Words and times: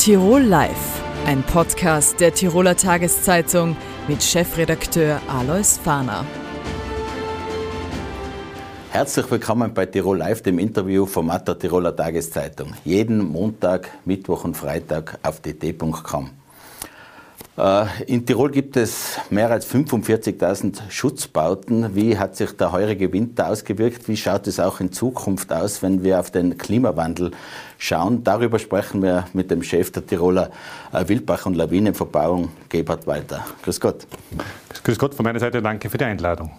Tirol 0.00 0.40
Live, 0.40 1.02
ein 1.26 1.42
Podcast 1.42 2.20
der 2.20 2.32
Tiroler 2.32 2.74
Tageszeitung 2.74 3.76
mit 4.08 4.22
Chefredakteur 4.22 5.20
Alois 5.28 5.78
Fahner. 5.84 6.24
Herzlich 8.92 9.30
willkommen 9.30 9.74
bei 9.74 9.84
Tirol 9.84 10.16
Live, 10.16 10.40
dem 10.40 10.58
Interviewformat 10.58 11.48
der 11.48 11.58
Tiroler 11.58 11.94
Tageszeitung. 11.94 12.72
Jeden 12.82 13.30
Montag, 13.30 13.90
Mittwoch 14.06 14.44
und 14.44 14.56
Freitag 14.56 15.18
auf 15.22 15.40
dt.com. 15.40 16.30
Äh, 17.56 17.86
in 18.06 18.24
Tirol 18.24 18.50
gibt 18.50 18.76
es 18.76 19.18
mehr 19.30 19.50
als 19.50 19.66
45.000 19.66 20.90
Schutzbauten. 20.90 21.94
Wie 21.94 22.16
hat 22.18 22.36
sich 22.36 22.56
der 22.56 22.72
heurige 22.72 23.12
Winter 23.12 23.48
ausgewirkt? 23.48 24.08
Wie 24.08 24.16
schaut 24.16 24.46
es 24.46 24.60
auch 24.60 24.80
in 24.80 24.92
Zukunft 24.92 25.52
aus, 25.52 25.82
wenn 25.82 26.02
wir 26.02 26.20
auf 26.20 26.30
den 26.30 26.56
Klimawandel 26.56 27.32
schauen? 27.78 28.24
Darüber 28.24 28.58
sprechen 28.58 29.02
wir 29.02 29.26
mit 29.32 29.50
dem 29.50 29.62
Chef 29.62 29.90
der 29.92 30.06
Tiroler 30.06 30.50
äh, 30.92 31.06
Wildbach- 31.08 31.46
und 31.46 31.54
Lawinenverbauung, 31.54 32.50
Gebhard 32.68 33.06
Walter. 33.06 33.44
Grüß 33.62 33.80
Gott. 33.80 34.06
Grüß 34.82 34.98
Gott 34.98 35.14
von 35.14 35.24
meiner 35.24 35.40
Seite, 35.40 35.60
danke 35.60 35.90
für 35.90 35.98
die 35.98 36.04
Einladung. 36.04 36.50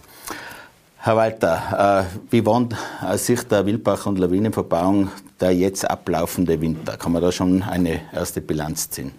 Herr 0.98 1.16
Walter, 1.16 2.06
äh, 2.12 2.18
wie 2.30 2.46
war 2.46 2.68
aus 3.02 3.26
Sicht 3.26 3.52
der 3.52 3.66
Wildbach- 3.66 4.06
und 4.06 4.20
Lawinenverbauung 4.20 5.10
der 5.40 5.56
jetzt 5.56 5.90
ablaufende 5.90 6.62
Winter? 6.62 6.96
Kann 6.98 7.12
man 7.14 7.24
da 7.24 7.32
schon 7.32 7.64
eine 7.64 8.02
erste 8.14 8.40
Bilanz 8.40 8.88
ziehen? 8.92 9.12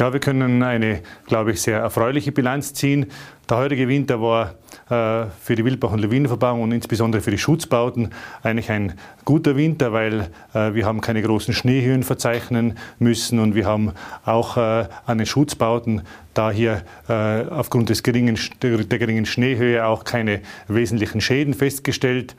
Ja, 0.00 0.14
wir 0.14 0.20
können 0.20 0.62
eine, 0.62 1.02
glaube 1.26 1.52
ich, 1.52 1.60
sehr 1.60 1.78
erfreuliche 1.78 2.32
Bilanz 2.32 2.72
ziehen. 2.72 3.04
Der 3.50 3.58
heutige 3.58 3.86
Winter 3.86 4.22
war 4.22 4.54
äh, 4.88 5.28
für 5.42 5.56
die 5.56 5.62
Wildbach- 5.62 5.92
und 5.92 5.98
Lawinenverbauung 5.98 6.62
und 6.62 6.72
insbesondere 6.72 7.20
für 7.20 7.30
die 7.30 7.36
Schutzbauten 7.36 8.08
eigentlich 8.42 8.70
ein 8.70 8.94
guter 9.26 9.56
Winter, 9.56 9.92
weil 9.92 10.30
äh, 10.54 10.72
wir 10.72 10.86
haben 10.86 11.02
keine 11.02 11.20
großen 11.20 11.52
Schneehöhen 11.52 12.02
verzeichnen 12.02 12.78
müssen 12.98 13.40
und 13.40 13.54
wir 13.54 13.66
haben 13.66 13.92
auch 14.24 14.56
äh, 14.56 14.88
an 15.04 15.18
den 15.18 15.26
Schutzbauten 15.26 16.00
da 16.32 16.50
hier 16.50 16.82
äh, 17.10 17.42
aufgrund 17.50 17.90
des 17.90 18.02
geringen, 18.02 18.38
der 18.62 18.98
geringen 18.98 19.26
Schneehöhe 19.26 19.84
auch 19.84 20.04
keine 20.04 20.40
wesentlichen 20.66 21.20
Schäden 21.20 21.52
festgestellt. 21.52 22.36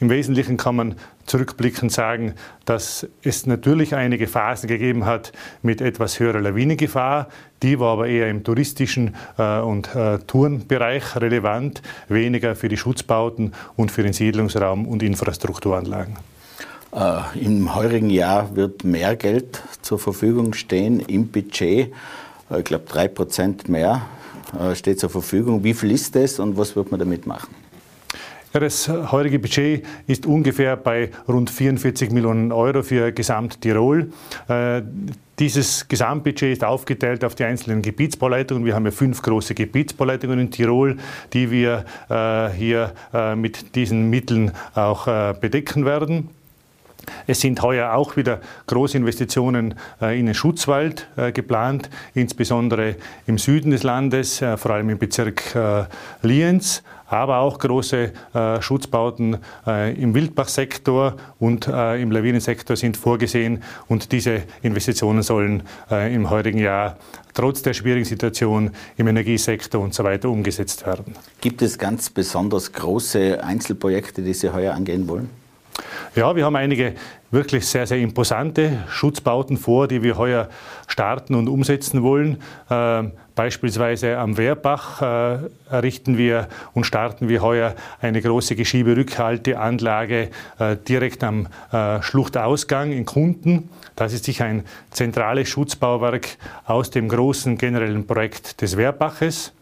Im 0.00 0.08
Wesentlichen 0.08 0.56
kann 0.56 0.76
man 0.76 0.94
zurückblickend 1.26 1.92
sagen, 1.92 2.32
dass 2.64 3.06
es 3.22 3.46
natürlich 3.46 3.94
einige 3.94 4.26
Phasen 4.28 4.66
gegeben 4.66 5.04
hat 5.04 5.32
mit 5.62 5.82
etwas 5.82 6.18
höherer 6.18 6.40
Lawinengefahr. 6.40 7.28
Die 7.62 7.78
war 7.78 7.92
aber 7.92 8.08
eher 8.08 8.30
im 8.30 8.42
touristischen 8.42 9.14
äh, 9.36 9.58
und 9.58 9.94
äh, 9.94 10.18
Tourenbereich 10.20 11.16
relevant, 11.16 11.82
weniger 12.08 12.56
für 12.56 12.70
die 12.70 12.78
Schutzbauten 12.78 13.52
und 13.76 13.92
für 13.92 14.02
den 14.02 14.14
Siedlungsraum 14.14 14.88
und 14.88 15.02
Infrastrukturanlagen. 15.02 16.16
Äh, 16.94 17.38
Im 17.38 17.74
heurigen 17.74 18.08
Jahr 18.08 18.56
wird 18.56 18.84
mehr 18.84 19.16
Geld 19.16 19.62
zur 19.82 19.98
Verfügung 19.98 20.54
stehen 20.54 21.00
im 21.00 21.28
Budget. 21.28 21.92
Ich 22.56 22.64
glaube, 22.64 22.84
drei 22.88 23.06
Prozent 23.06 23.68
mehr 23.68 24.02
steht 24.74 24.98
zur 24.98 25.10
Verfügung. 25.10 25.62
Wie 25.62 25.72
viel 25.72 25.92
ist 25.92 26.16
das 26.16 26.40
und 26.40 26.56
was 26.56 26.74
wird 26.74 26.90
man 26.90 26.98
damit 26.98 27.24
machen? 27.24 27.54
Ja, 28.52 28.58
das 28.58 28.88
heutige 28.88 29.38
Budget 29.38 29.86
ist 30.08 30.26
ungefähr 30.26 30.76
bei 30.76 31.10
rund 31.28 31.50
44 31.50 32.10
Millionen 32.10 32.50
Euro 32.50 32.82
für 32.82 33.12
Gesamt-Tirol. 33.12 34.12
Äh, 34.48 34.82
dieses 35.38 35.86
Gesamtbudget 35.86 36.52
ist 36.52 36.64
aufgeteilt 36.64 37.24
auf 37.24 37.36
die 37.36 37.44
einzelnen 37.44 37.80
Gebietsbauleitungen. 37.80 38.64
Wir 38.64 38.74
haben 38.74 38.84
ja 38.86 38.90
fünf 38.90 39.22
große 39.22 39.54
Gebietsbauleitungen 39.54 40.40
in 40.40 40.50
Tirol, 40.50 40.96
die 41.32 41.52
wir 41.52 41.84
äh, 42.08 42.50
hier 42.50 42.92
äh, 43.14 43.36
mit 43.36 43.76
diesen 43.76 44.10
Mitteln 44.10 44.50
auch 44.74 45.06
äh, 45.06 45.32
bedecken 45.40 45.84
werden. 45.84 46.28
Es 47.26 47.40
sind 47.40 47.62
heuer 47.62 47.94
auch 47.94 48.16
wieder 48.16 48.40
große 48.66 48.96
Investitionen 48.96 49.74
äh, 50.00 50.18
in 50.18 50.26
den 50.26 50.34
Schutzwald 50.34 51.08
äh, 51.16 51.32
geplant, 51.32 51.90
insbesondere 52.14 52.96
im 53.26 53.38
Süden 53.38 53.70
des 53.70 53.82
Landes, 53.82 54.42
äh, 54.42 54.56
vor 54.56 54.72
allem 54.72 54.90
im 54.90 54.98
Bezirk 54.98 55.42
Lienz, 56.22 56.82
aber 57.06 57.38
auch 57.38 57.58
große 57.58 58.12
Schutzbauten 58.60 59.38
im 59.66 60.14
Wildbachsektor 60.14 61.16
und 61.38 61.66
im 61.66 62.10
Lawinensektor 62.10 62.76
sind 62.76 62.96
vorgesehen 62.96 63.62
und 63.88 64.12
diese 64.12 64.42
Investitionen 64.62 65.22
sollen 65.22 65.62
im 65.90 66.30
heutigen 66.30 66.58
Jahr 66.58 66.96
trotz 67.34 67.62
der 67.62 67.74
schwierigen 67.74 68.04
Situation 68.04 68.70
im 68.96 69.08
Energiesektor 69.08 69.80
und 69.80 69.94
so 69.94 70.04
weiter 70.04 70.28
umgesetzt 70.28 70.86
werden. 70.86 71.14
Gibt 71.40 71.62
es 71.62 71.78
ganz 71.78 72.10
besonders 72.10 72.72
große 72.72 73.42
Einzelprojekte, 73.42 74.22
die 74.22 74.34
Sie 74.34 74.52
heuer 74.52 74.74
angehen 74.74 75.08
wollen? 75.08 75.39
Ja, 76.16 76.34
wir 76.34 76.44
haben 76.44 76.56
einige 76.56 76.94
wirklich 77.30 77.66
sehr, 77.66 77.86
sehr 77.86 77.98
imposante 77.98 78.84
Schutzbauten 78.88 79.56
vor, 79.56 79.86
die 79.86 80.02
wir 80.02 80.18
heuer 80.18 80.48
starten 80.88 81.34
und 81.34 81.48
umsetzen 81.48 82.02
wollen. 82.02 82.42
Äh, 82.68 83.04
beispielsweise 83.36 84.18
am 84.18 84.36
Wehrbach 84.36 85.00
äh, 85.00 85.38
errichten 85.70 86.18
wir 86.18 86.48
und 86.74 86.84
starten 86.84 87.28
wir 87.28 87.42
heuer 87.42 87.74
eine 88.00 88.20
große 88.20 88.56
Geschieberückhalteanlage 88.56 90.30
äh, 90.58 90.76
direkt 90.76 91.22
am 91.22 91.46
äh, 91.72 92.02
Schluchtausgang 92.02 92.90
in 92.92 93.04
Kunden. 93.04 93.70
Das 93.94 94.12
ist 94.12 94.24
sicher 94.24 94.46
ein 94.46 94.64
zentrales 94.90 95.48
Schutzbauwerk 95.48 96.36
aus 96.66 96.90
dem 96.90 97.08
großen 97.08 97.56
generellen 97.56 98.06
Projekt 98.06 98.60
des 98.60 98.76
Wehrbaches. 98.76 99.52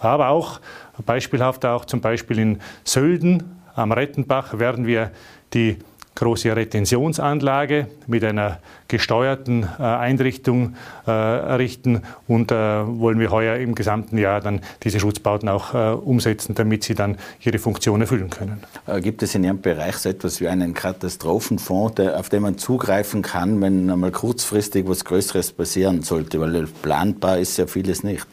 Aber 0.00 0.28
auch 0.28 0.60
beispielhaft 1.04 1.66
auch 1.66 1.84
zum 1.84 2.00
Beispiel 2.00 2.38
in 2.38 2.60
Sölden 2.84 3.58
am 3.78 3.92
Rettenbach 3.92 4.58
werden 4.58 4.86
wir 4.86 5.12
die 5.54 5.78
große 6.18 6.54
Retentionsanlage 6.54 7.86
mit 8.08 8.24
einer 8.24 8.58
gesteuerten 8.88 9.68
äh, 9.78 9.82
Einrichtung 9.82 10.74
äh, 11.06 11.10
errichten 11.10 12.02
und 12.26 12.50
äh, 12.50 12.54
wollen 12.54 13.20
wir 13.20 13.30
heuer 13.30 13.56
im 13.56 13.76
gesamten 13.76 14.18
Jahr 14.18 14.40
dann 14.40 14.60
diese 14.82 14.98
Schutzbauten 14.98 15.48
auch 15.48 15.74
äh, 15.74 15.92
umsetzen, 15.92 16.56
damit 16.56 16.82
sie 16.82 16.96
dann 16.96 17.18
ihre 17.40 17.58
Funktion 17.58 18.00
erfüllen 18.00 18.30
können. 18.30 18.62
Äh, 18.86 19.00
gibt 19.00 19.22
es 19.22 19.34
in 19.36 19.44
Ihrem 19.44 19.60
Bereich 19.60 19.96
so 19.98 20.08
etwas 20.08 20.40
wie 20.40 20.48
einen 20.48 20.74
Katastrophenfonds, 20.74 21.94
der, 21.96 22.18
auf 22.18 22.28
den 22.28 22.42
man 22.42 22.58
zugreifen 22.58 23.22
kann, 23.22 23.60
wenn 23.60 23.88
einmal 23.88 24.10
kurzfristig 24.10 24.88
was 24.88 25.04
Größeres 25.04 25.52
passieren 25.52 26.02
sollte? 26.02 26.40
Weil 26.40 26.66
planbar 26.82 27.38
ist 27.38 27.56
ja 27.58 27.68
vieles 27.68 28.02
nicht. 28.02 28.26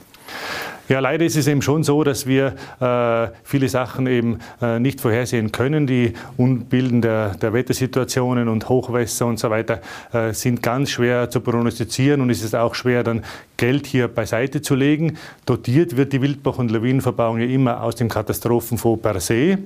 Ja, 0.88 1.00
leider 1.00 1.25
ist 1.25 1.35
es 1.35 1.47
eben 1.47 1.63
schon 1.63 1.84
so, 1.84 2.03
dass 2.03 2.28
wir 2.28 2.53
äh, 2.79 3.34
viele 3.44 3.69
Sachen 3.69 4.06
eben 4.06 4.38
äh, 4.62 4.79
nicht 4.79 5.01
vorhersehen 5.01 5.51
können. 5.51 5.88
Die 5.88 6.13
Unbilden 6.38 7.01
der, 7.01 7.29
der, 7.35 7.53
Wettersituationen 7.53 8.47
und 8.47 8.69
Hochwässer 8.69 9.25
und 9.25 9.40
so 9.40 9.50
weiter 9.50 9.81
äh, 10.13 10.31
sind 10.34 10.62
ganz 10.62 10.91
schwer 10.91 11.31
zu 11.31 11.41
prognostizieren 11.41 12.22
und 12.22 12.29
es 12.29 12.44
ist 12.44 12.56
auch 12.56 12.75
schwer, 12.75 13.03
dann 13.03 13.24
Geld 13.57 13.88
hier 13.88 14.07
beiseite 14.07 14.62
zu 14.62 14.75
legen. 14.75 15.18
Dotiert 15.47 15.97
wird 15.97 16.13
die 16.13 16.22
Wildbach- 16.22 16.59
und 16.59 16.69
Lawinenverbauung 16.69 17.40
ja 17.40 17.47
immer 17.47 17.81
aus 17.81 17.95
dem 17.95 18.07
Katastrophenfonds 18.07 19.01
per 19.01 19.19
se. 19.19 19.57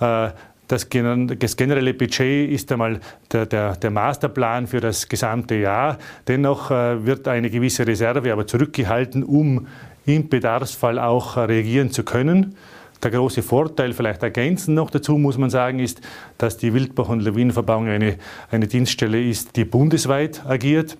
Äh, 0.00 0.28
das, 0.68 0.88
generelle 0.88 1.92
Budget 1.92 2.50
ist 2.50 2.72
einmal 2.72 3.00
der, 3.30 3.44
der, 3.46 3.76
der, 3.76 3.90
Masterplan 3.90 4.66
für 4.66 4.80
das 4.80 5.06
gesamte 5.06 5.56
Jahr. 5.56 5.98
Dennoch 6.28 6.70
äh, 6.70 7.04
wird 7.04 7.28
eine 7.28 7.50
gewisse 7.50 7.86
Reserve 7.86 8.32
aber 8.32 8.46
zurückgehalten, 8.46 9.22
um 9.22 9.66
im 10.06 10.28
Bedarfsfall 10.28 10.98
auch 10.98 11.36
reagieren 11.36 11.90
zu 11.90 12.02
können. 12.02 12.56
Der 13.02 13.10
große 13.10 13.42
Vorteil, 13.42 13.92
vielleicht 13.92 14.22
ergänzend 14.22 14.76
noch 14.76 14.90
dazu, 14.90 15.18
muss 15.18 15.36
man 15.36 15.50
sagen, 15.50 15.80
ist, 15.80 16.00
dass 16.38 16.56
die 16.56 16.72
Wildbach- 16.72 17.08
und 17.08 17.20
Lawinenverbauung 17.20 17.88
eine, 17.88 18.16
eine 18.50 18.68
Dienststelle 18.68 19.20
ist, 19.20 19.56
die 19.56 19.64
bundesweit 19.64 20.46
agiert. 20.46 20.96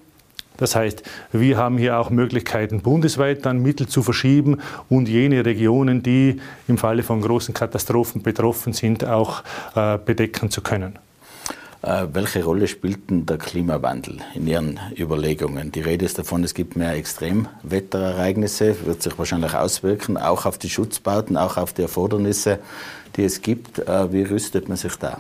Das 0.57 0.75
heißt, 0.77 1.03
wir 1.33 1.57
haben 1.57 1.79
hier 1.79 1.99
auch 1.99 2.11
Möglichkeiten, 2.11 2.83
bundesweit 2.83 3.47
dann 3.47 3.63
Mittel 3.63 3.87
zu 3.87 4.03
verschieben 4.03 4.59
und 4.89 5.09
jene 5.09 5.45
Regionen, 5.47 6.03
die 6.03 6.41
im 6.69 6.77
Falle 6.77 7.03
von 7.03 7.21
großen 7.21 7.55
Katastrophen 7.55 8.23
betroffen 8.23 8.73
sind, 8.73 9.05
auch 9.05 9.43
äh, 9.75 9.99
bedecken 9.99 10.51
zu 10.51 10.61
können. 10.61 10.99
Äh, 11.83 12.07
welche 12.13 12.45
Rolle 12.45 12.69
spielt 12.69 13.11
denn 13.11 13.27
der 13.27 13.39
Klimawandel 13.39 14.19
in 14.35 14.47
Ihren 14.47 14.79
Überlegungen? 14.97 15.73
Die 15.73 15.81
Rede 15.81 16.05
ist 16.05 16.17
davon, 16.17 16.45
es 16.45 16.55
gibt 16.55 16.77
mehr 16.77 16.93
Extremwetterereignisse, 16.93 18.87
wird 18.87 19.03
sich 19.03 19.19
wahrscheinlich 19.19 19.55
auswirken, 19.55 20.17
auch 20.17 20.47
auf 20.47 20.59
die 20.59 20.71
Schutzbauten, 20.71 21.37
auch 21.37 21.57
auf 21.57 21.73
die 21.73 21.83
Erfordernisse, 21.83 22.61
die 23.17 23.25
es 23.25 23.43
gibt. 23.43 23.81
Äh, 23.81 24.13
wie 24.13 24.23
rüstet 24.23 24.69
man 24.69 24.77
sich 24.77 24.95
da? 24.95 25.19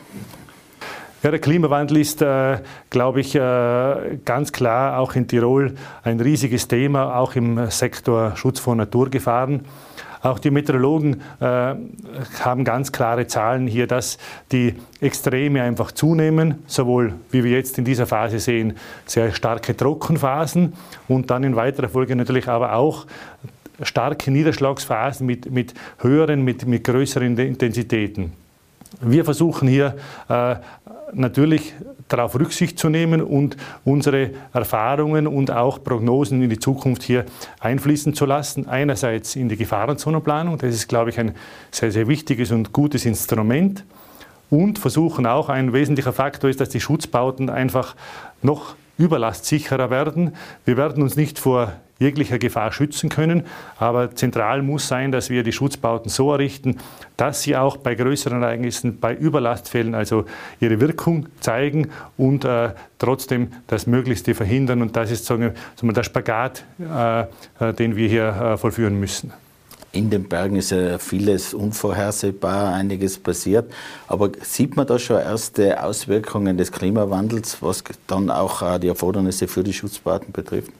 Ja, 1.24 1.30
der 1.30 1.40
Klimawandel 1.40 1.98
ist, 1.98 2.22
äh, 2.22 2.58
glaube 2.90 3.20
ich, 3.20 3.34
äh, 3.34 4.18
ganz 4.24 4.52
klar 4.52 4.98
auch 4.98 5.14
in 5.14 5.26
Tirol 5.26 5.74
ein 6.04 6.20
riesiges 6.20 6.68
Thema, 6.68 7.16
auch 7.16 7.34
im 7.34 7.70
Sektor 7.70 8.36
Schutz 8.36 8.60
vor 8.60 8.76
Naturgefahren. 8.76 9.64
Auch 10.22 10.38
die 10.38 10.50
Meteorologen 10.50 11.20
äh, 11.40 11.74
haben 12.40 12.64
ganz 12.64 12.92
klare 12.92 13.26
Zahlen 13.26 13.66
hier, 13.66 13.88
dass 13.88 14.18
die 14.52 14.76
Extreme 15.00 15.62
einfach 15.62 15.90
zunehmen, 15.90 16.62
sowohl 16.66 17.14
wie 17.32 17.42
wir 17.42 17.50
jetzt 17.50 17.76
in 17.78 17.84
dieser 17.84 18.06
Phase 18.06 18.38
sehen, 18.38 18.76
sehr 19.04 19.32
starke 19.32 19.76
Trockenphasen 19.76 20.74
und 21.08 21.30
dann 21.30 21.42
in 21.42 21.56
weiterer 21.56 21.88
Folge 21.88 22.14
natürlich 22.14 22.46
aber 22.46 22.74
auch 22.74 23.06
starke 23.82 24.30
Niederschlagsphasen 24.30 25.26
mit, 25.26 25.50
mit 25.50 25.74
höheren, 25.98 26.42
mit, 26.42 26.66
mit 26.66 26.84
größeren 26.84 27.36
Intensitäten. 27.36 28.32
Wir 29.00 29.24
versuchen 29.24 29.66
hier 29.66 29.96
äh, 30.28 30.56
natürlich 31.12 31.74
darauf 32.12 32.38
Rücksicht 32.38 32.78
zu 32.78 32.88
nehmen 32.88 33.22
und 33.22 33.56
unsere 33.84 34.30
Erfahrungen 34.52 35.26
und 35.26 35.50
auch 35.50 35.82
Prognosen 35.82 36.42
in 36.42 36.50
die 36.50 36.58
Zukunft 36.58 37.02
hier 37.02 37.24
einfließen 37.60 38.14
zu 38.14 38.26
lassen. 38.26 38.68
Einerseits 38.68 39.36
in 39.36 39.48
die 39.48 39.56
Gefahrenzonenplanung, 39.56 40.58
das 40.58 40.74
ist, 40.74 40.88
glaube 40.88 41.10
ich, 41.10 41.18
ein 41.18 41.34
sehr, 41.70 41.92
sehr 41.92 42.08
wichtiges 42.08 42.50
und 42.50 42.72
gutes 42.72 43.04
Instrument. 43.04 43.84
Und 44.50 44.78
versuchen 44.78 45.24
auch, 45.26 45.48
ein 45.48 45.72
wesentlicher 45.72 46.12
Faktor 46.12 46.50
ist, 46.50 46.60
dass 46.60 46.68
die 46.68 46.80
Schutzbauten 46.80 47.48
einfach 47.48 47.96
noch 48.42 48.74
überlastsicherer 48.98 49.90
werden. 49.90 50.34
Wir 50.64 50.76
werden 50.76 51.02
uns 51.02 51.16
nicht 51.16 51.38
vor 51.38 51.72
jeglicher 52.02 52.38
Gefahr 52.38 52.72
schützen 52.72 53.08
können. 53.08 53.44
Aber 53.78 54.14
zentral 54.14 54.62
muss 54.62 54.88
sein, 54.88 55.12
dass 55.12 55.30
wir 55.30 55.42
die 55.42 55.52
Schutzbauten 55.52 56.10
so 56.10 56.32
errichten, 56.32 56.78
dass 57.16 57.42
sie 57.42 57.56
auch 57.56 57.76
bei 57.76 57.94
größeren 57.94 58.42
Ereignissen, 58.42 59.00
bei 59.00 59.14
Überlastfällen 59.14 59.94
also 59.94 60.24
ihre 60.60 60.80
Wirkung 60.80 61.28
zeigen 61.40 61.88
und 62.16 62.44
äh, 62.44 62.70
trotzdem 62.98 63.52
das 63.66 63.86
Möglichste 63.86 64.34
verhindern. 64.34 64.82
Und 64.82 64.96
das 64.96 65.10
ist 65.10 65.24
sagen 65.24 65.54
wir, 65.82 65.92
der 65.92 66.02
Spagat, 66.02 66.64
äh, 66.80 67.22
äh, 67.60 67.72
den 67.72 67.96
wir 67.96 68.08
hier 68.08 68.28
äh, 68.28 68.56
vollführen 68.56 68.98
müssen. 68.98 69.32
In 69.94 70.08
den 70.08 70.26
Bergen 70.26 70.56
ist 70.56 70.70
ja 70.70 70.96
vieles 70.98 71.52
unvorhersehbar, 71.52 72.72
einiges 72.72 73.18
passiert. 73.18 73.70
Aber 74.08 74.30
sieht 74.40 74.74
man 74.74 74.86
da 74.86 74.98
schon 74.98 75.18
erste 75.18 75.82
Auswirkungen 75.82 76.56
des 76.56 76.72
Klimawandels, 76.72 77.58
was 77.60 77.84
dann 78.06 78.30
auch 78.30 78.62
äh, 78.62 78.78
die 78.78 78.88
Erfordernisse 78.88 79.48
für 79.48 79.62
die 79.62 79.74
Schutzbauten 79.74 80.32
betrifft? 80.32 80.72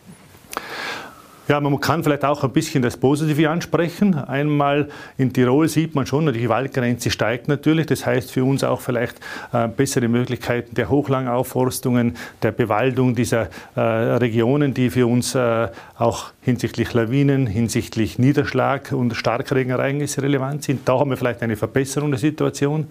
Ja, 1.48 1.58
man 1.58 1.80
kann 1.80 2.04
vielleicht 2.04 2.24
auch 2.24 2.44
ein 2.44 2.52
bisschen 2.52 2.82
das 2.82 2.96
Positive 2.96 3.50
ansprechen. 3.50 4.14
Einmal 4.14 4.88
in 5.18 5.32
Tirol 5.32 5.68
sieht 5.68 5.92
man 5.96 6.06
schon, 6.06 6.32
die 6.32 6.48
Waldgrenze 6.48 7.10
steigt 7.10 7.48
natürlich. 7.48 7.86
Das 7.86 8.06
heißt 8.06 8.30
für 8.30 8.44
uns 8.44 8.62
auch 8.62 8.80
vielleicht 8.80 9.18
äh, 9.52 9.66
bessere 9.66 10.06
Möglichkeiten 10.06 10.76
der 10.76 10.88
Hochlangaufforstungen, 10.88 12.16
der 12.42 12.52
Bewaldung 12.52 13.16
dieser 13.16 13.48
äh, 13.74 13.80
Regionen, 13.80 14.72
die 14.72 14.88
für 14.88 15.08
uns 15.08 15.34
äh, 15.34 15.66
auch 15.98 16.26
hinsichtlich 16.42 16.94
Lawinen, 16.94 17.48
hinsichtlich 17.48 18.20
Niederschlag 18.20 18.92
und 18.92 19.16
Starkregenereignisse 19.16 20.22
relevant 20.22 20.62
sind. 20.62 20.88
Da 20.88 20.96
haben 21.00 21.10
wir 21.10 21.16
vielleicht 21.16 21.42
eine 21.42 21.56
Verbesserung 21.56 22.12
der 22.12 22.20
Situation. 22.20 22.86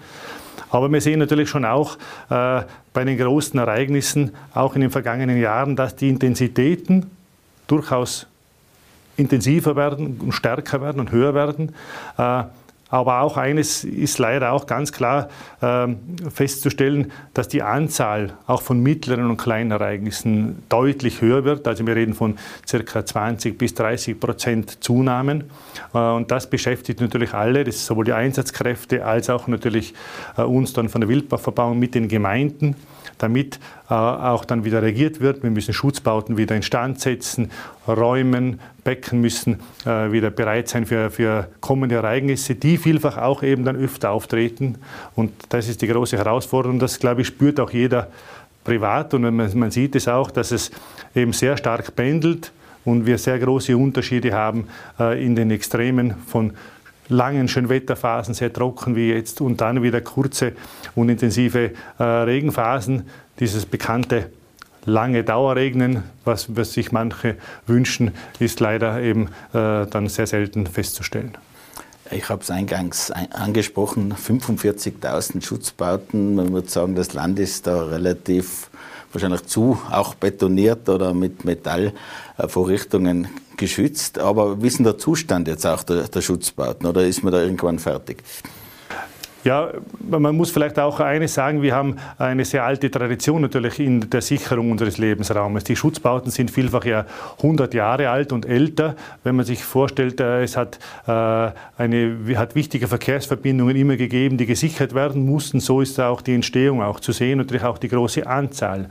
Aber 0.70 0.92
wir 0.92 1.00
sehen 1.00 1.20
natürlich 1.20 1.50
schon 1.50 1.64
auch 1.64 1.96
äh, 2.30 2.64
bei 2.92 3.06
den 3.06 3.18
großen 3.18 3.58
Ereignissen, 3.58 4.32
auch 4.54 4.76
in 4.76 4.82
den 4.82 4.92
vergangenen 4.92 5.40
Jahren, 5.40 5.78
dass 5.78 5.96
die 5.96 6.10
Intensitäten 6.10 7.10
durchaus 7.68 8.28
intensiver 9.22 9.76
werden 9.76 10.20
und 10.20 10.34
stärker 10.34 10.82
werden 10.82 11.00
und 11.00 11.12
höher 11.12 11.34
werden. 11.34 11.74
Äh, 12.18 12.44
aber 12.92 13.22
auch 13.22 13.38
eines 13.38 13.86
ist 13.86 14.20
leider 14.20 14.52
auch 14.52 14.68
ganz 14.68 14.92
klar 14.92 15.30
äh, 15.62 15.88
festzustellen, 16.30 17.12
dass 17.34 17.48
die 17.48 17.64
Anzahl 17.64 18.34
auch 18.48 18.62
von 18.62 18.84
mittleren 18.84 19.30
und 19.30 19.38
kleinen 19.38 19.72
Ereignissen 19.72 20.62
deutlich 20.68 21.22
höher 21.22 21.46
wird. 21.46 21.68
Also 21.70 21.88
wir 21.88 21.96
reden 21.96 22.14
von 22.14 22.36
ca. 22.70 23.06
20 23.06 23.58
bis 23.58 23.74
30 23.76 24.20
Prozent 24.20 24.84
Zunahmen. 24.84 25.46
Äh, 25.94 26.00
und 26.00 26.32
das 26.32 26.50
beschäftigt 26.50 27.00
natürlich 27.00 27.34
alle, 27.34 27.64
das 27.64 27.86
sowohl 27.86 28.04
die 28.04 28.14
Einsatzkräfte 28.14 29.06
als 29.06 29.30
auch 29.30 29.48
natürlich 29.48 29.94
äh, 30.38 30.42
uns 30.42 30.74
dann 30.74 30.90
von 30.90 31.00
der 31.00 31.10
Wildbachverbauung 31.10 31.80
mit 31.80 31.96
den 31.96 32.10
Gemeinden 32.10 32.76
damit 33.22 33.60
auch 33.96 34.46
dann 34.46 34.64
wieder 34.64 34.82
reagiert 34.82 35.20
wird. 35.20 35.44
Wir 35.44 35.52
müssen 35.52 35.74
Schutzbauten 35.74 36.38
wieder 36.38 36.56
instand 36.56 37.00
setzen, 37.00 37.52
räumen, 37.88 38.60
Becken 38.84 39.22
müssen 39.22 39.60
äh, 39.86 40.12
wieder 40.12 40.32
bereit 40.32 40.68
sein 40.68 40.86
für, 40.86 41.12
für 41.12 41.48
kommende 41.60 41.96
Ereignisse, 41.96 42.56
die 42.56 42.78
vielfach 42.78 43.18
auch 43.18 43.44
eben 43.44 43.64
dann 43.66 43.76
öfter 43.76 44.12
auftreten. 44.12 44.78
Und 45.16 45.32
das 45.50 45.68
ist 45.68 45.82
die 45.82 45.88
große 45.88 46.18
Herausforderung. 46.18 46.80
Das, 46.80 47.00
glaube 47.00 47.22
ich, 47.22 47.28
spürt 47.28 47.60
auch 47.60 47.72
jeder 47.72 48.08
privat. 48.64 49.14
Und 49.14 49.22
man, 49.22 49.58
man 49.58 49.72
sieht 49.72 49.96
es 49.96 50.08
auch, 50.08 50.32
dass 50.32 50.52
es 50.52 50.72
eben 51.14 51.34
sehr 51.34 51.58
stark 51.58 51.96
pendelt 51.96 52.52
und 52.86 53.06
wir 53.06 53.18
sehr 53.18 53.38
große 53.40 53.78
Unterschiede 53.78 54.34
haben 54.34 54.68
äh, 55.00 55.24
in 55.24 55.36
den 55.36 55.52
Extremen 55.52 56.16
von 56.28 56.54
langen 57.12 57.48
Schönwetterphasen, 57.48 58.34
sehr 58.34 58.52
trocken 58.52 58.96
wie 58.96 59.10
jetzt, 59.10 59.42
und 59.42 59.62
dann 59.62 59.84
wieder 59.84 60.02
kurze 60.02 60.54
und 60.96 61.10
intensive 61.10 61.72
äh, 62.00 62.04
Regenphasen. 62.04 63.04
Dieses 63.40 63.66
bekannte 63.66 64.32
lange 64.86 65.24
Dauerregnen, 65.24 66.04
was, 66.26 66.56
was 66.56 66.74
sich 66.74 66.92
manche 66.92 67.38
wünschen, 67.68 68.12
ist 68.40 68.60
leider 68.60 69.02
eben 69.02 69.28
äh, 69.54 69.86
dann 69.86 70.08
sehr 70.08 70.28
selten 70.28 70.68
festzustellen. 70.68 71.38
Ich 72.10 72.28
habe 72.28 72.42
es 72.42 72.52
eingangs 72.52 73.10
angesprochen, 73.12 74.14
45.000 74.14 75.46
Schutzbauten. 75.46 76.36
Man 76.36 76.52
würde 76.52 76.70
sagen, 76.70 76.96
das 76.96 77.14
Land 77.14 77.40
ist 77.40 77.68
da 77.68 77.86
relativ 77.86 78.70
wahrscheinlich 79.14 79.46
zu 79.46 79.80
auch 79.90 80.16
betoniert 80.16 80.90
oder 80.90 81.14
mit 81.14 81.46
Metallvorrichtungen 81.46 83.30
geschützt. 83.56 84.20
Aber 84.20 84.62
wie 84.62 84.68
ist 84.68 84.80
denn 84.80 84.86
der 84.86 84.98
Zustand 84.98 85.48
jetzt 85.48 85.66
auch 85.66 85.84
der, 85.84 86.08
der 86.08 86.22
Schutzbauten 86.22 86.86
oder 86.86 87.06
ist 87.06 87.24
man 87.24 87.32
da 87.32 87.42
irgendwann 87.42 87.80
fertig? 87.80 88.24
Ja, 89.44 89.72
man 90.08 90.36
muss 90.36 90.52
vielleicht 90.52 90.78
auch 90.78 91.00
eines 91.00 91.34
sagen, 91.34 91.64
wir 91.64 91.74
haben 91.74 91.96
eine 92.20 92.46
sehr 92.46 92.64
alte 92.64 92.92
Tradition 92.92 93.42
natürlich 93.42 93.80
in 93.80 94.08
der 94.10 94.22
Sicherung 94.22 94.70
unseres 94.70 95.00
Lebensraumes. 95.00 95.64
Die 95.64 95.76
Schutzbauten 95.76 96.30
sind 96.30 96.52
vielfach 96.52 96.86
ja 96.86 97.06
100 97.38 97.74
Jahre 97.74 98.10
alt 98.10 98.32
und 98.34 98.46
älter. 98.46 98.96
Wenn 99.24 99.36
man 99.36 99.46
sich 99.46 99.64
vorstellt, 99.64 100.20
äh, 100.20 100.44
es 100.44 100.58
hat, 100.58 100.78
äh, 101.08 101.12
eine, 101.78 102.18
hat 102.36 102.54
wichtige 102.54 102.88
Verkehrsverbindungen 102.88 103.76
immer 103.76 103.96
gegeben, 103.96 104.38
die 104.38 104.46
gesichert 104.46 104.94
werden 104.94 105.26
mussten, 105.26 105.60
so 105.60 105.82
ist 105.82 106.00
auch 106.00 106.22
die 106.22 106.36
Entstehung 106.36 106.84
auch 106.84 107.00
zu 107.00 107.12
sehen, 107.12 107.40
natürlich 107.40 107.64
auch 107.64 107.80
die 107.80 107.90
große 107.90 108.28
Anzahl 108.28 108.90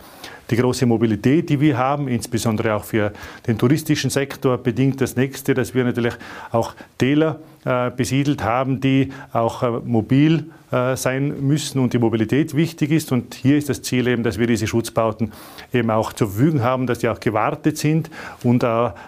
die 0.50 0.56
große 0.56 0.85
Mobilität, 0.85 1.49
die 1.49 1.61
wir 1.61 1.79
haben, 1.79 2.08
insbesondere 2.08 2.75
auch 2.75 2.85
für 2.85 3.12
den 3.47 3.56
touristischen 3.56 4.11
Sektor, 4.11 4.58
bedingt 4.58 5.00
das 5.00 5.17
nächste, 5.17 5.55
dass 5.55 5.75
wir 5.75 5.85
natürlich 5.85 6.14
auch 6.50 6.75
Täler 6.99 7.38
äh, 7.64 7.91
besiedelt 7.91 8.43
haben, 8.43 8.81
die 8.81 9.12
auch 9.32 9.62
äh, 9.62 9.70
mobil 9.85 10.47
äh, 10.73 10.97
sein 10.97 11.47
müssen 11.47 11.79
und 11.79 11.93
die 11.93 11.99
Mobilität 11.99 12.55
wichtig 12.55 12.91
ist. 12.91 13.12
Und 13.12 13.35
hier 13.35 13.58
ist 13.58 13.69
das 13.69 13.82
Ziel 13.82 14.08
eben, 14.08 14.23
dass 14.23 14.38
wir 14.38 14.47
diese 14.47 14.67
Schutzbauten 14.67 15.32
eben 15.73 15.91
auch 15.91 16.12
zur 16.12 16.29
Verfügung 16.29 16.62
haben, 16.62 16.87
dass 16.87 17.00
die 17.00 17.08
auch 17.08 17.20
gewartet 17.20 17.79
sind 17.79 18.11
und 18.43 18.64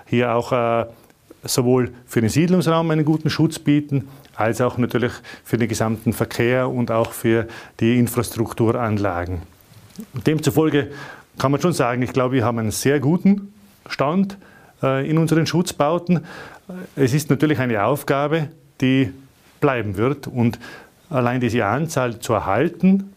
hier 0.06 0.34
auch 0.34 0.86
sowohl 1.44 1.90
für 2.06 2.20
den 2.20 2.30
Siedlungsraum 2.30 2.90
einen 2.90 3.04
guten 3.04 3.30
Schutz 3.30 3.58
bieten, 3.58 4.08
als 4.36 4.60
auch 4.60 4.78
natürlich 4.78 5.12
für 5.44 5.56
den 5.56 5.68
gesamten 5.68 6.12
Verkehr 6.12 6.68
und 6.68 6.90
auch 6.90 7.12
für 7.12 7.48
die 7.80 7.98
Infrastrukturanlagen. 7.98 9.42
Demzufolge 10.26 10.90
kann 11.38 11.52
man 11.52 11.60
schon 11.60 11.72
sagen, 11.72 12.02
ich 12.02 12.12
glaube, 12.12 12.34
wir 12.36 12.44
haben 12.44 12.58
einen 12.58 12.70
sehr 12.70 13.00
guten 13.00 13.52
Stand 13.86 14.36
äh, 14.82 15.08
in 15.08 15.18
unseren 15.18 15.46
Schutzbauten. 15.46 16.24
Es 16.96 17.14
ist 17.14 17.30
natürlich 17.30 17.58
eine 17.58 17.84
Aufgabe, 17.84 18.48
die 18.80 19.10
bleiben 19.60 19.96
wird 19.96 20.26
und 20.26 20.58
allein 21.10 21.40
diese 21.40 21.64
Anzahl 21.64 22.20
zu 22.20 22.32
erhalten, 22.32 23.12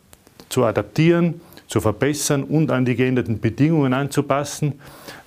zu 0.50 0.64
adaptieren, 0.64 1.42
zu 1.68 1.82
verbessern 1.82 2.44
und 2.44 2.72
an 2.72 2.86
die 2.86 2.96
geänderten 2.96 3.40
Bedingungen 3.40 3.94
anzupassen. 3.94 4.80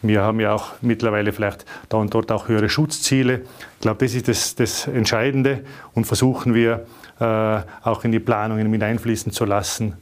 Wir 0.02 0.22
haben 0.22 0.38
ja 0.38 0.52
auch 0.52 0.74
mittlerweile 0.80 1.32
vielleicht 1.32 1.64
da 1.88 1.96
und 1.96 2.14
dort 2.14 2.30
auch 2.30 2.48
höhere 2.48 2.68
Schutzziele. 2.68 3.42
Ich 3.74 3.80
glaube, 3.80 4.04
das 4.04 4.14
ist 4.14 4.28
das, 4.28 4.54
das 4.54 4.86
Entscheidende 4.86 5.64
und 5.94 6.06
versuchen 6.06 6.54
wir 6.54 6.86
äh, 7.18 7.60
auch 7.82 8.04
in 8.04 8.12
die 8.12 8.20
Planungen 8.20 8.70
mit 8.70 8.82
einfließen 8.82 9.32
zu 9.32 9.44
lassen. 9.44 9.94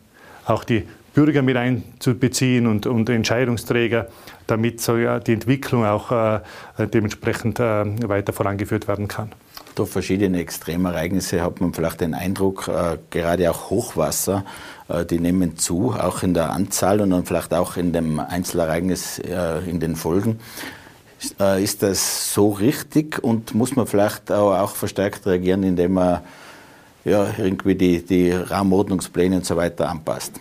Auch 0.45 0.64
die 0.64 0.87
Bürger 1.16 1.40
mit 1.40 1.56
einzubeziehen 1.56 2.66
und, 2.66 2.85
und 2.85 3.08
Entscheidungsträger, 3.08 4.08
damit 4.46 4.82
so, 4.82 4.99
ja, 4.99 5.18
die 5.18 5.32
Entwicklung 5.32 5.87
auch 5.87 6.12
äh, 6.12 6.40
dementsprechend 6.92 7.58
äh, 7.58 7.85
weiter 8.06 8.35
vorangeführt 8.35 8.87
werden 8.87 9.08
kann. 9.08 9.32
Durch 9.76 9.88
verschiedene 9.88 10.40
Extremereignisse 10.40 11.42
hat 11.42 11.62
man 11.62 11.73
vielleicht 11.73 12.02
den 12.02 12.12
Eindruck, 12.12 12.68
äh, 12.68 12.99
gerade 13.08 13.50
auch 13.50 13.70
Hochwasser, 13.70 14.44
äh, 14.88 15.06
die 15.06 15.18
nehmen 15.18 15.56
zu, 15.56 15.94
auch 15.99 16.23
in 16.23 16.35
der 16.35 16.50
Anzahl 16.50 17.00
und 17.00 17.08
dann 17.08 17.25
vielleicht 17.25 17.54
auch 17.54 17.78
in 17.78 17.94
dem 17.94 18.20
Einzelereignis 18.20 19.18
äh, 19.18 19.61
in 19.70 19.80
den 19.80 19.96
Folgen. 19.96 20.38
Äh, 21.40 21.64
ist 21.64 21.82
das 21.82 22.35
so 22.35 22.50
richtig 22.50 23.25
und 23.25 23.54
muss 23.54 23.75
man 23.75 23.87
vielleicht 23.87 24.30
auch 24.30 24.76
verstärkt 24.76 25.25
reagieren, 25.25 25.62
indem 25.62 25.94
man 25.94 26.20
ja, 27.06 27.26
irgendwie 27.38 27.75
die, 27.75 28.04
die 28.04 28.32
Raumordnungspläne 28.32 29.37
und 29.37 29.46
so 29.46 29.56
weiter 29.56 29.88
anpasst? 29.88 30.40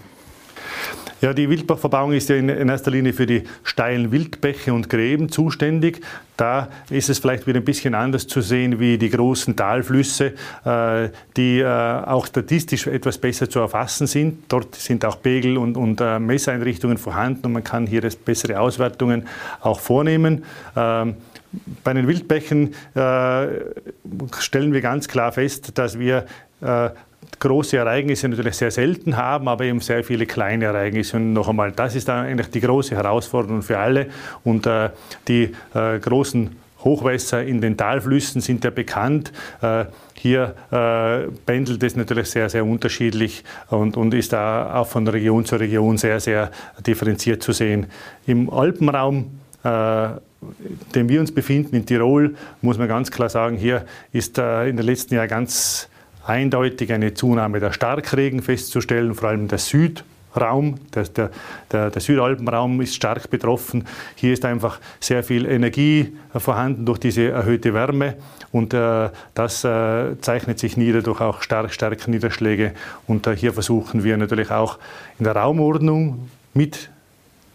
Ja, 1.22 1.34
die 1.34 1.50
Wildbachverbauung 1.50 2.12
ist 2.12 2.30
ja 2.30 2.36
in 2.36 2.50
erster 2.50 2.92
Linie 2.92 3.14
für 3.14 3.26
die 3.26 3.44
steilen 3.64 4.12
Wildbäche 4.12 4.74
und 4.74 4.90
Gräben 4.90 5.30
zuständig. 5.30 6.02
Da 6.36 6.68
ist 6.90 7.10
es 7.10 7.20
vielleicht 7.20 7.48
wieder 7.48 7.62
ein 7.62 7.66
bisschen 7.66 7.96
anders 7.96 8.28
zu 8.28 8.42
sehen 8.42 8.80
wie 8.80 8.98
die 8.98 9.10
großen 9.10 9.56
Talflüsse, 9.56 10.34
äh, 10.66 11.10
die 11.38 11.60
äh, 11.60 11.66
auch 11.66 12.28
statistisch 12.28 12.88
etwas 12.88 13.18
besser 13.18 13.50
zu 13.50 13.60
erfassen 13.60 14.08
sind. 14.08 14.44
Dort 14.50 14.76
sind 14.76 15.06
auch 15.06 15.22
Pegel 15.22 15.58
und, 15.58 15.78
und 15.78 16.02
äh, 16.02 16.20
Messeinrichtungen 16.20 16.98
vorhanden 16.98 17.48
und 17.48 17.54
man 17.54 17.64
kann 17.64 17.88
hier 17.88 18.02
bessere 18.26 18.60
Auswertungen 18.60 19.26
auch 19.62 19.80
vornehmen. 19.80 20.44
Ähm, 20.76 21.16
bei 21.86 21.94
den 21.94 22.06
Wildbächen 22.08 22.74
stellen 22.94 24.74
wir 24.74 24.82
ganz 24.82 25.08
klar 25.08 25.32
fest, 25.32 25.78
dass 25.78 25.98
wir 25.98 26.26
große 27.40 27.78
Ereignisse 27.78 28.28
natürlich 28.30 28.56
sehr 28.56 28.72
selten 28.72 29.18
haben, 29.18 29.48
aber 29.48 29.66
eben 29.66 29.80
sehr 29.80 30.04
viele 30.04 30.26
kleine 30.26 30.66
Ereignisse. 30.66 31.18
Und 31.18 31.34
noch 31.34 31.50
einmal, 31.50 31.72
das 31.72 31.96
ist 31.96 32.10
eigentlich 32.10 32.50
die 32.50 32.62
große 32.62 32.96
Herausforderung 32.96 33.62
für 33.62 33.78
alle. 33.78 34.08
Und 34.44 34.66
äh, 34.66 34.90
die 35.28 35.52
äh, 35.74 36.00
großen 36.00 36.56
Hochwässer 36.84 37.44
in 37.44 37.62
den 37.62 37.78
Talflüssen 37.78 38.42
sind 38.42 38.64
ja 38.64 38.70
bekannt. 38.70 39.32
Äh, 39.62 39.86
hier 40.14 40.56
äh, 40.72 41.30
pendelt 41.46 41.82
es 41.84 41.96
natürlich 41.96 42.30
sehr, 42.30 42.50
sehr 42.50 42.66
unterschiedlich 42.66 43.44
und, 43.70 43.98
und 43.98 44.14
ist 44.14 44.34
da 44.34 44.76
auch 44.76 44.88
von 44.88 45.08
Region 45.08 45.46
zu 45.46 45.56
Region 45.56 45.98
sehr, 45.98 46.20
sehr 46.20 46.52
differenziert 46.86 47.42
zu 47.44 47.52
sehen. 47.52 47.88
Im 48.28 48.50
Alpenraum 48.50 49.40
äh, 49.64 50.10
dem 50.94 51.10
wir 51.10 51.20
uns 51.20 51.34
befinden, 51.34 51.76
in 51.76 51.86
Tirol, 51.86 52.36
muss 52.62 52.78
man 52.78 52.88
ganz 52.88 53.12
klar 53.12 53.30
sagen, 53.30 53.58
hier 53.58 53.86
ist 54.12 54.38
äh, 54.38 54.70
in 54.70 54.78
den 54.78 54.86
letzten 54.86 55.16
Jahren 55.16 55.28
ganz 55.28 55.90
eindeutig 56.26 56.92
eine 56.92 57.14
Zunahme 57.14 57.60
der 57.60 57.72
Starkregen 57.72 58.42
festzustellen, 58.42 59.14
vor 59.14 59.30
allem 59.30 59.48
der 59.48 59.60
Südraum, 59.60 60.76
der, 60.94 61.04
der, 61.04 61.30
der, 61.72 61.90
der, 61.92 62.02
Südalpenraum 62.02 62.82
ist 62.82 62.96
stark 62.96 63.30
betroffen. 63.30 63.86
Hier 64.16 64.34
ist 64.34 64.44
einfach 64.46 64.80
sehr 65.00 65.24
viel 65.24 65.46
Energie 65.46 66.16
vorhanden 66.36 66.86
durch 66.86 67.00
diese 67.00 67.30
erhöhte 67.30 67.74
Wärme 67.74 68.16
und 68.52 68.74
äh, 68.74 69.10
das 69.34 69.64
äh, 69.64 70.20
zeichnet 70.22 70.60
sich 70.60 70.78
nieder 70.78 71.02
durch 71.02 71.22
auch 71.22 71.42
stark, 71.42 71.74
starke 71.74 72.10
Niederschläge. 72.10 72.74
Und 73.08 73.28
äh, 73.28 73.36
hier 73.36 73.54
versuchen 73.54 74.04
wir 74.04 74.18
natürlich 74.18 74.52
auch 74.52 74.80
in 75.20 75.26
der 75.26 75.36
Raumordnung 75.36 76.30
mit 76.54 76.90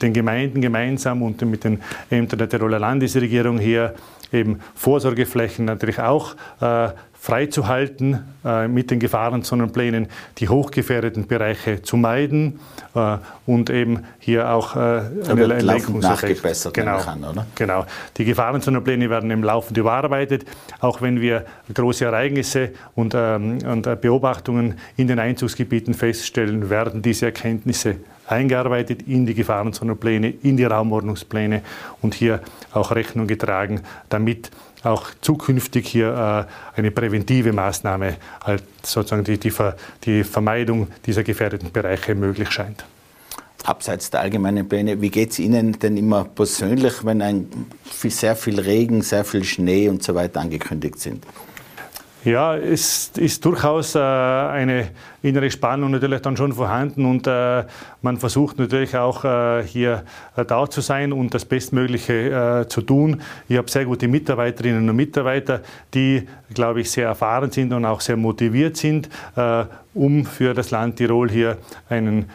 den 0.03 0.12
Gemeinden 0.12 0.61
gemeinsam 0.61 1.23
und 1.23 1.43
mit 1.43 1.65
den 1.65 1.81
Ämtern 2.11 2.39
der 2.39 2.49
Tiroler 2.49 2.79
Landesregierung 2.79 3.59
hier 3.59 3.95
eben 4.33 4.61
Vorsorgeflächen 4.75 5.65
natürlich 5.65 5.99
auch 6.00 6.35
äh, 6.61 6.91
freizuhalten, 7.21 8.25
äh, 8.47 8.67
mit 8.67 8.91
den 8.91 8.99
Gefahrenzonenplänen 8.99 10.09
die 10.39 10.49
hochgefährdeten 10.49 11.27
Bereiche 11.27 11.83
zu 11.83 11.99
meiden 11.99 12.61
äh, 12.95 13.19
und 13.45 13.69
eben 13.69 14.05
hier 14.19 14.50
auch 14.50 14.75
äh, 14.75 15.03
eine 15.29 15.47
Lenkungseffekt. 15.61 16.73
Genau, 16.73 16.99
kann, 16.99 17.23
oder? 17.23 17.47
genau. 17.55 17.85
Die 18.17 18.25
Gefahrenzonenpläne 18.25 19.11
werden 19.11 19.31
im 19.31 19.45
Laufend 19.45 19.77
überarbeitet, 19.77 20.47
auch 20.81 21.03
wenn 21.03 21.21
wir 21.21 21.45
große 21.75 22.07
Ereignisse 22.07 22.71
und, 22.95 23.12
ähm, 23.15 23.59
und 23.67 23.87
äh, 23.87 23.99
Beobachtungen 24.00 24.79
in 24.97 25.07
den 25.07 25.19
Einzugsgebieten 25.19 25.93
feststellen, 25.93 26.71
werden 26.71 27.03
diese 27.03 27.27
Erkenntnisse 27.27 27.97
eingearbeitet 28.31 29.03
in 29.07 29.27
die 29.27 29.35
Gefahrenzonenpläne, 29.35 30.31
in 30.43 30.57
die 30.57 30.65
Raumordnungspläne 30.65 31.63
und 32.01 32.15
hier 32.15 32.41
auch 32.73 32.93
Rechnung 32.93 33.27
getragen, 33.27 33.83
damit 34.09 34.51
auch 34.83 35.11
zukünftig 35.21 35.87
hier 35.89 36.47
äh, 36.77 36.79
eine 36.79 36.91
präventive 36.91 37.53
Maßnahme, 37.53 38.17
halt 38.43 38.63
sozusagen 38.83 39.25
die, 39.25 39.39
die, 39.39 39.51
Ver, 39.51 39.77
die 40.05 40.25
Vermeidung 40.25 40.89
dieser 41.05 41.23
gefährdeten 41.23 41.71
Bereiche 41.71 42.15
möglich 42.15 42.51
scheint. 42.51 42.85
Abseits 43.65 44.09
der 44.09 44.21
allgemeinen 44.21 44.67
Pläne, 44.67 45.01
wie 45.03 45.11
geht 45.11 45.33
es 45.33 45.39
Ihnen 45.39 45.79
denn 45.79 45.99
immer 45.99 46.25
persönlich, 46.25 47.05
wenn 47.05 47.21
ein, 47.21 47.47
sehr 47.85 48.35
viel 48.35 48.59
Regen, 48.59 49.03
sehr 49.03 49.25
viel 49.25 49.45
Schnee 49.45 49.89
und 49.91 50.03
so 50.03 50.15
weiter 50.15 50.41
angekündigt 50.41 50.99
sind? 50.99 51.27
Ja, 52.23 52.55
es 52.55 53.12
ist 53.17 53.47
durchaus 53.47 53.95
äh, 53.95 53.99
eine 53.99 54.89
innere 55.23 55.50
Spannung 55.50 55.91
natürlich 55.91 56.21
dann 56.21 56.37
schon 56.37 56.53
vorhanden 56.53 57.07
und 57.07 57.27
äh, 57.27 57.65
man 58.03 58.19
versucht 58.19 58.59
natürlich 58.59 58.95
auch 58.95 59.25
äh, 59.25 59.62
hier 59.62 60.05
da 60.37 60.69
zu 60.69 60.83
sein 60.83 61.15
und 61.15 61.33
das 61.33 61.47
Bestmögliche 61.47 62.67
zu 62.69 62.83
tun. 62.83 63.23
Ich 63.49 63.57
habe 63.57 63.71
sehr 63.71 63.87
gute 63.87 64.07
Mitarbeiterinnen 64.07 64.89
und 64.89 64.97
Mitarbeiter, 64.97 65.61
die, 65.95 66.27
glaube 66.53 66.83
ich, 66.83 66.91
sehr 66.91 67.07
erfahren 67.07 67.50
sind 67.50 67.73
und 67.73 67.85
auch 67.85 68.00
sehr 68.00 68.17
motiviert 68.17 68.77
sind, 68.77 69.09
um 69.95 70.25
für 70.25 70.55
das 70.55 70.71
Land 70.71 70.97
Tirol 70.97 71.31
hier 71.31 71.59
einen 71.89 72.31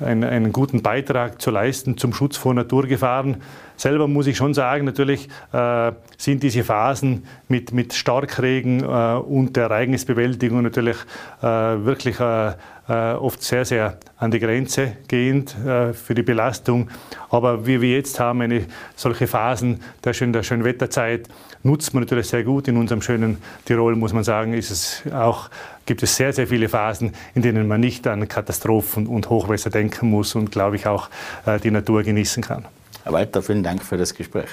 einen, 0.00 0.24
einen, 0.24 0.52
guten 0.52 0.82
Beitrag 0.82 1.40
zu 1.40 1.50
leisten 1.50 1.96
zum 1.96 2.12
Schutz 2.12 2.36
vor 2.36 2.54
Naturgefahren. 2.54 3.38
Selber 3.76 4.08
muss 4.08 4.26
ich 4.26 4.36
schon 4.36 4.54
sagen, 4.54 4.84
natürlich 4.84 5.28
äh, 5.52 5.92
sind 6.16 6.42
diese 6.42 6.64
Phasen 6.64 7.24
mit, 7.48 7.72
mit 7.72 7.94
Starkregen 7.94 8.82
äh, 8.82 8.86
und 9.16 9.56
der 9.56 9.64
Ereignisbewältigung 9.64 10.62
natürlich 10.62 10.96
äh, 11.42 11.46
wirklich 11.46 12.18
äh, 12.18 12.52
äh, 12.88 13.12
oft 13.12 13.42
sehr, 13.42 13.64
sehr 13.64 13.98
an 14.16 14.30
die 14.30 14.40
Grenze 14.40 14.96
gehend 15.06 15.56
äh, 15.64 15.92
für 15.92 16.14
die 16.14 16.22
Belastung. 16.22 16.88
Aber 17.30 17.66
wie 17.66 17.80
wir 17.80 17.96
jetzt 17.96 18.18
haben, 18.18 18.40
eine, 18.40 18.66
solche 18.96 19.26
Phasen 19.26 19.80
der, 20.04 20.14
schön, 20.14 20.32
der 20.32 20.42
schönen 20.42 20.64
Wetterzeit, 20.64 21.28
nutzt 21.62 21.94
man 21.94 22.02
natürlich 22.02 22.28
sehr 22.28 22.44
gut. 22.44 22.68
In 22.68 22.76
unserem 22.76 23.02
schönen 23.02 23.38
Tirol, 23.64 23.96
muss 23.96 24.12
man 24.12 24.24
sagen, 24.24 24.52
ist 24.52 24.70
es 24.70 25.02
auch, 25.12 25.50
gibt 25.86 26.02
es 26.02 26.16
sehr, 26.16 26.32
sehr 26.32 26.46
viele 26.46 26.68
Phasen, 26.68 27.12
in 27.34 27.42
denen 27.42 27.68
man 27.68 27.80
nicht 27.80 28.06
an 28.06 28.28
Katastrophen 28.28 29.06
und 29.06 29.30
Hochwässer 29.30 29.70
denken 29.70 30.10
muss 30.10 30.34
und, 30.34 30.50
glaube 30.50 30.76
ich, 30.76 30.86
auch 30.86 31.08
äh, 31.46 31.58
die 31.58 31.70
Natur 31.70 32.02
genießen 32.02 32.42
kann. 32.42 32.64
Herr 33.04 33.12
Walter, 33.12 33.42
vielen 33.42 33.62
Dank 33.62 33.82
für 33.82 33.96
das 33.96 34.14
Gespräch. 34.14 34.48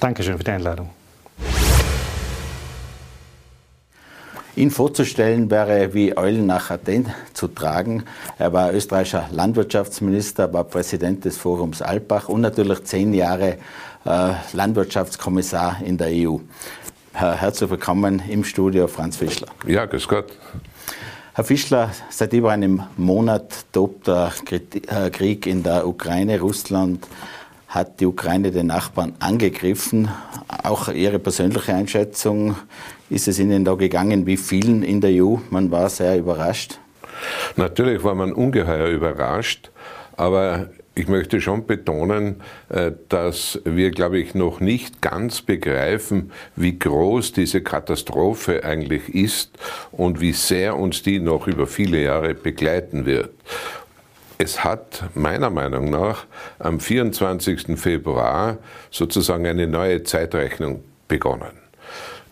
Dankeschön 0.00 0.36
für 0.36 0.44
die 0.44 0.50
Einladung. 0.50 0.90
Ihn 4.56 4.70
vorzustellen 4.70 5.50
wäre 5.50 5.92
wie 5.92 6.16
Eulen 6.16 6.46
nach 6.46 6.70
Athen 6.70 7.12
zu 7.34 7.46
tragen. 7.46 8.04
Er 8.38 8.54
war 8.54 8.72
österreichischer 8.72 9.28
Landwirtschaftsminister, 9.30 10.50
war 10.54 10.64
Präsident 10.64 11.26
des 11.26 11.36
Forums 11.36 11.82
Alpbach 11.82 12.30
und 12.30 12.40
natürlich 12.40 12.82
zehn 12.84 13.12
Jahre 13.12 13.58
Landwirtschaftskommissar 14.52 15.78
in 15.84 15.98
der 15.98 16.08
EU. 16.08 16.38
Herzlich 17.12 17.70
willkommen 17.70 18.22
im 18.28 18.44
Studio, 18.44 18.86
Franz 18.86 19.16
Fischler. 19.16 19.48
Ja, 19.66 19.86
grüß 19.86 20.06
Gott. 20.06 20.26
Herr 21.34 21.44
Fischler, 21.44 21.90
seit 22.08 22.32
über 22.32 22.52
einem 22.52 22.82
Monat 22.96 23.66
tobt 23.72 24.06
der 24.06 24.32
äh, 24.50 25.10
Krieg 25.10 25.46
in 25.46 25.62
der 25.62 25.86
Ukraine. 25.86 26.40
Russland 26.40 27.06
hat 27.68 28.00
die 28.00 28.06
Ukraine 28.06 28.50
den 28.52 28.68
Nachbarn 28.68 29.14
angegriffen. 29.18 30.08
Auch 30.62 30.88
Ihre 30.88 31.18
persönliche 31.18 31.74
Einschätzung, 31.74 32.54
ist 33.10 33.28
es 33.28 33.38
Ihnen 33.38 33.64
da 33.64 33.74
gegangen 33.74 34.24
wie 34.24 34.36
vielen 34.36 34.82
in 34.82 35.00
der 35.00 35.10
EU? 35.22 35.36
Man 35.50 35.70
war 35.70 35.90
sehr 35.90 36.16
überrascht. 36.16 36.78
Natürlich 37.56 38.02
war 38.04 38.14
man 38.14 38.32
ungeheuer 38.32 38.88
überrascht, 38.88 39.70
aber 40.16 40.68
ich 40.96 41.08
möchte 41.08 41.40
schon 41.42 41.66
betonen, 41.66 42.42
äh, 42.70 42.92
dass 43.08 43.60
wir, 43.64 43.90
glaube 43.90 44.18
ich, 44.18 44.34
noch 44.34 44.60
nicht 44.60 45.02
ganz 45.02 45.42
begreifen, 45.42 46.32
wie 46.56 46.78
groß 46.78 47.32
diese 47.32 47.60
Katastrophe 47.62 48.64
eigentlich 48.64 49.14
ist 49.14 49.58
und 49.92 50.20
wie 50.20 50.32
sehr 50.32 50.76
uns 50.76 51.02
die 51.02 51.20
noch 51.20 51.46
über 51.46 51.66
viele 51.66 52.02
Jahre 52.02 52.34
begleiten 52.34 53.04
wird. 53.04 53.30
Es 54.38 54.64
hat 54.64 55.04
meiner 55.14 55.50
Meinung 55.50 55.90
nach 55.90 56.26
am 56.58 56.80
24. 56.80 57.78
Februar 57.78 58.58
sozusagen 58.90 59.46
eine 59.46 59.66
neue 59.66 60.02
Zeitrechnung 60.02 60.82
begonnen. 61.08 61.65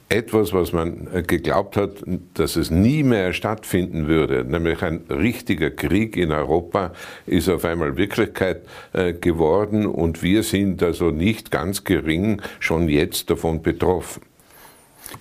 Etwas, 0.08 0.52
was 0.52 0.72
man 0.72 1.08
äh, 1.12 1.22
geglaubt 1.22 1.76
hat, 1.76 2.04
dass 2.34 2.56
es 2.56 2.70
nie 2.70 3.02
mehr 3.02 3.32
stattfinden 3.32 4.06
würde, 4.06 4.44
nämlich 4.44 4.82
ein 4.82 5.00
richtiger 5.08 5.70
Krieg 5.70 6.16
in 6.16 6.30
Europa, 6.30 6.92
ist 7.26 7.48
auf 7.48 7.64
einmal 7.64 7.96
Wirklichkeit 7.96 8.62
äh, 8.92 9.12
geworden 9.14 9.86
und 9.86 10.22
wir 10.22 10.42
sind 10.42 10.82
also 10.82 11.10
nicht 11.10 11.50
ganz 11.50 11.84
gering 11.84 12.42
schon 12.60 12.88
jetzt 12.88 13.30
davon 13.30 13.62
betroffen. 13.62 14.22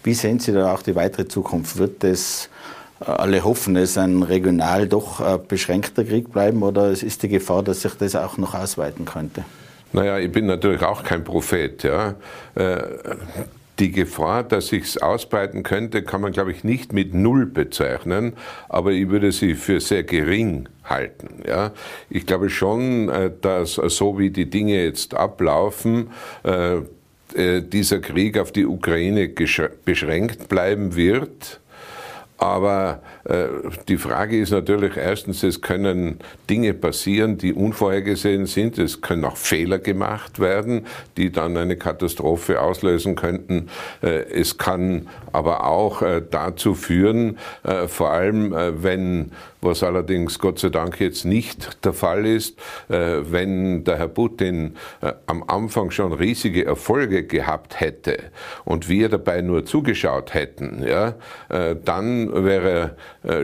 Wie 0.04 0.14
sehen 0.14 0.40
Sie 0.40 0.52
da 0.52 0.74
auch 0.74 0.82
die 0.82 0.96
weitere 0.96 1.28
Zukunft? 1.28 1.78
Wird 1.78 2.04
es 2.04 2.50
alle 3.00 3.44
hoffen, 3.44 3.76
es 3.76 3.98
ein 3.98 4.24
regional 4.24 4.88
doch 4.88 5.20
äh, 5.20 5.38
beschränkter 5.38 6.04
Krieg 6.04 6.32
bleiben 6.32 6.64
oder 6.64 6.92
ist 6.92 7.24
die 7.24 7.30
Gefahr, 7.30 7.64
dass 7.64 7.82
sich 7.82 7.94
das 7.96 8.16
auch 8.16 8.38
noch 8.38 8.54
ausweiten 8.54 9.06
könnte? 9.06 9.44
Naja, 9.92 10.18
ich 10.20 10.32
bin 10.32 10.46
natürlich 10.46 10.82
auch 10.82 11.04
kein 11.04 11.24
Prophet. 11.24 11.84
Ja. 11.84 12.16
Äh, 12.56 12.82
die 13.80 13.92
Gefahr, 13.92 14.44
dass 14.44 14.68
sich 14.68 14.84
es 14.84 14.98
ausbreiten 14.98 15.64
könnte, 15.64 16.04
kann 16.04 16.22
man, 16.22 16.32
glaube 16.32 16.52
ich, 16.52 16.64
nicht 16.64 16.94
mit 16.94 17.14
Null 17.14 17.46
bezeichnen, 17.46 18.34
aber 18.70 18.92
ich 18.92 19.10
würde 19.10 19.32
sie 19.32 19.56
für 19.56 19.80
sehr 19.80 20.04
gering 20.04 20.70
halten. 20.84 21.44
Ja. 21.48 21.72
Ich 22.10 22.26
glaube 22.26 22.50
schon, 22.50 23.10
äh, 23.10 23.32
dass 23.42 23.74
so 23.74 24.20
wie 24.20 24.30
die 24.30 24.50
Dinge 24.50 24.84
jetzt 24.84 25.14
ablaufen, 25.14 26.10
dieser 27.36 28.00
Krieg 28.00 28.38
auf 28.38 28.52
die 28.52 28.68
Ukraine 28.68 29.28
beschränkt 29.28 30.50
bleiben 30.50 30.96
wird 30.96 31.60
aber 32.44 33.02
äh, 33.02 33.13
die 33.88 33.98
Frage 33.98 34.38
ist 34.38 34.52
natürlich 34.52 34.98
erstens, 34.98 35.44
es 35.44 35.62
können 35.62 36.20
Dinge 36.50 36.74
passieren, 36.74 37.38
die 37.38 37.54
unvorhergesehen 37.54 38.48
sind. 38.48 38.78
Es 38.78 39.02
können 39.02 39.24
auch 39.24 39.38
Fehler 39.38 39.80
gemacht 39.80 40.40
werden, 40.40 40.86
die 41.16 41.32
dann 41.32 41.56
eine 41.56 41.78
Katastrophe 41.78 42.60
auslösen 42.62 43.16
könnten. 43.16 43.70
Äh, 44.02 44.24
es 44.30 44.58
kann 44.58 45.08
aber 45.32 45.66
auch 45.66 46.02
äh, 46.02 46.22
dazu 46.30 46.76
führen, 46.76 47.38
äh, 47.64 47.88
vor 47.88 48.12
allem 48.12 48.54
äh, 48.54 48.84
wenn 48.84 49.32
was 49.64 49.84
allerdings 49.84 50.40
Gott 50.40 50.60
sei 50.60 50.70
Dank 50.70 51.00
jetzt 51.00 51.26
nicht 51.26 51.84
der 51.86 51.94
Fall 51.94 52.26
ist. 52.26 52.60
Äh, 52.90 53.20
wenn 53.32 53.84
der 53.84 53.98
Herr 53.98 54.08
Putin 54.08 54.76
äh, 55.02 55.14
am 55.26 55.44
Anfang 55.44 55.92
schon 55.92 56.14
riesige 56.14 56.66
Erfolge 56.66 57.24
gehabt 57.26 57.80
hätte 57.80 58.18
und 58.66 58.90
wir 58.90 59.10
dabei 59.10 59.42
nur 59.42 59.66
zugeschaut 59.66 60.34
hätten, 60.34 60.84
ja, 60.86 61.16
äh, 61.50 61.76
dann 61.84 62.46
wäre 62.46 62.96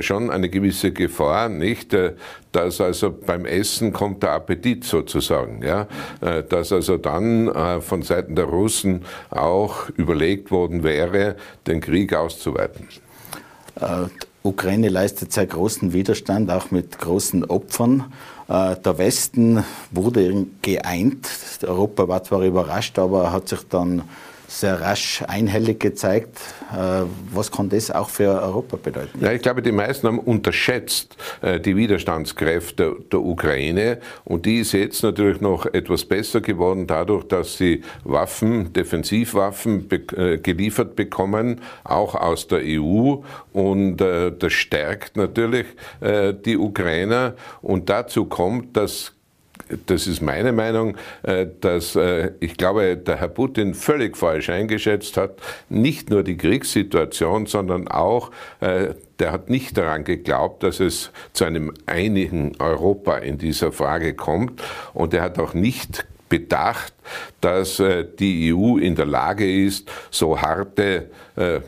schon 0.02 0.30
eine 0.30 0.50
gewisse 0.50 0.92
Gefahr, 0.92 1.50
nicht, 1.50 1.96
dass 2.52 2.82
also 2.82 3.12
beim 3.12 3.46
Essen 3.46 3.94
kommt 3.94 4.24
der 4.24 4.32
Appetit 4.32 4.84
sozusagen, 4.84 5.62
ja, 5.64 5.88
dass 6.50 6.72
also 6.72 6.98
dann 6.98 7.82
von 7.82 8.02
Seiten 8.02 8.36
der 8.36 8.46
Russen 8.46 9.06
auch 9.30 9.90
überlegt 9.96 10.52
worden 10.52 10.84
wäre, 10.84 11.36
den 11.68 11.80
Krieg 11.80 12.14
auszuweiten. 12.14 12.88
Ukraine 14.42 14.88
leistet 14.88 15.34
sehr 15.34 15.46
großen 15.46 15.92
Widerstand, 15.92 16.50
auch 16.50 16.72
mit 16.72 16.98
großen 16.98 17.44
Opfern. 17.46 18.06
Äh, 18.48 18.78
der 18.78 18.98
Westen 18.98 19.64
wurde 19.92 20.46
geeint. 20.62 21.28
Europa 21.62 22.08
war 22.08 22.24
zwar 22.24 22.42
überrascht, 22.44 22.98
aber 22.98 23.32
hat 23.32 23.50
sich 23.50 23.68
dann 23.70 24.04
sehr 24.50 24.82
rasch 24.82 25.24
einhellig 25.28 25.80
gezeigt. 25.80 26.40
Äh, 26.74 27.04
was 27.32 27.52
kann 27.52 27.70
das 27.70 27.92
auch 27.92 28.10
für 28.10 28.42
Europa 28.42 28.78
bedeuten? 28.82 29.24
Ja, 29.24 29.32
ich 29.32 29.42
glaube, 29.42 29.62
die 29.62 29.72
meisten 29.72 30.08
haben 30.08 30.20
unterschätzt 30.20 31.16
äh, 31.42 31.60
die 31.60 31.76
Widerstandskräfte 31.76 32.98
der 33.12 33.20
Ukraine 33.20 34.00
und 34.26 34.48
die 34.48 34.60
ist 34.60 34.72
jetzt 34.72 35.04
natürlich 35.04 35.40
noch 35.40 35.68
etwas 35.68 36.04
besser 36.04 36.42
geworden 36.42 36.88
dadurch, 36.88 37.26
dass 37.26 37.58
sie 37.58 37.84
Waffen, 38.04 38.74
Defensivwaffen 38.74 39.88
äh, 39.92 40.38
geliefert 40.40 40.96
bekommen, 40.96 41.62
auch 41.84 42.16
aus 42.16 42.48
der 42.48 42.62
EU 42.64 43.18
und 43.54 43.98
das 43.98 44.54
stärkt 44.54 45.18
natürlich 45.18 45.66
die 46.02 46.58
Ukrainer 46.58 47.36
und 47.62 47.90
dazu 47.90 48.26
kommt, 48.26 48.78
dass 48.78 49.14
das 49.86 50.08
ist 50.08 50.22
meine 50.22 50.52
Meinung, 50.52 50.96
äh, 51.24 51.48
dass 51.62 51.96
äh, 51.96 52.32
ich 52.40 52.58
glaube, 52.58 52.98
der 52.98 53.18
Herr 53.18 53.28
Putin 53.28 53.74
völlig 53.74 54.18
falsch 54.18 54.50
eingeschätzt 54.50 55.18
hat, 55.18 55.40
nicht 55.70 56.10
nur 56.10 56.24
die 56.24 56.38
Kriegssituation, 56.38 57.46
sondern 57.46 57.88
auch, 57.88 58.32
äh, 58.62 58.94
der 59.20 59.32
hat 59.32 59.50
nicht 59.50 59.78
daran 59.78 60.06
geglaubt, 60.06 60.64
dass 60.64 60.80
es 60.80 61.12
zu 61.34 61.46
einem 61.46 61.74
einigen 61.86 62.54
Europa 62.60 63.18
in 63.18 63.38
dieser 63.38 63.72
Frage 63.72 64.14
kommt. 64.14 64.62
Und 64.94 65.14
er 65.14 65.22
hat 65.24 65.40
auch 65.40 65.54
nicht 65.54 66.06
bedacht, 66.30 66.94
dass 67.42 67.80
äh, 67.80 68.06
die 68.20 68.54
EU 68.54 68.78
in 68.78 68.96
der 68.96 69.06
Lage 69.06 69.66
ist, 69.66 69.90
so 70.12 70.40
harte 70.40 71.10
äh, 71.36 71.60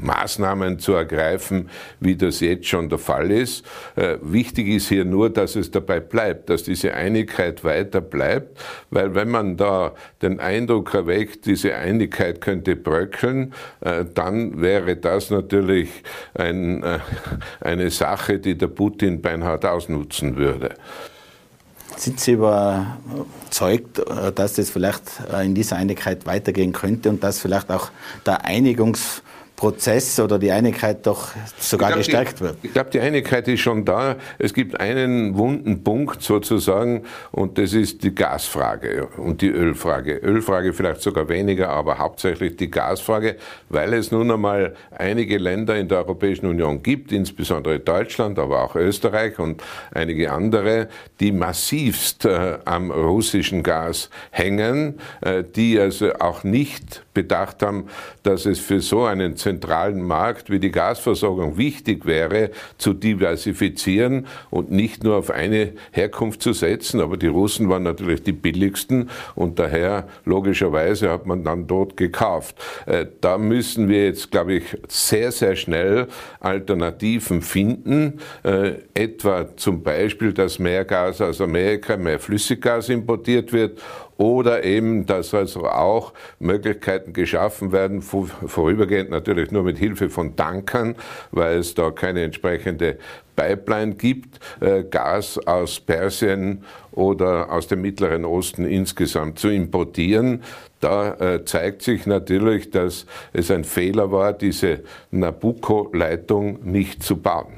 Maßnahmen 0.00 0.78
zu 0.80 0.94
ergreifen, 0.94 1.70
wie 2.00 2.16
das 2.16 2.40
jetzt 2.40 2.66
schon 2.66 2.88
der 2.88 2.98
Fall 2.98 3.30
ist. 3.30 3.64
Äh, 3.94 4.16
wichtig 4.22 4.68
ist 4.68 4.88
hier 4.88 5.04
nur, 5.04 5.30
dass 5.30 5.54
es 5.54 5.70
dabei 5.70 6.00
bleibt, 6.00 6.50
dass 6.50 6.64
diese 6.64 6.94
Einigkeit 6.94 7.62
weiter 7.62 8.00
bleibt, 8.00 8.58
weil 8.90 9.14
wenn 9.14 9.30
man 9.30 9.56
da 9.56 9.92
den 10.20 10.40
Eindruck 10.40 10.94
erweckt, 10.94 11.46
diese 11.46 11.74
Einigkeit 11.74 12.40
könnte 12.40 12.74
bröckeln, 12.76 13.54
dann 14.14 14.60
wäre 14.60 14.96
das 14.96 15.30
natürlich 15.30 15.88
ein, 16.34 16.84
eine 17.60 17.90
Sache, 17.90 18.38
die 18.38 18.56
der 18.56 18.68
Putin 18.68 19.20
beinhart 19.20 19.64
ausnutzen 19.64 20.36
würde. 20.36 20.74
Sind 21.96 22.20
Sie 22.20 22.32
überzeugt, 22.32 23.98
äh, 23.98 24.32
dass 24.32 24.54
das 24.54 24.70
vielleicht 24.70 25.02
äh, 25.32 25.44
in 25.44 25.54
dieser 25.54 25.76
Einigkeit 25.76 26.26
weitergehen 26.26 26.72
könnte 26.72 27.10
und 27.10 27.22
dass 27.22 27.38
vielleicht 27.38 27.70
auch 27.70 27.90
der 28.26 28.44
Einigungs 28.44 29.22
Prozess 29.62 30.18
oder 30.18 30.40
die 30.40 30.50
Einigkeit 30.50 31.06
doch 31.06 31.28
sogar 31.56 31.90
glaub, 31.90 31.98
gestärkt 31.98 32.40
die, 32.40 32.44
wird. 32.44 32.56
Ich 32.64 32.72
glaube, 32.72 32.90
die 32.90 32.98
Einigkeit 32.98 33.46
ist 33.46 33.60
schon 33.60 33.84
da. 33.84 34.16
Es 34.40 34.54
gibt 34.54 34.80
einen 34.80 35.36
wunden 35.36 35.84
Punkt 35.84 36.20
sozusagen 36.20 37.04
und 37.30 37.58
das 37.58 37.72
ist 37.72 38.02
die 38.02 38.12
Gasfrage 38.12 39.06
und 39.18 39.40
die 39.40 39.50
Ölfrage. 39.50 40.16
Ölfrage 40.16 40.72
vielleicht 40.72 41.02
sogar 41.02 41.28
weniger, 41.28 41.68
aber 41.68 41.98
hauptsächlich 41.98 42.56
die 42.56 42.72
Gasfrage, 42.72 43.36
weil 43.68 43.94
es 43.94 44.10
nun 44.10 44.32
einmal 44.32 44.74
einige 44.90 45.38
Länder 45.38 45.76
in 45.76 45.86
der 45.86 45.98
Europäischen 45.98 46.46
Union 46.46 46.82
gibt, 46.82 47.12
insbesondere 47.12 47.78
Deutschland, 47.78 48.40
aber 48.40 48.64
auch 48.64 48.74
Österreich 48.74 49.38
und 49.38 49.62
einige 49.94 50.32
andere, 50.32 50.88
die 51.20 51.30
massivst 51.30 52.24
äh, 52.24 52.58
am 52.64 52.90
russischen 52.90 53.62
Gas 53.62 54.10
hängen, 54.32 54.98
äh, 55.20 55.44
die 55.44 55.78
also 55.78 56.14
auch 56.14 56.42
nicht 56.42 57.04
bedacht 57.14 57.62
haben, 57.62 57.88
dass 58.24 58.46
es 58.46 58.58
für 58.58 58.80
so 58.80 59.04
einen 59.04 59.36
zentralen 59.52 60.02
Markt 60.02 60.50
wie 60.50 60.58
die 60.58 60.70
Gasversorgung 60.70 61.58
wichtig 61.58 62.06
wäre, 62.06 62.50
zu 62.78 62.94
diversifizieren 62.94 64.26
und 64.50 64.70
nicht 64.70 65.04
nur 65.04 65.16
auf 65.16 65.30
eine 65.30 65.72
Herkunft 65.90 66.42
zu 66.42 66.52
setzen. 66.52 67.00
Aber 67.00 67.16
die 67.16 67.26
Russen 67.26 67.68
waren 67.68 67.82
natürlich 67.82 68.22
die 68.22 68.32
billigsten 68.32 69.10
und 69.34 69.58
daher 69.58 70.08
logischerweise 70.24 71.10
hat 71.10 71.26
man 71.26 71.44
dann 71.44 71.66
dort 71.66 71.96
gekauft. 71.96 72.56
Äh, 72.86 73.06
da 73.20 73.36
müssen 73.36 73.88
wir 73.88 74.06
jetzt, 74.06 74.30
glaube 74.30 74.54
ich, 74.54 74.64
sehr, 74.88 75.32
sehr 75.32 75.56
schnell 75.56 76.06
Alternativen 76.40 77.42
finden. 77.42 78.20
Äh, 78.42 78.74
etwa 78.94 79.54
zum 79.56 79.82
Beispiel, 79.82 80.32
dass 80.32 80.58
mehr 80.58 80.84
Gas 80.84 81.20
aus 81.20 81.40
Amerika, 81.40 81.96
mehr 81.96 82.18
Flüssiggas 82.18 82.88
importiert 82.88 83.52
wird 83.52 83.78
oder 84.22 84.62
eben, 84.62 85.04
dass 85.04 85.34
also 85.34 85.66
auch 85.66 86.12
Möglichkeiten 86.38 87.12
geschaffen 87.12 87.72
werden, 87.72 88.02
vorübergehend 88.02 89.10
natürlich 89.10 89.50
nur 89.50 89.64
mit 89.64 89.78
Hilfe 89.78 90.10
von 90.10 90.36
Tankern, 90.36 90.94
weil 91.32 91.58
es 91.58 91.74
da 91.74 91.90
keine 91.90 92.22
entsprechende 92.22 92.98
Pipeline 93.34 93.96
gibt, 93.96 94.38
äh, 94.60 94.84
Gas 94.84 95.38
aus 95.44 95.80
Persien 95.80 96.62
oder 96.92 97.50
aus 97.50 97.66
dem 97.66 97.82
Mittleren 97.82 98.24
Osten 98.24 98.64
insgesamt 98.64 99.40
zu 99.40 99.48
importieren. 99.48 100.44
Da 100.78 101.14
äh, 101.14 101.44
zeigt 101.44 101.82
sich 101.82 102.06
natürlich, 102.06 102.70
dass 102.70 103.06
es 103.32 103.50
ein 103.50 103.64
Fehler 103.64 104.12
war, 104.12 104.32
diese 104.34 104.84
Nabucco-Leitung 105.10 106.60
nicht 106.62 107.02
zu 107.02 107.16
bauen. 107.16 107.54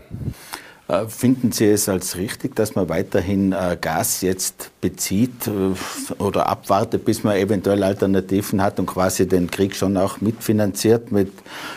Äh, 0.86 1.06
finden 1.06 1.50
Sie 1.50 1.66
es 1.66 1.88
als 1.88 2.16
richtig, 2.16 2.54
dass 2.56 2.74
man 2.74 2.90
weiterhin 2.90 3.52
äh, 3.52 3.78
Gas 3.80 4.20
jetzt 4.20 4.70
bezieht 4.82 5.46
äh, 5.46 6.22
oder 6.22 6.46
abwartet, 6.48 7.06
bis 7.06 7.24
man 7.24 7.36
eventuell 7.36 7.82
Alternativen 7.82 8.62
hat 8.62 8.78
und 8.78 8.86
quasi 8.86 9.26
den 9.26 9.50
Krieg 9.50 9.74
schon 9.74 9.96
auch 9.96 10.20
mitfinanziert 10.20 11.10
mit 11.10 11.32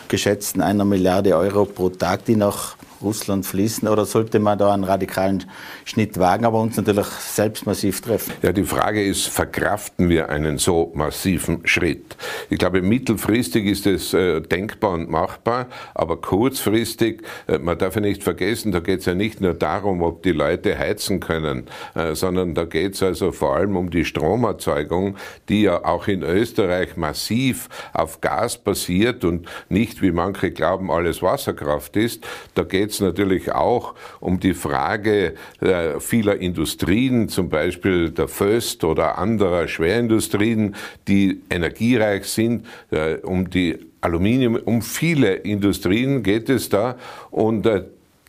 geschätzten 0.08 0.60
einer 0.60 0.84
Milliarde 0.84 1.34
Euro 1.36 1.64
pro 1.64 1.88
Tag, 1.88 2.26
die 2.26 2.36
nach 2.36 2.76
Russland 3.00 3.46
fließen? 3.46 3.88
Oder 3.88 4.04
sollte 4.04 4.40
man 4.40 4.58
da 4.58 4.74
einen 4.74 4.84
radikalen 4.84 5.44
Schnitt 5.88 6.18
wagen, 6.18 6.44
aber 6.44 6.60
uns 6.60 6.76
natürlich 6.76 7.06
selbst 7.06 7.64
massiv 7.64 8.02
treffen? 8.02 8.34
Ja, 8.42 8.52
die 8.52 8.64
Frage 8.64 9.02
ist, 9.02 9.28
verkraften 9.28 10.10
wir 10.10 10.28
einen 10.28 10.58
so 10.58 10.92
massiven 10.94 11.66
Schritt? 11.66 12.14
Ich 12.50 12.58
glaube, 12.58 12.82
mittelfristig 12.82 13.64
ist 13.64 13.86
es 13.86 14.12
äh, 14.12 14.42
denkbar 14.42 14.92
und 14.92 15.08
machbar, 15.08 15.66
aber 15.94 16.20
kurzfristig, 16.20 17.22
äh, 17.46 17.56
man 17.56 17.78
darf 17.78 17.94
ja 17.94 18.02
nicht 18.02 18.22
vergessen, 18.22 18.70
da 18.70 18.80
geht 18.80 19.00
es 19.00 19.06
ja 19.06 19.14
nicht 19.14 19.40
nur 19.40 19.54
darum, 19.54 20.02
ob 20.02 20.22
die 20.22 20.32
Leute 20.32 20.78
heizen 20.78 21.20
können, 21.20 21.64
äh, 21.94 22.14
sondern 22.14 22.54
da 22.54 22.64
geht 22.64 22.94
es 22.94 23.02
also 23.02 23.32
vor 23.32 23.56
allem 23.56 23.74
um 23.74 23.88
die 23.88 24.04
Stromerzeugung, 24.04 25.16
die 25.48 25.62
ja 25.62 25.86
auch 25.86 26.06
in 26.06 26.22
Österreich 26.22 26.98
massiv 26.98 27.70
auf 27.94 28.20
Gas 28.20 28.58
basiert 28.58 29.24
und 29.24 29.48
nicht, 29.70 30.02
wie 30.02 30.12
manche 30.12 30.50
glauben, 30.50 30.90
alles 30.90 31.22
Wasserkraft 31.22 31.96
ist. 31.96 32.26
Da 32.54 32.64
geht 32.64 32.90
es 32.90 33.00
natürlich 33.00 33.52
auch 33.52 33.94
um 34.20 34.38
die 34.38 34.52
Frage 34.52 35.34
äh, 35.62 35.77
vieler 36.00 36.36
Industrien, 36.36 37.28
zum 37.28 37.48
Beispiel 37.48 38.10
der 38.10 38.28
Föst 38.28 38.84
oder 38.84 39.18
anderer 39.18 39.68
Schwerindustrien, 39.68 40.74
die 41.06 41.40
energiereich 41.50 42.24
sind, 42.26 42.66
äh, 42.90 43.16
um 43.16 43.50
die 43.50 43.78
Aluminium, 44.00 44.56
um 44.56 44.82
viele 44.82 45.34
Industrien 45.34 46.22
geht 46.22 46.48
es 46.48 46.68
da 46.68 46.96
und 47.30 47.66
äh, 47.66 47.84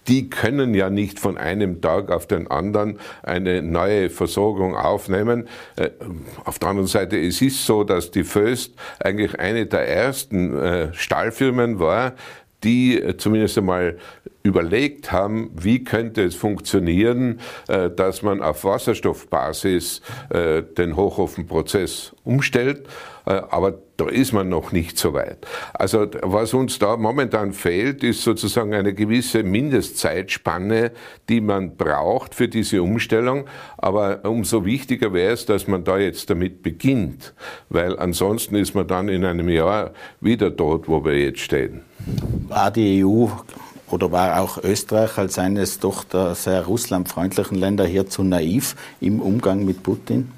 die 0.07 0.29
können 0.29 0.73
ja 0.73 0.89
nicht 0.89 1.19
von 1.19 1.37
einem 1.37 1.81
Tag 1.81 2.11
auf 2.11 2.25
den 2.25 2.49
anderen 2.49 2.97
eine 3.21 3.61
neue 3.61 4.09
Versorgung 4.09 4.75
aufnehmen. 4.75 5.47
Auf 6.45 6.57
der 6.57 6.69
anderen 6.69 6.87
Seite, 6.87 7.19
es 7.19 7.43
ist 7.43 7.63
so, 7.63 7.83
dass 7.83 8.09
die 8.09 8.23
Föst 8.23 8.73
eigentlich 8.99 9.39
eine 9.39 9.67
der 9.67 9.87
ersten 9.87 10.91
Stahlfirmen 10.93 11.77
war, 11.77 12.13
die 12.63 13.01
zumindest 13.17 13.57
einmal 13.57 13.97
überlegt 14.43 15.11
haben, 15.11 15.51
wie 15.55 15.83
könnte 15.83 16.23
es 16.23 16.35
funktionieren, 16.35 17.39
äh, 17.67 17.89
dass 17.89 18.21
man 18.21 18.41
auf 18.41 18.63
Wasserstoffbasis 18.63 20.01
äh, 20.29 20.63
den 20.63 20.95
Hochofenprozess 20.95 22.15
umstellt. 22.23 22.87
Äh, 23.29 23.43
aber 23.49 23.75
da 23.97 24.07
ist 24.07 24.33
man 24.33 24.49
noch 24.49 24.71
nicht 24.71 24.97
so 24.97 25.13
weit. 25.13 25.45
Also 25.73 26.07
was 26.21 26.53
uns 26.53 26.79
da 26.79 26.97
momentan 26.97 27.53
fehlt, 27.53 28.03
ist 28.03 28.23
sozusagen 28.23 28.73
eine 28.73 28.93
gewisse 28.93 29.43
Mindestzeitspanne, 29.43 30.91
die 31.29 31.39
man 31.39 31.77
braucht 31.77 32.33
für 32.33 32.47
diese 32.47 32.81
Umstellung. 32.81 33.45
Aber 33.77 34.25
umso 34.25 34.65
wichtiger 34.65 35.13
wäre 35.13 35.33
es, 35.33 35.45
dass 35.45 35.67
man 35.67 35.83
da 35.83 35.99
jetzt 35.99 36.29
damit 36.29 36.63
beginnt, 36.63 37.33
weil 37.69 37.99
ansonsten 37.99 38.55
ist 38.55 38.73
man 38.73 38.87
dann 38.87 39.09
in 39.09 39.23
einem 39.23 39.49
Jahr 39.49 39.91
wieder 40.21 40.49
dort, 40.49 40.87
wo 40.87 41.05
wir 41.05 41.17
jetzt 41.17 41.41
stehen. 41.41 41.81
War 42.47 42.71
die 42.71 43.05
EU 43.05 43.27
oder 43.91 44.11
war 44.11 44.41
auch 44.41 44.63
Österreich 44.63 45.17
als 45.17 45.37
eines 45.37 45.79
doch 45.79 46.03
der 46.03 46.33
sehr 46.35 46.65
russlandfreundlichen 46.65 47.57
Länder 47.57 47.85
hier 47.85 48.07
zu 48.07 48.23
naiv 48.23 48.75
im 49.01 49.19
Umgang 49.19 49.65
mit 49.65 49.83
Putin? 49.83 50.31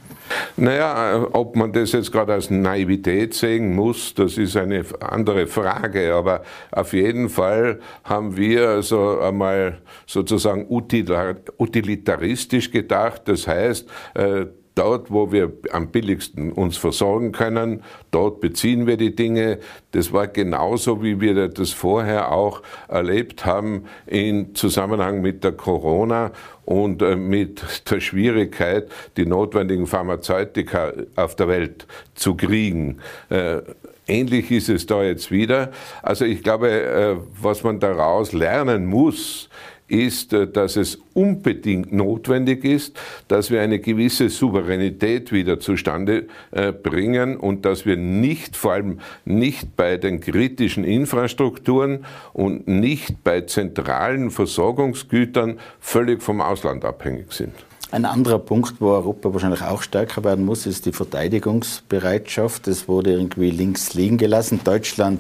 Naja, 0.58 1.28
ob 1.32 1.56
man 1.56 1.72
das 1.74 1.91
jetzt 1.91 2.12
gerade 2.12 2.34
als 2.34 2.50
Naivität 2.50 3.34
sehen 3.34 3.76
muss, 3.76 4.13
das 4.13 4.38
ist 4.38 4.56
eine 4.58 4.84
andere 5.00 5.48
Frage. 5.48 6.13
Aber 6.13 6.44
auf 6.72 6.94
jeden 6.94 7.30
Fall 7.30 7.80
haben 8.04 8.38
wir 8.38 8.70
also 8.70 9.20
einmal 9.20 9.80
sozusagen 10.06 10.67
utilitaristisch 10.70 12.72
gedacht. 12.72 13.24
Das 13.26 13.48
heißt, 13.48 13.89
äh, 14.13 14.46
dort, 14.76 15.12
wo 15.12 15.32
wir 15.32 15.52
am 15.72 15.90
billigsten 15.90 16.52
uns 16.52 16.78
versorgen 16.78 17.32
können, 17.32 17.84
dort 18.12 18.40
beziehen 18.40 18.88
wir 18.88 18.98
die 18.98 19.16
Dinge. 19.16 19.60
Das 19.92 20.14
war 20.14 20.28
genauso, 20.28 21.04
wie 21.04 21.20
wir 21.20 21.48
das 21.48 21.72
vorher 21.72 22.32
auch 22.32 22.62
erlebt 22.88 23.46
haben 23.46 23.86
in 24.06 24.56
Zusammenhang 24.56 25.22
mit 25.22 25.44
der 25.44 25.52
Corona 25.52 26.32
und 26.66 27.02
äh, 27.02 27.16
mit 27.16 27.90
der 27.90 28.00
Schwierigkeit, 28.00 28.90
die 29.18 29.26
notwendigen 29.26 29.88
Pharmazeutika 29.88 30.94
auf 31.16 31.36
der 31.36 31.48
Welt 31.48 31.88
zu 32.16 32.36
kriegen. 32.36 33.00
Äh, 33.30 33.62
ähnlich 34.08 34.52
ist 34.52 34.70
es 34.70 34.86
da 34.86 35.04
jetzt 35.04 35.32
wieder. 35.32 35.72
Also 36.02 36.26
ich 36.26 36.44
glaube, 36.44 36.70
äh, 36.70 37.16
was 37.42 37.64
man 37.64 37.80
daraus 37.80 38.32
lernen 38.32 38.86
muss, 38.86 39.50
ist, 39.92 40.34
äh, 40.34 40.48
dass 40.48 40.76
es 40.76 41.00
unbedingt 41.14 41.92
notwendig 41.92 42.64
ist, 42.64 42.98
dass 43.28 43.52
wir 43.52 43.62
eine 43.62 43.80
gewisse 43.80 44.30
Souveränität 44.30 45.32
wieder 45.32 45.60
zustande 45.60 46.28
äh, 46.52 46.72
bringen 46.72 47.38
und 47.38 47.66
dass 47.66 47.86
wir 47.86 47.98
nicht, 47.98 48.56
vor 48.56 48.74
allem 48.74 49.00
nicht 49.26 49.76
bei 49.76 49.98
den 49.98 50.22
kritischen 50.22 50.84
Infrastrukturen 50.84 52.06
und 52.34 52.68
nicht 52.68 53.24
bei 53.24 53.42
zentralen 53.42 54.32
Versorgungsgütern 54.32 55.60
völlig 55.80 56.24
vom 56.24 56.42
Ausland 56.42 56.86
abhängig 56.86 57.34
sind. 57.34 57.54
Ein 57.92 58.06
anderer 58.06 58.40
Punkt, 58.40 58.76
wo 58.80 58.92
Europa 58.92 59.34
wahrscheinlich 59.34 59.64
auch 59.64 59.82
stärker 59.82 60.24
werden 60.24 60.46
muss, 60.46 60.66
ist 60.66 60.86
die 60.86 60.94
Verteidigungsbereitschaft. 60.94 62.68
Das 62.68 62.88
wurde 62.88 63.12
irgendwie 63.12 63.52
links 63.52 63.94
liegen 63.94 64.18
gelassen. 64.18 64.62
Deutschland 64.64 65.20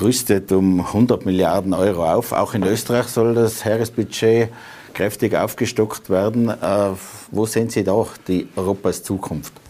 rüstet 0.00 0.52
um 0.52 0.80
100 0.80 1.26
Milliarden 1.26 1.74
Euro 1.74 2.10
auf. 2.10 2.32
Auch 2.32 2.54
in 2.54 2.62
Österreich 2.62 3.06
soll 3.06 3.34
das 3.34 3.64
Heeresbudget 3.64 4.50
kräftig 4.94 5.34
aufgestockt 5.34 6.10
werden. 6.10 6.48
Äh, 6.48 6.90
wo 7.30 7.46
sehen 7.46 7.70
Sie 7.70 7.84
da 7.84 8.06
die 8.28 8.48
Europas 8.56 9.02
Zukunft? 9.02 9.61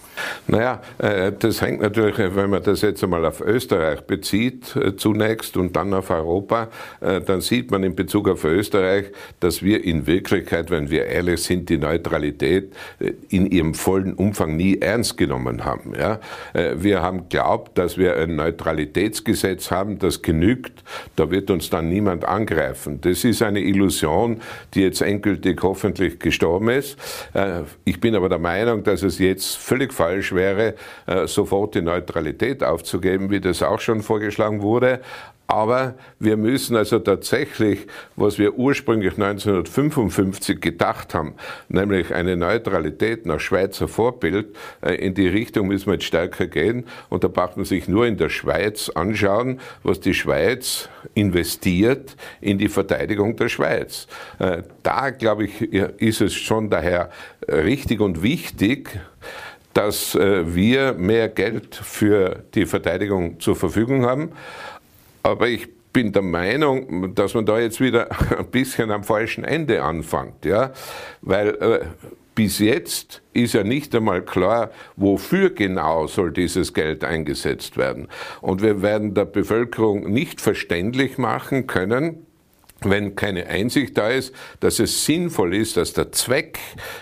Naja, 0.47 0.81
äh, 0.99 1.33
das 1.39 1.61
hängt 1.61 1.81
natürlich, 1.81 2.19
wenn 2.19 2.51
man 2.51 2.63
das 2.63 2.83
jetzt 2.83 3.03
einmal 3.03 3.25
auf 3.25 3.41
Österreich 3.41 4.03
bezieht, 4.03 4.77
äh, 4.77 4.97
zunächst 4.97 5.57
und 5.57 5.77
dann 5.77 5.95
auf 5.95 6.11
Europa, 6.11 6.69
äh, 7.01 7.21
dann 7.21 7.41
sieht 7.41 7.71
man 7.71 7.83
in 7.83 7.95
Bezug 7.95 8.29
auf 8.29 8.45
Österreich, 8.45 9.07
dass 9.41 9.63
wir 9.63 9.85
in 9.85 10.07
Wirklichkeit, 10.07 10.71
wenn 10.71 10.91
wir 10.91 11.07
ehrlich 11.07 11.43
sind, 11.43 11.69
die 11.69 11.79
Neutralität 11.79 12.73
in 13.29 13.47
ihrem 13.47 13.75
vollen 13.75 14.15
Umfang 14.15 14.57
nie 14.57 14.79
ernst 14.79 15.17
genommen 15.17 15.65
haben. 15.65 15.95
Wir 16.77 17.03
haben 17.03 17.29
glaubt, 17.29 17.79
dass 17.79 17.99
wir 17.99 18.17
ein 18.17 18.37
Neutralitätsgesetz 18.37 19.71
haben, 19.71 19.99
das 19.99 20.23
genügt, 20.23 20.83
da 21.17 21.31
wird 21.31 21.51
uns 21.51 21.71
dann 21.71 21.89
niemand 21.89 22.25
angreifen. 22.25 23.01
Das 23.01 23.25
ist 23.25 23.43
eine 23.43 23.61
Illusion, 23.61 24.41
die 24.75 24.83
jetzt 24.83 25.03
endgültig 25.03 25.61
hoffentlich 25.63 26.19
gestorben 26.19 26.69
ist. 26.69 26.97
Ich 27.85 28.01
bin 28.01 28.15
aber 28.15 28.29
der 28.29 28.39
Meinung, 28.39 28.83
dass 28.85 29.03
es 29.03 29.19
jetzt 29.19 29.57
völlig 29.57 29.93
falsch 29.93 30.12
falsch 30.13 30.33
wäre, 30.33 30.75
äh, 31.07 31.27
sofort 31.27 31.75
die 31.75 31.83
Neutralität 31.83 32.63
aufzugeben, 32.63 33.31
wie 33.31 33.41
das 33.41 33.63
auch 33.63 33.81
schon 33.81 34.03
vorgeschlagen 34.03 34.63
wurde. 34.63 35.01
Aber 35.49 35.97
wir 36.19 36.39
müssen 36.39 36.77
also 36.77 36.99
tatsächlich, 36.99 37.87
was 38.17 38.39
wir 38.39 38.55
ursprünglich 38.55 39.19
1955 39.19 40.61
gedacht 40.61 41.13
haben, 41.13 41.35
nämlich 41.69 42.15
eine 42.15 42.37
Neutralität 42.37 43.27
nach 43.27 43.39
Schweizer 43.39 43.87
Vorbild, 43.87 44.57
äh, 44.81 44.95
in 44.95 45.13
die 45.13 45.29
Richtung 45.29 45.69
müssen 45.69 45.87
wir 45.87 45.95
jetzt 45.95 46.07
stärker 46.07 46.47
gehen. 46.47 46.87
Und 47.11 47.23
da 47.23 47.29
braucht 47.29 47.57
man 47.57 47.67
sich 47.67 47.87
nur 47.87 48.07
in 48.07 48.17
der 48.17 48.31
Schweiz 48.31 48.89
anschauen, 48.89 49.61
was 49.83 50.01
die 50.01 50.15
Schweiz 50.15 50.89
investiert 51.13 52.17
in 52.41 52.57
die 52.57 52.69
Verteidigung 52.69 53.37
der 53.37 53.49
Schweiz. 53.49 54.07
Äh, 54.39 54.63
da, 54.83 55.11
glaube 55.11 55.45
ich, 55.45 55.61
ist 55.61 56.23
es 56.23 56.33
schon 56.33 56.71
daher 56.71 57.11
richtig 57.47 58.01
und 58.01 58.23
wichtig, 58.23 58.99
dass 59.75 60.15
äh, 60.15 60.55
wir 60.55 60.95
mehr 60.95 61.29
Geld 61.29 61.75
für 61.75 62.45
die 62.55 62.67
Verteidigung 62.67 63.41
zur 63.41 63.57
Verfügung 63.57 64.05
haben. 64.05 64.33
Aber 65.23 65.49
ich 65.49 65.69
bin 65.93 66.13
der 66.13 66.23
Meinung, 66.23 67.15
dass 67.15 67.35
man 67.35 67.47
da 67.47 67.59
jetzt 67.59 67.81
wieder 67.81 68.09
ein 68.39 68.47
bisschen 68.51 68.91
am 68.91 69.05
falschen 69.05 69.45
Ende 69.45 69.83
anfängt, 69.83 70.45
ja, 70.45 70.73
weil 71.21 71.49
äh, 71.49 71.81
bis 72.35 72.59
jetzt 72.61 73.23
ist 73.35 73.53
ja 73.53 73.63
nicht 73.63 73.95
einmal 73.95 74.23
klar, 74.23 74.71
wofür 74.97 75.51
genau 75.51 76.07
soll 76.07 76.33
dieses 76.33 76.73
Geld 76.73 77.05
eingesetzt 77.05 77.77
werden. 77.77 78.09
Und 78.41 78.63
wir 78.63 78.81
werden 78.81 79.13
der 79.13 79.27
Bevölkerung 79.27 80.11
nicht 80.11 80.41
verständlich 80.41 81.19
machen 81.19 81.67
können, 81.67 82.27
wenn 82.85 83.15
keine 83.17 83.47
Einsicht 83.47 83.97
da 83.97 84.09
ist, 84.09 84.35
dass 84.61 84.79
es 84.79 85.05
sinnvoll 85.05 85.55
ist, 85.55 85.77
dass 85.77 85.93
der 85.93 86.13
Zweck, 86.13 86.59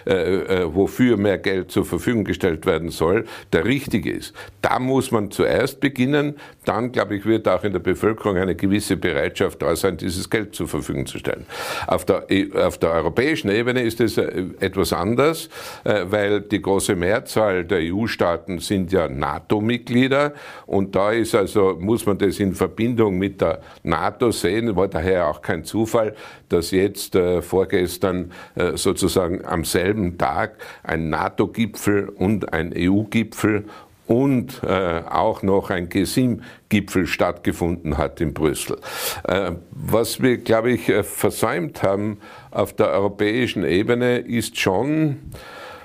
äh, 0.07 0.13
äh, 0.13 0.75
wofür 0.75 1.17
mehr 1.17 1.39
Geld 1.39 1.71
zur 1.71 1.85
Verfügung 1.85 2.25
gestellt 2.25 2.67
werden 2.67 2.91
soll, 2.91 3.27
der 3.53 3.65
richtige 3.65 4.11
ist. 4.11 4.35
Da 4.63 4.79
muss 4.79 5.11
man 5.11 5.31
zuerst 5.31 5.81
beginnen. 5.81 6.37
Dann, 6.65 6.93
glaube 6.93 7.17
ich, 7.17 7.25
wird 7.25 7.49
auch 7.49 7.65
in 7.65 7.73
der 7.73 7.81
Bevölkerung 7.81 8.37
eine 8.37 8.55
gewisse 8.55 8.97
Bereitschaft 8.97 9.63
da 9.63 9.75
sein, 9.77 9.97
dieses 9.97 10.29
Geld 10.29 10.55
zur 10.55 10.69
Verfügung 10.69 11.07
zu 11.07 11.19
stellen. 11.19 11.47
Auf 11.87 12.05
der, 12.05 12.31
e, 12.31 12.53
auf 12.53 12.79
der 12.79 12.91
europäischen 12.93 13.51
Ebene 13.51 13.83
ist 13.83 14.01
es 14.01 14.19
äh, 14.19 14.45
etwas 14.61 14.93
anders, 14.93 15.49
äh, 15.85 16.05
weil 16.07 16.41
die 16.41 16.61
große 16.61 16.95
Mehrzahl 16.95 17.65
der 17.65 17.81
EU-Staaten 17.83 18.59
sind 18.59 18.93
ja 18.93 19.09
NATO-Mitglieder 19.09 20.35
und 20.67 20.95
da 20.95 21.13
ist 21.13 21.35
also, 21.35 21.77
muss 21.79 22.07
man 22.07 22.19
das 22.19 22.39
in 22.39 22.55
Verbindung 22.55 23.19
mit 23.19 23.41
der 23.41 23.61
NATO 23.83 24.31
sehen, 24.31 24.77
war 24.77 24.89
daher 24.89 25.29
auch 25.29 25.41
kein 25.41 25.65
Zufall, 25.71 26.15
dass 26.49 26.73
jetzt 26.73 27.15
äh, 27.15 27.43
vorgestern 27.43 28.33
äh, 28.57 28.77
sozusagen 28.77 29.45
am 29.45 29.65
selben 29.65 30.19
Tag 30.19 30.57
ein 30.83 31.11
NATO-Gipfel 31.11 32.09
und 32.09 32.53
ein 32.53 32.75
EU-Gipfel 32.77 33.67
und 34.09 34.61
äh, 34.65 35.03
auch 35.09 35.43
noch 35.43 35.71
ein 35.71 35.89
GESIM-Gipfel 35.89 37.07
stattgefunden 37.07 37.97
hat 37.97 38.21
in 38.21 38.35
Brüssel. 38.35 38.79
Äh, 39.23 39.53
was 39.71 40.21
wir, 40.21 40.39
glaube 40.39 40.73
ich, 40.73 40.89
äh, 40.89 41.05
versäumt 41.05 41.85
haben 41.85 42.19
auf 42.51 42.73
der 42.73 42.89
europäischen 42.89 43.63
Ebene, 43.63 44.19
ist 44.19 44.59
schon 44.59 45.19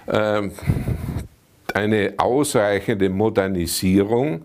äh, 0.07 0.41
eine 1.75 2.13
ausreichende 2.17 3.09
Modernisierung 3.09 4.41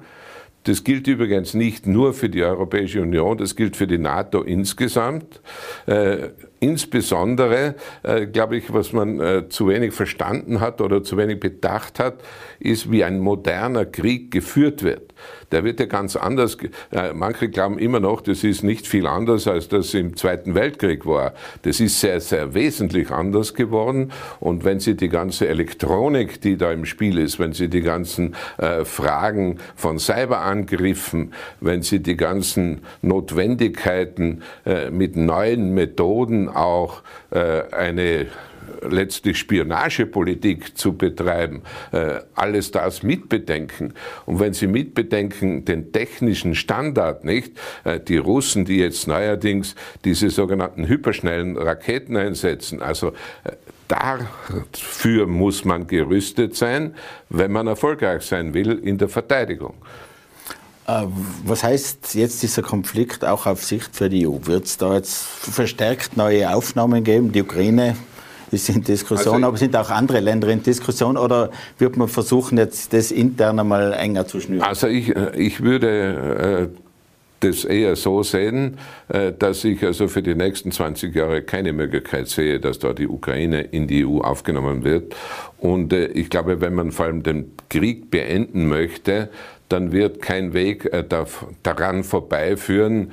das 0.71 0.85
gilt 0.85 1.09
übrigens 1.09 1.53
nicht 1.53 1.89
nur 1.89 2.15
für 2.15 2.29
die 2.29 2.45
Europäische 2.45 3.03
Union, 3.03 3.37
das 3.37 3.57
gilt 3.57 3.77
für 3.77 3.89
die 3.89 3.99
NATO 3.99 4.43
insgesamt. 4.43 5.41
Äh, 5.87 6.29
insbesondere, 6.61 7.75
äh, 8.05 8.27
glaube 8.27 8.57
ich, 8.57 8.73
was 8.73 8.93
man 8.93 9.19
äh, 9.19 9.49
zu 9.49 9.67
wenig 9.67 9.93
verstanden 9.93 10.61
hat 10.61 10.81
oder 10.81 11.03
zu 11.03 11.17
wenig 11.17 11.41
bedacht 11.41 11.99
hat, 11.99 12.21
ist, 12.61 12.93
wie 12.93 13.03
ein 13.03 13.19
moderner 13.19 13.85
Krieg 13.85 14.31
geführt 14.31 14.85
wird 14.85 15.13
der 15.53 15.65
wird 15.65 15.81
ja 15.81 15.87
ganz 15.87 16.17
anders. 16.17 16.57
Äh, 16.93 17.13
manche 17.13 17.49
glauben 17.49 17.79
immer 17.79 18.01
noch, 18.01 18.21
das 18.21 18.45
ist 18.45 18.63
nicht 18.63 18.87
viel 18.87 19.07
anders, 19.07 19.47
als 19.47 19.69
das 19.69 19.95
im 19.95 20.17
Zweiten 20.17 20.55
Weltkrieg 20.55 21.07
war. 21.07 21.33
Das 21.63 21.81
ist 21.81 22.01
sehr, 22.01 22.21
sehr 22.21 22.55
wesentlich 22.55 23.11
anders 23.11 23.55
geworden. 23.55 24.13
Und 24.39 24.65
wenn 24.65 24.81
Sie 24.81 24.97
die 24.97 25.09
ganze 25.09 25.49
Elektronik, 25.49 26.41
die 26.41 26.57
da 26.57 26.73
im 26.73 26.85
Spiel 26.85 27.19
ist, 27.19 27.39
wenn 27.39 27.53
Sie 27.53 27.69
die 27.69 27.83
ganzen 27.83 28.35
äh, 28.59 28.85
Fragen 28.85 29.59
von 29.75 29.99
Cyberangriffen, 29.99 31.33
wenn 31.61 31.83
Sie 31.83 32.01
die 32.01 32.17
ganzen 32.17 32.83
Notwendigkeiten 33.03 34.43
äh, 34.65 34.91
mit 34.91 35.17
neuen 35.17 35.75
Methoden 35.75 36.49
auch 36.49 37.03
eine 37.33 38.27
letztlich 38.89 39.39
Spionagepolitik 39.39 40.77
zu 40.77 40.95
betreiben, 40.95 41.63
äh, 41.93 42.21
alles 42.35 42.71
das 42.71 43.03
mitbedenken. 43.03 43.95
Und 44.27 44.41
wenn 44.41 44.53
Sie 44.53 44.67
mitbedenken 44.67 45.65
den 45.65 45.93
technischen 45.93 46.55
Standard, 46.55 47.25
nicht, 47.25 47.53
äh, 47.85 48.01
die 48.01 48.17
Russen, 48.17 48.65
die 48.65 48.79
jetzt 48.79 49.07
neuerdings 49.07 49.75
diese 50.05 50.31
sogenannten 50.31 50.87
hyperschnellen 50.87 51.57
Raketen 51.57 52.17
einsetzen, 52.17 52.83
also 52.83 53.09
äh, 53.45 53.53
dafür 53.89 55.27
muss 55.27 55.65
man 55.65 55.87
gerüstet 55.87 56.55
sein, 56.55 56.95
wenn 57.29 57.51
man 57.51 57.67
erfolgreich 57.67 58.23
sein 58.23 58.55
will 58.55 58.79
in 58.79 58.99
der 58.99 59.09
Verteidigung. 59.09 59.75
Was 61.45 61.63
heißt 61.63 62.15
jetzt 62.15 62.43
dieser 62.43 62.63
Konflikt 62.63 63.25
auch 63.25 63.47
auf 63.47 63.65
Sicht 63.65 63.95
für 63.95 64.09
die 64.09 64.27
EU? 64.27 64.39
Wird 64.43 64.65
es 64.65 64.77
da 64.77 64.95
jetzt 64.95 65.23
verstärkt 65.23 66.17
neue 66.17 66.53
Aufnahmen 66.53 67.05
geben? 67.05 67.31
Die 67.31 67.43
Ukraine 67.43 67.97
ist 68.53 68.69
in 68.69 68.83
Diskussion, 68.83 69.37
also 69.37 69.47
aber 69.47 69.57
sind 69.57 69.77
auch 69.77 69.91
andere 69.91 70.21
Länder 70.21 70.49
in 70.49 70.63
Diskussion 70.63 71.17
oder 71.17 71.51
wird 71.79 71.97
man 71.97 72.09
versuchen, 72.09 72.59
jetzt 72.59 72.93
das 72.93 73.11
intern 73.11 73.59
einmal 73.59 73.93
enger 73.93 74.27
zu 74.27 74.41
schnüren? 74.41 74.63
Also 74.63 74.87
ich, 74.87 75.15
äh, 75.15 75.37
ich 75.37 75.63
würde 75.63 76.71
äh, 76.73 76.79
das 77.41 77.65
eher 77.65 77.97
so 77.97 78.23
sehen, 78.23 78.79
äh, 79.09 79.33
dass 79.33 79.65
ich 79.65 79.85
also 79.85 80.09
für 80.09 80.23
die 80.23 80.35
nächsten 80.35 80.73
20 80.73 81.15
Jahre 81.15 81.43
keine 81.43 81.73
Möglichkeit 81.73 82.29
sehe, 82.29 82.61
dass 82.61 82.79
da 82.79 82.93
die 82.93 83.09
Ukraine 83.09 83.63
in 83.63 83.87
die 83.87 84.05
EU 84.05 84.19
aufgenommen 84.19 84.85
wird. 84.85 85.15
Und 85.59 85.93
ich 85.93 86.31
glaube, 86.31 86.61
wenn 86.61 86.75
man 86.75 86.91
vor 86.91 87.07
allem 87.07 87.23
den 87.23 87.53
Krieg 87.69 88.11
beenden 88.11 88.67
möchte, 88.67 89.29
dann 89.71 89.93
wird 89.93 90.21
kein 90.21 90.53
Weg 90.53 90.85
äh, 90.93 91.05
daran 91.63 92.05
vorbeiführen, 92.05 93.13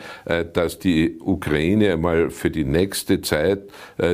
dass 0.53 0.79
die 0.79 1.17
Ukraine 1.19 1.97
mal 1.97 2.29
für 2.29 2.49
die 2.49 2.63
nächste 2.63 3.21
Zeit 3.21 3.61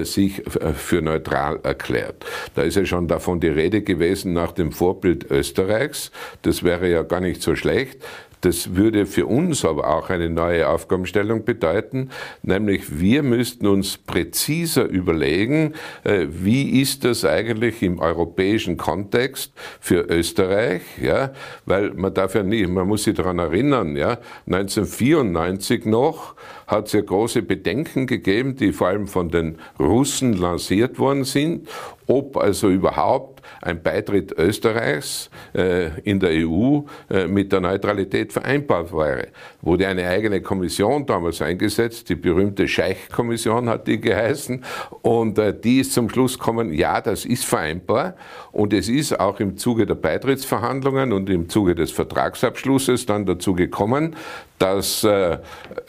sich 0.03 0.43
für 0.75 1.01
neutral 1.01 1.59
erklärt. 1.63 2.25
Da 2.55 2.63
ist 2.63 2.75
ja 2.75 2.85
schon 2.85 3.07
davon 3.07 3.39
die 3.39 3.47
Rede 3.47 3.81
gewesen 3.81 4.33
nach 4.33 4.51
dem 4.51 4.71
Vorbild 4.71 5.29
Österreichs. 5.31 6.11
Das 6.41 6.63
wäre 6.63 6.89
ja 6.89 7.03
gar 7.03 7.19
nicht 7.19 7.41
so 7.41 7.55
schlecht. 7.55 7.99
Das 8.43 8.75
würde 8.75 9.05
für 9.05 9.25
uns 9.25 9.63
aber 9.63 9.87
auch 9.87 10.09
eine 10.09 10.29
neue 10.29 10.67
Aufgabenstellung 10.67 11.45
bedeuten, 11.45 12.09
nämlich 12.41 12.99
wir 12.99 13.23
müssten 13.23 13.67
uns 13.67 13.97
präziser 13.97 14.83
überlegen, 14.83 15.75
äh, 16.03 16.27
wie 16.29 16.81
ist 16.81 17.05
das 17.05 17.23
eigentlich 17.23 17.81
im 17.81 17.99
europäischen 17.99 18.75
Kontext 18.75 19.53
für 19.79 20.01
Österreich, 20.09 20.81
ja, 21.01 21.31
weil 21.65 21.93
man 21.93 22.13
darf 22.13 22.35
ja 22.35 22.43
nicht, 22.43 22.67
man 22.67 22.85
muss 22.85 23.05
sich 23.05 23.15
daran 23.15 23.39
erinnern, 23.39 23.95
ja, 23.95 24.17
1994 24.45 25.85
noch 25.85 26.35
hat 26.67 26.87
es 26.87 26.93
ja 26.93 27.01
große 27.01 27.43
Bedenken 27.43 28.07
gegeben, 28.07 28.57
die 28.57 28.73
vor 28.73 28.87
allem 28.87 29.07
von 29.07 29.29
den 29.29 29.57
Russen 29.79 30.33
lanciert 30.33 30.99
worden 30.99 31.23
sind, 31.23 31.69
ob 32.07 32.35
also 32.35 32.69
überhaupt 32.69 33.32
ein 33.61 33.81
Beitritt 33.81 34.31
Österreichs 34.37 35.29
äh, 35.53 35.99
in 36.01 36.19
der 36.19 36.31
EU 36.31 36.81
äh, 37.09 37.27
mit 37.27 37.51
der 37.51 37.61
Neutralität 37.61 38.33
vereinbar 38.33 38.91
wäre. 38.91 39.27
Wurde 39.61 39.87
eine 39.87 40.07
eigene 40.07 40.41
Kommission 40.41 41.05
damals 41.05 41.41
eingesetzt, 41.41 42.09
die 42.09 42.15
berühmte 42.15 42.67
Scheich-Kommission 42.67 43.69
hat 43.69 43.87
die 43.87 43.99
geheißen, 43.99 44.63
und 45.01 45.37
äh, 45.37 45.53
die 45.57 45.79
ist 45.79 45.93
zum 45.93 46.09
Schluss 46.09 46.37
gekommen, 46.37 46.73
ja, 46.73 47.01
das 47.01 47.25
ist 47.25 47.45
vereinbar. 47.45 48.15
Und 48.51 48.73
es 48.73 48.89
ist 48.89 49.19
auch 49.19 49.39
im 49.39 49.57
Zuge 49.57 49.85
der 49.85 49.95
Beitrittsverhandlungen 49.95 51.13
und 51.13 51.29
im 51.29 51.49
Zuge 51.49 51.75
des 51.75 51.91
Vertragsabschlusses 51.91 53.05
dann 53.05 53.25
dazu 53.25 53.53
gekommen, 53.53 54.15
dass 54.59 55.05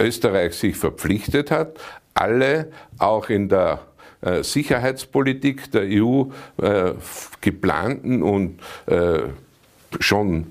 Österreich 0.00 0.54
sich 0.54 0.76
verpflichtet 0.76 1.50
hat, 1.50 1.78
alle 2.14 2.70
auch 2.98 3.28
in 3.28 3.48
der 3.48 3.80
Sicherheitspolitik 4.42 5.70
der 5.70 5.82
EU 5.82 6.24
äh, 6.62 6.92
geplanten 7.40 8.22
und 8.22 8.60
äh, 8.86 9.20
schon 10.00 10.48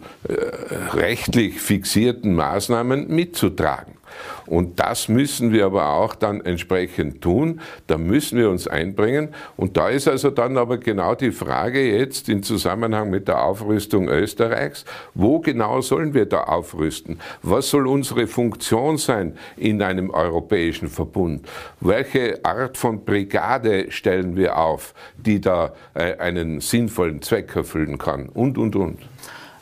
rechtlich 0.94 1.60
fixierten 1.60 2.34
Maßnahmen 2.34 3.14
mitzutragen. 3.14 3.96
Und 4.46 4.80
das 4.80 5.08
müssen 5.08 5.52
wir 5.52 5.66
aber 5.66 5.90
auch 5.90 6.16
dann 6.16 6.42
entsprechend 6.42 7.22
tun. 7.22 7.62
Da 7.88 7.98
müssen 7.98 8.38
wir 8.38 8.50
uns 8.50 8.68
einbringen. 8.68 9.30
Und 9.56 9.78
da 9.78 9.90
ist 9.90 10.08
also 10.08 10.30
dann 10.30 10.58
aber 10.58 10.78
genau 10.78 11.16
die 11.16 11.32
Frage 11.32 11.82
jetzt 11.98 12.30
im 12.30 12.44
Zusammenhang 12.44 13.10
mit 13.10 13.28
der 13.28 13.44
Aufrüstung 13.44 14.08
Österreichs, 14.10 14.86
wo 15.14 15.40
genau 15.40 15.82
sollen 15.82 16.14
wir 16.14 16.26
da 16.26 16.44
aufrüsten? 16.44 17.20
Was 17.42 17.70
soll 17.70 17.88
unsere 17.88 18.28
Funktion 18.28 18.98
sein 18.98 19.38
in 19.58 19.82
einem 19.82 20.10
europäischen 20.10 20.90
Verbund? 20.90 21.48
Welche 21.80 22.44
Art 22.44 22.78
von 22.78 23.04
Brigade 23.06 23.92
stellen 23.92 24.36
wir 24.36 24.58
auf, 24.58 24.94
die 25.18 25.40
da 25.40 25.74
äh, 25.94 26.18
einen 26.18 26.60
sinnvollen 26.60 27.22
Zweck 27.22 27.56
erfüllen 27.56 27.98
kann? 27.98 28.30
Und, 28.30 28.58
und, 28.58 28.76
und. 28.76 29.00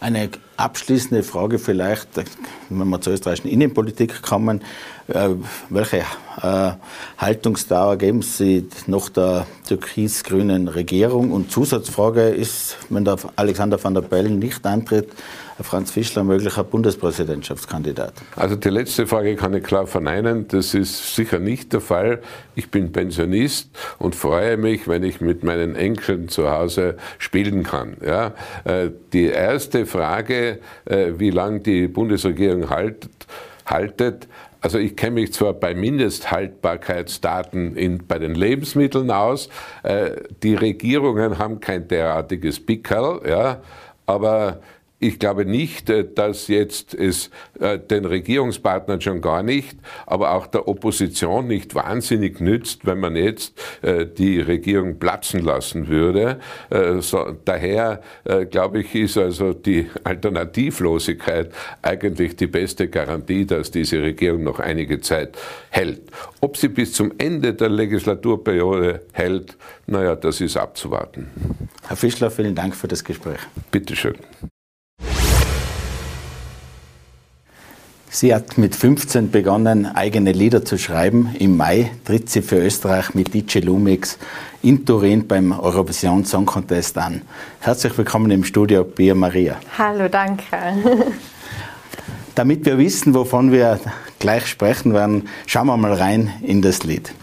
Eine 0.01 0.29
abschließende 0.57 1.21
Frage 1.21 1.59
vielleicht, 1.59 2.07
wenn 2.69 2.89
wir 2.89 3.01
zur 3.01 3.13
österreichischen 3.13 3.49
Innenpolitik 3.49 4.23
kommen. 4.23 4.63
Äh, 5.07 5.29
welche 5.69 5.97
äh, 6.41 6.71
Haltungsdauer 7.19 7.97
geben 7.97 8.23
Sie 8.23 8.67
noch 8.87 9.09
der 9.09 9.45
türkis-grünen 9.67 10.69
Regierung? 10.69 11.31
Und 11.31 11.51
Zusatzfrage 11.51 12.29
ist, 12.29 12.77
wenn 12.89 13.05
der 13.05 13.17
Alexander 13.35 13.81
van 13.83 13.93
der 13.93 14.01
Bellen 14.01 14.39
nicht 14.39 14.65
antritt, 14.65 15.09
Franz 15.63 15.91
Fischler 15.91 16.24
möglicher 16.24 16.63
Bundespräsidentschaftskandidat? 16.63 18.13
Also 18.36 18.56
die 18.56 18.69
letzte 18.69 19.08
Frage 19.08 19.36
kann 19.36 19.54
ich 19.54 19.63
klar 19.63 19.88
verneinen. 19.88 20.47
Das 20.47 20.74
ist 20.74 21.15
sicher 21.15 21.39
nicht 21.39 21.74
der 21.74 21.82
Fall. 21.82 22.21
Ich 22.56 22.71
bin 22.71 22.91
Pensionist 22.91 23.69
und 24.00 24.15
freue 24.15 24.58
mich, 24.58 24.88
wenn 24.88 25.04
ich 25.04 25.21
mit 25.21 25.43
meinen 25.43 25.76
Enkeln 25.76 26.30
zu 26.30 26.50
Hause 26.50 26.97
spielen 27.17 27.63
kann. 27.63 27.97
Ja? 28.06 28.34
Äh, 28.63 28.89
die 29.13 29.26
erste 29.26 29.86
Frage, 29.86 30.60
äh, 30.86 31.13
wie 31.17 31.30
lange 31.30 31.62
die 31.62 31.88
Bundesregierung 31.88 32.69
haltet, 32.69 33.12
haltet 33.65 34.28
also 34.62 34.78
ich 34.78 34.95
kenne 34.95 35.15
mich 35.15 35.34
zwar 35.34 35.54
bei 35.54 35.74
Mindesthaltbarkeitsdaten 35.74 37.76
in, 37.76 38.06
bei 38.08 38.19
den 38.19 38.36
Lebensmitteln 38.36 39.10
aus, 39.10 39.50
äh, 39.82 40.12
die 40.43 40.54
Regierungen 40.54 41.39
haben 41.39 41.60
kein 41.60 41.88
derartiges 41.88 42.63
Pickerl, 42.63 43.28
ja, 43.28 43.62
aber 44.06 44.62
ich 45.01 45.17
glaube 45.17 45.45
nicht, 45.45 45.89
äh, 45.89 46.05
dass 46.13 46.47
jetzt 46.47 46.93
es 46.93 47.31
äh, 47.59 47.79
den 47.79 48.05
Regierungspartnern 48.05 49.01
schon 49.01 49.19
gar 49.19 49.41
nicht, 49.41 49.77
aber 50.05 50.33
auch 50.33 50.45
der 50.45 50.67
Opposition 50.67 51.47
nicht 51.47 51.73
wahnsinnig 51.73 52.39
nützt, 52.39 52.85
wenn 52.85 52.99
man 52.99 53.15
jetzt 53.15 53.59
äh, 53.81 54.05
die 54.05 54.39
Regierung 54.39 54.99
platzen 54.99 55.43
lassen 55.43 55.87
würde. 55.87 56.39
Daher, 57.45 58.01
glaube 58.49 58.81
ich, 58.81 58.93
ist 58.93 59.17
also 59.17 59.53
die 59.53 59.89
Alternativlosigkeit 60.03 61.51
eigentlich 61.81 62.35
die 62.35 62.47
beste 62.47 62.87
Garantie, 62.87 63.45
dass 63.45 63.71
diese 63.71 64.01
Regierung 64.01 64.43
noch 64.43 64.59
einige 64.59 65.01
Zeit 65.01 65.37
hält. 65.69 66.01
Ob 66.41 66.57
sie 66.57 66.67
bis 66.67 66.93
zum 66.93 67.13
Ende 67.17 67.53
der 67.53 67.69
Legislaturperiode 67.69 69.01
hält, 69.13 69.57
naja, 69.87 70.15
das 70.15 70.41
ist 70.41 70.57
abzuwarten. 70.57 71.27
Herr 71.87 71.97
Fischler, 71.97 72.29
vielen 72.29 72.55
Dank 72.55 72.75
für 72.75 72.87
das 72.87 73.03
Gespräch. 73.03 73.39
Bitteschön. 73.71 74.15
Sie 78.13 78.36
hat 78.36 78.58
mit 78.58 78.76
15 78.76 79.32
begonnen, 79.32 79.86
eigene 79.86 80.34
Lieder 80.34 80.65
zu 80.65 80.78
schreiben. 80.78 81.34
Im 81.39 81.56
Mai 81.56 81.91
tritt 82.04 82.30
sie 82.30 82.41
für 82.41 82.58
Österreich 82.58 83.15
mit 83.15 83.34
DJ 83.34 83.60
Lumix 83.60 84.17
in 84.62 84.86
Turin 84.86 85.30
beim 85.30 85.58
Eurovision 85.58 86.26
Song 86.26 86.45
Contest 86.45 86.97
an. 86.97 87.21
Herzlich 87.62 87.97
willkommen 87.97 88.30
im 88.30 88.43
Studio, 88.43 88.84
Pia 88.84 89.15
Maria. 89.15 89.62
Hallo, 89.78 90.10
danke. 90.10 90.43
Damit 92.36 92.65
wir 92.65 92.78
wissen, 92.78 93.13
wovon 93.13 93.54
wir 93.54 93.80
gleich 94.19 94.45
sprechen 94.45 94.93
werden, 94.93 95.30
schauen 95.47 95.67
wir 95.67 95.78
mal 95.78 95.93
rein 95.93 96.34
in 96.41 96.62
das 96.62 96.84
Lied. 96.84 97.13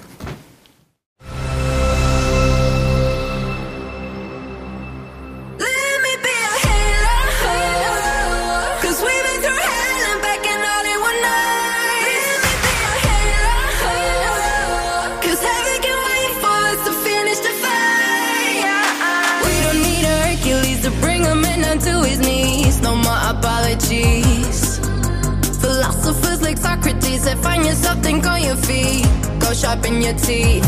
Sharpen 29.58 30.00
your 30.00 30.12
teeth. 30.14 30.62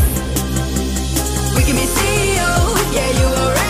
We 1.55 1.63
can 1.63 1.75
be 1.77 1.87
CEO, 1.95 2.51
yeah, 2.93 3.19
you 3.19 3.25
already 3.25 3.60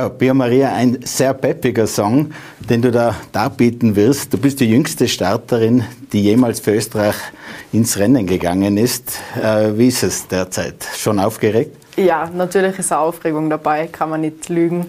Ja, 0.00 0.08
Pia 0.08 0.32
Maria, 0.32 0.72
ein 0.72 1.00
sehr 1.04 1.34
peppiger 1.34 1.86
Song, 1.86 2.32
den 2.58 2.80
du 2.80 2.90
da 2.90 3.14
darbieten 3.32 3.96
wirst. 3.96 4.32
Du 4.32 4.38
bist 4.38 4.58
die 4.60 4.70
jüngste 4.70 5.06
Starterin, 5.06 5.84
die 6.14 6.22
jemals 6.22 6.58
für 6.58 6.74
Österreich 6.74 7.16
ins 7.70 7.98
Rennen 7.98 8.26
gegangen 8.26 8.78
ist. 8.78 9.18
Äh, 9.36 9.76
wie 9.76 9.88
ist 9.88 10.02
es 10.02 10.26
derzeit? 10.26 10.88
Schon 10.96 11.18
aufgeregt? 11.18 11.76
Ja, 11.98 12.30
natürlich 12.34 12.78
ist 12.78 12.90
eine 12.92 13.02
Aufregung 13.02 13.50
dabei, 13.50 13.88
kann 13.88 14.08
man 14.08 14.22
nicht 14.22 14.48
lügen. 14.48 14.86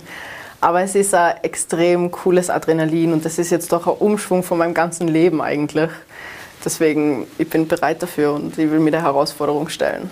Aber 0.61 0.81
es 0.81 0.95
ist 0.95 1.13
ein 1.13 1.35
extrem 1.41 2.09
cooles 2.09 2.49
Adrenalin 2.49 3.11
und 3.11 3.25
das 3.25 3.37
ist 3.37 3.49
jetzt 3.49 3.73
doch 3.73 3.87
ein 3.87 3.95
Umschwung 3.99 4.43
von 4.43 4.59
meinem 4.59 4.73
ganzen 4.73 5.09
Leben 5.09 5.41
eigentlich. 5.41 5.89
Deswegen, 6.63 7.27
ich 7.37 7.49
bin 7.49 7.67
bereit 7.67 8.01
dafür 8.01 8.31
und 8.31 8.57
ich 8.57 8.71
will 8.71 8.79
mir 8.79 8.91
der 8.91 9.03
Herausforderung 9.03 9.67
stellen. 9.67 10.09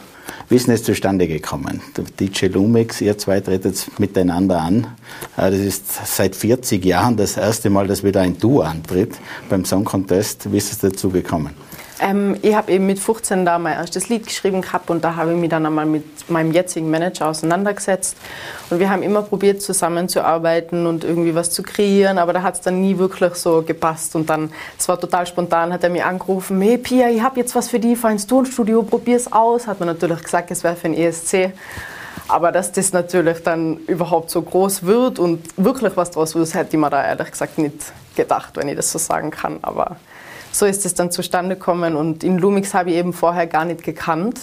Wie 0.49 0.55
ist 0.55 0.65
denn 0.65 0.73
es 0.73 0.83
zustande 0.83 1.27
gekommen? 1.27 1.79
DJ 2.19 2.47
Lumix, 2.47 3.01
ihr 3.01 3.19
zwei 3.19 3.39
tretet 3.39 3.87
miteinander 3.99 4.59
an. 4.59 4.87
Äh, 5.37 5.51
das 5.51 5.59
ist 5.59 5.85
seit 6.07 6.35
40 6.35 6.83
Jahren 6.83 7.17
das 7.17 7.37
erste 7.37 7.69
Mal, 7.69 7.85
dass 7.85 8.03
wieder 8.03 8.21
ein 8.21 8.35
Duo 8.39 8.61
antritt 8.61 9.15
beim 9.47 9.63
Song 9.63 9.85
Contest. 9.85 10.51
Wie 10.51 10.57
ist 10.57 10.71
es 10.71 10.79
dazu 10.79 11.11
gekommen? 11.11 11.51
Ähm, 12.01 12.37
ich 12.41 12.55
habe 12.55 12.71
eben 12.71 12.85
mit 12.85 12.99
15 12.99 13.45
da 13.45 13.59
mein 13.59 13.73
erstes 13.73 14.09
Lied 14.09 14.25
geschrieben 14.25 14.61
gehabt 14.61 14.89
und 14.89 15.03
da 15.03 15.15
habe 15.15 15.31
ich 15.31 15.37
mich 15.37 15.49
dann 15.49 15.65
einmal 15.65 15.85
mit 15.85 16.29
meinem 16.29 16.51
jetzigen 16.51 16.89
Manager 16.89 17.27
auseinandergesetzt. 17.27 18.15
Und 18.69 18.79
wir 18.79 18.89
haben 18.89 19.03
immer 19.03 19.21
probiert 19.21 19.61
zusammenzuarbeiten 19.61 20.85
und 20.85 21.03
irgendwie 21.03 21.35
was 21.35 21.51
zu 21.51 21.61
kreieren, 21.61 22.17
aber 22.17 22.33
da 22.33 22.41
hat 22.41 22.55
es 22.55 22.61
dann 22.61 22.81
nie 22.81 22.97
wirklich 22.97 23.35
so 23.35 23.61
gepasst. 23.61 24.15
Und 24.15 24.29
dann, 24.29 24.51
es 24.77 24.87
war 24.87 24.99
total 24.99 25.27
spontan, 25.27 25.73
hat 25.73 25.83
er 25.83 25.89
mich 25.89 26.03
angerufen, 26.03 26.61
hey 26.61 26.77
Pia, 26.77 27.09
ich 27.09 27.21
habe 27.21 27.39
jetzt 27.39 27.53
was 27.55 27.69
für 27.69 27.79
dich, 27.79 27.97
fahr 27.97 28.11
ins 28.11 28.27
Tonstudio, 28.27 28.83
probier's 28.83 29.31
aus. 29.31 29.67
Hat 29.67 29.79
man 29.79 29.87
natürlich 29.87 30.23
gesagt, 30.23 30.51
es 30.51 30.63
wäre 30.63 30.75
für 30.75 30.87
ein 30.87 30.93
ESC. 30.93 31.51
Aber 32.27 32.51
dass 32.51 32.71
das 32.71 32.93
natürlich 32.93 33.41
dann 33.43 33.77
überhaupt 33.87 34.29
so 34.29 34.41
groß 34.41 34.83
wird 34.83 35.17
und 35.17 35.41
wirklich 35.57 35.97
was 35.97 36.11
draus 36.11 36.35
wird, 36.35 36.53
hätte 36.53 36.75
ich 36.75 36.79
mir 36.79 36.89
da 36.89 37.03
ehrlich 37.03 37.31
gesagt 37.31 37.57
nicht 37.57 37.91
gedacht, 38.15 38.55
wenn 38.55 38.67
ich 38.67 38.75
das 38.75 38.91
so 38.91 38.99
sagen 38.99 39.31
kann. 39.31 39.57
Aber 39.63 39.97
so 40.51 40.65
ist 40.65 40.85
es 40.85 40.93
dann 40.93 41.11
zustande 41.11 41.55
gekommen 41.55 41.95
und 41.95 42.23
in 42.23 42.37
Lumix 42.37 42.73
habe 42.73 42.91
ich 42.91 42.97
eben 42.97 43.13
vorher 43.13 43.47
gar 43.47 43.65
nicht 43.65 43.83
gekannt. 43.83 44.39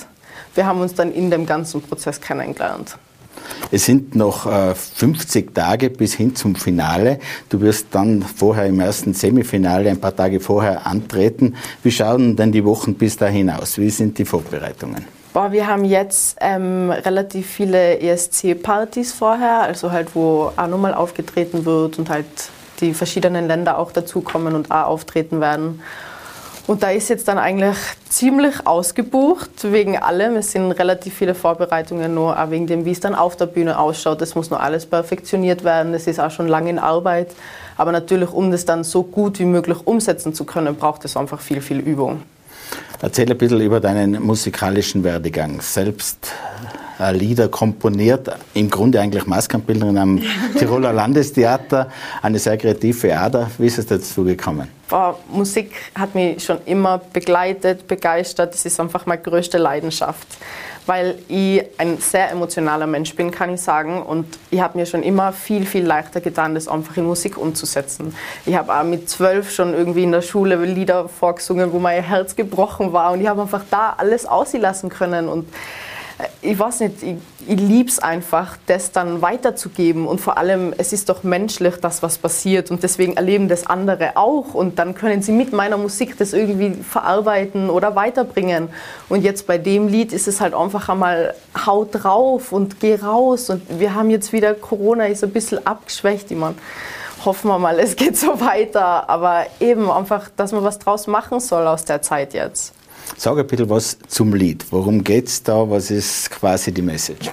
Wir 0.55 0.67
haben 0.67 0.81
uns 0.81 0.95
dann 0.95 1.13
in 1.13 1.31
dem 1.31 1.47
ganzen 1.47 1.83
Prozess 1.83 2.21
kennengelernt. 2.21 2.97
Es 3.71 3.85
sind 3.85 4.15
noch 4.15 4.47
äh, 4.47 4.75
50 4.75 5.55
Tage 5.55 5.91
bis 5.91 6.15
hin 6.15 6.35
zum 6.35 6.55
Finale. 6.55 7.19
Du 7.49 7.61
wirst 7.61 7.89
dann 7.91 8.23
vorher 8.23 8.67
im 8.67 8.81
ersten 8.81 9.15
Semifinale 9.15 9.91
ein 9.91 10.01
paar 10.01 10.15
Tage 10.15 10.41
vorher 10.41 10.87
antreten. 10.87 11.55
Wie 11.83 11.91
schauen 11.91 12.37
denn 12.37 12.53
die 12.53 12.65
Wochen 12.65 12.95
bis 12.95 13.17
dahin 13.17 13.51
aus? 13.51 13.79
Wie 13.79 13.91
sind 13.91 14.19
die 14.19 14.25
Vorbereitungen? 14.25 15.05
Boah, 15.33 15.53
wir 15.53 15.67
haben 15.67 15.85
jetzt 15.85 16.39
ähm, 16.41 16.91
relativ 16.91 17.47
viele 17.47 18.01
ESC-Partys 18.01 19.13
vorher, 19.13 19.63
also 19.63 19.93
halt, 19.93 20.15
wo 20.15 20.51
auch 20.57 20.67
nochmal 20.67 20.95
aufgetreten 20.95 21.67
wird 21.67 21.99
und 21.99 22.09
halt 22.09 22.25
die 22.81 22.95
verschiedenen 22.95 23.47
Länder 23.47 23.79
auch 23.79 23.93
dazukommen 23.93 24.55
und 24.55 24.71
auch 24.71 24.87
auftreten 24.87 25.41
werden. 25.41 25.81
Und 26.67 26.83
da 26.83 26.91
ist 26.91 27.09
jetzt 27.09 27.29
dann 27.29 27.39
eigentlich 27.39 27.77
ziemlich 28.09 28.67
ausgebucht 28.67 29.51
wegen 29.63 29.99
allem. 29.99 30.35
Es 30.35 30.51
sind 30.51 30.73
relativ 30.73 31.15
viele 31.15 31.37
Vorbereitungen 31.37 32.13
nur, 32.13 32.41
auch 32.41 32.51
wegen 32.51 32.67
dem, 32.67 32.85
wie 32.85 32.91
es 32.91 32.99
dann 32.99 33.15
auf 33.15 33.37
der 33.37 33.47
Bühne 33.47 33.79
ausschaut. 33.79 34.21
Das 34.21 34.35
muss 34.35 34.51
nur 34.51 34.61
alles 34.61 34.85
perfektioniert 34.85 35.63
werden. 35.63 35.93
Das 35.93 36.09
ist 36.09 36.19
auch 36.19 36.33
schon 36.33 36.49
lange 36.49 36.71
in 36.71 36.81
Arbeit. 36.81 37.31
Aber 37.77 37.93
natürlich, 37.93 38.33
um 38.33 38.51
das 38.51 38.65
dann 38.65 38.83
so 38.83 39.05
gut 39.05 39.39
wie 39.39 39.45
möglich 39.45 39.79
umsetzen 39.85 40.35
zu 40.35 40.45
können, 40.45 40.75
braucht 40.75 41.05
es 41.05 41.17
einfach 41.17 41.41
viel, 41.41 41.61
viel 41.61 41.79
Übung. 41.79 42.23
Erzähl 43.01 43.31
ein 43.31 43.39
bisschen 43.39 43.61
über 43.61 43.79
deinen 43.79 44.21
musikalischen 44.21 45.05
Werdegang. 45.05 45.61
Selbst 45.61 46.33
Lieder 47.13 47.49
komponiert, 47.49 48.31
im 48.55 48.71
Grunde 48.71 49.01
eigentlich 49.01 49.27
Maskenbildnerin 49.27 49.99
am 49.99 50.23
Tiroler 50.59 50.93
Landestheater, 50.93 51.91
eine 52.23 52.39
sehr 52.39 52.57
kreative 52.57 53.17
Ader. 53.17 53.51
Wie 53.59 53.67
ist 53.67 53.79
es 53.79 53.87
dazu 53.87 54.25
gekommen? 54.25 54.69
Boah, 54.89 55.19
Musik 55.29 55.73
hat 55.97 56.15
mich 56.15 56.45
schon 56.45 56.59
immer 56.65 56.99
begleitet, 56.99 57.89
begeistert. 57.89 58.55
Das 58.55 58.65
ist 58.65 58.79
einfach 58.79 59.05
meine 59.05 59.21
größte 59.21 59.59
Leidenschaft, 59.59 60.29
weil 60.87 61.17
ich 61.27 61.65
ein 61.77 61.99
sehr 61.99 62.31
emotionaler 62.31 62.87
Mensch 62.87 63.15
bin, 63.17 63.33
kann 63.33 63.53
ich 63.53 63.61
sagen. 63.61 64.01
Und 64.01 64.27
ich 64.53 64.61
habe 64.61 64.79
mir 64.79 64.87
schon 64.87 65.03
immer 65.03 65.33
viel, 65.33 65.67
viel 65.67 65.85
leichter 65.85 66.21
getan, 66.21 66.55
das 66.55 66.69
einfach 66.69 66.97
in 66.97 67.05
Musik 67.05 67.37
umzusetzen. 67.37 68.15
Ich 68.47 68.55
habe 68.55 68.73
auch 68.73 68.85
mit 68.85 69.11
zwölf 69.11 69.51
schon 69.51 69.75
irgendwie 69.75 70.05
in 70.05 70.13
der 70.13 70.23
Schule 70.23 70.65
Lieder 70.65 71.09
vorgesungen, 71.09 71.73
wo 71.73 71.81
mein 71.81 72.03
Herz 72.03 72.37
gebrochen 72.37 72.93
war. 72.93 73.11
Und 73.13 73.21
ich 73.21 73.27
habe 73.27 73.43
einfach 73.43 73.65
da 73.69 73.95
alles 73.99 74.25
auslassen 74.25 74.89
können. 74.89 75.29
Und 75.29 75.49
ich 76.41 76.59
weiß 76.59 76.81
nicht, 76.81 77.03
ich, 77.03 77.17
ich 77.47 77.61
liebe 77.61 77.91
es 77.91 77.99
einfach, 77.99 78.57
das 78.67 78.91
dann 78.91 79.21
weiterzugeben. 79.21 80.07
Und 80.07 80.21
vor 80.21 80.39
allem, 80.39 80.73
es 80.79 80.93
ist 80.93 81.11
doch 81.11 81.25
menschlich, 81.25 81.77
dass 81.77 82.03
was 82.03 82.17
passiert. 82.17 82.71
Und 82.71 82.83
deswegen 82.83 83.15
erleben 83.15 83.49
das 83.49 83.67
andere 83.67 84.17
auch. 84.17 84.55
Und 84.55 84.79
dann 84.79 84.95
können 84.95 85.21
sie 85.21 85.33
mit 85.33 85.53
meiner 85.53 85.77
Musik 85.77 86.17
das 86.17 86.33
irgendwie 86.33 86.83
verarbeiten 86.83 87.69
oder 87.69 87.97
weiterbringen. 87.97 88.71
Und 89.11 89.23
jetzt 89.23 89.47
bei 89.47 89.59
dem 89.59 89.89
Lied 89.89 90.13
ist 90.13 90.27
es 90.27 90.41
halt 90.41 90.55
einfach 90.55 90.89
einmal 90.89 91.35
haut 91.67 91.89
drauf 91.93 92.53
und 92.53 92.81
geh 92.81 92.95
raus. 92.95 93.51
Und 93.51 93.63
wir 93.79 93.95
haben 93.95 94.09
jetzt 94.09 94.33
wieder, 94.33 94.55
Corona 94.55 95.07
ist 95.07 95.23
ein 95.23 95.33
bisschen 95.33 95.67
abgeschwächt. 95.67 96.31
Ich 96.31 96.39
meine, 96.39 96.55
hoffen 97.27 97.49
wir 97.49 97.59
mal, 97.59 97.79
es 97.79 97.95
geht 97.95 98.17
so 98.17 98.41
weiter. 98.41 99.11
Aber 99.11 99.45
eben 99.61 99.91
einfach, 99.91 100.31
dass 100.35 100.53
man 100.53 100.65
was 100.65 100.79
draus 100.79 101.07
machen 101.07 101.41
soll 101.41 101.67
aus 101.67 101.85
der 101.85 102.01
Zeit 102.01 102.33
jetzt. 102.33 102.76
Sag 103.19 103.39
ein 103.39 103.47
bisschen 103.47 103.71
was 103.71 103.99
zum 104.09 104.35
Lied. 104.35 104.67
Worum 104.71 105.03
geht 105.03 105.29
es 105.29 105.43
da? 105.43 105.69
Was 105.71 105.91
ist 105.91 106.31
quasi 106.31 106.71
die 106.71 106.83
Message? 106.83 107.31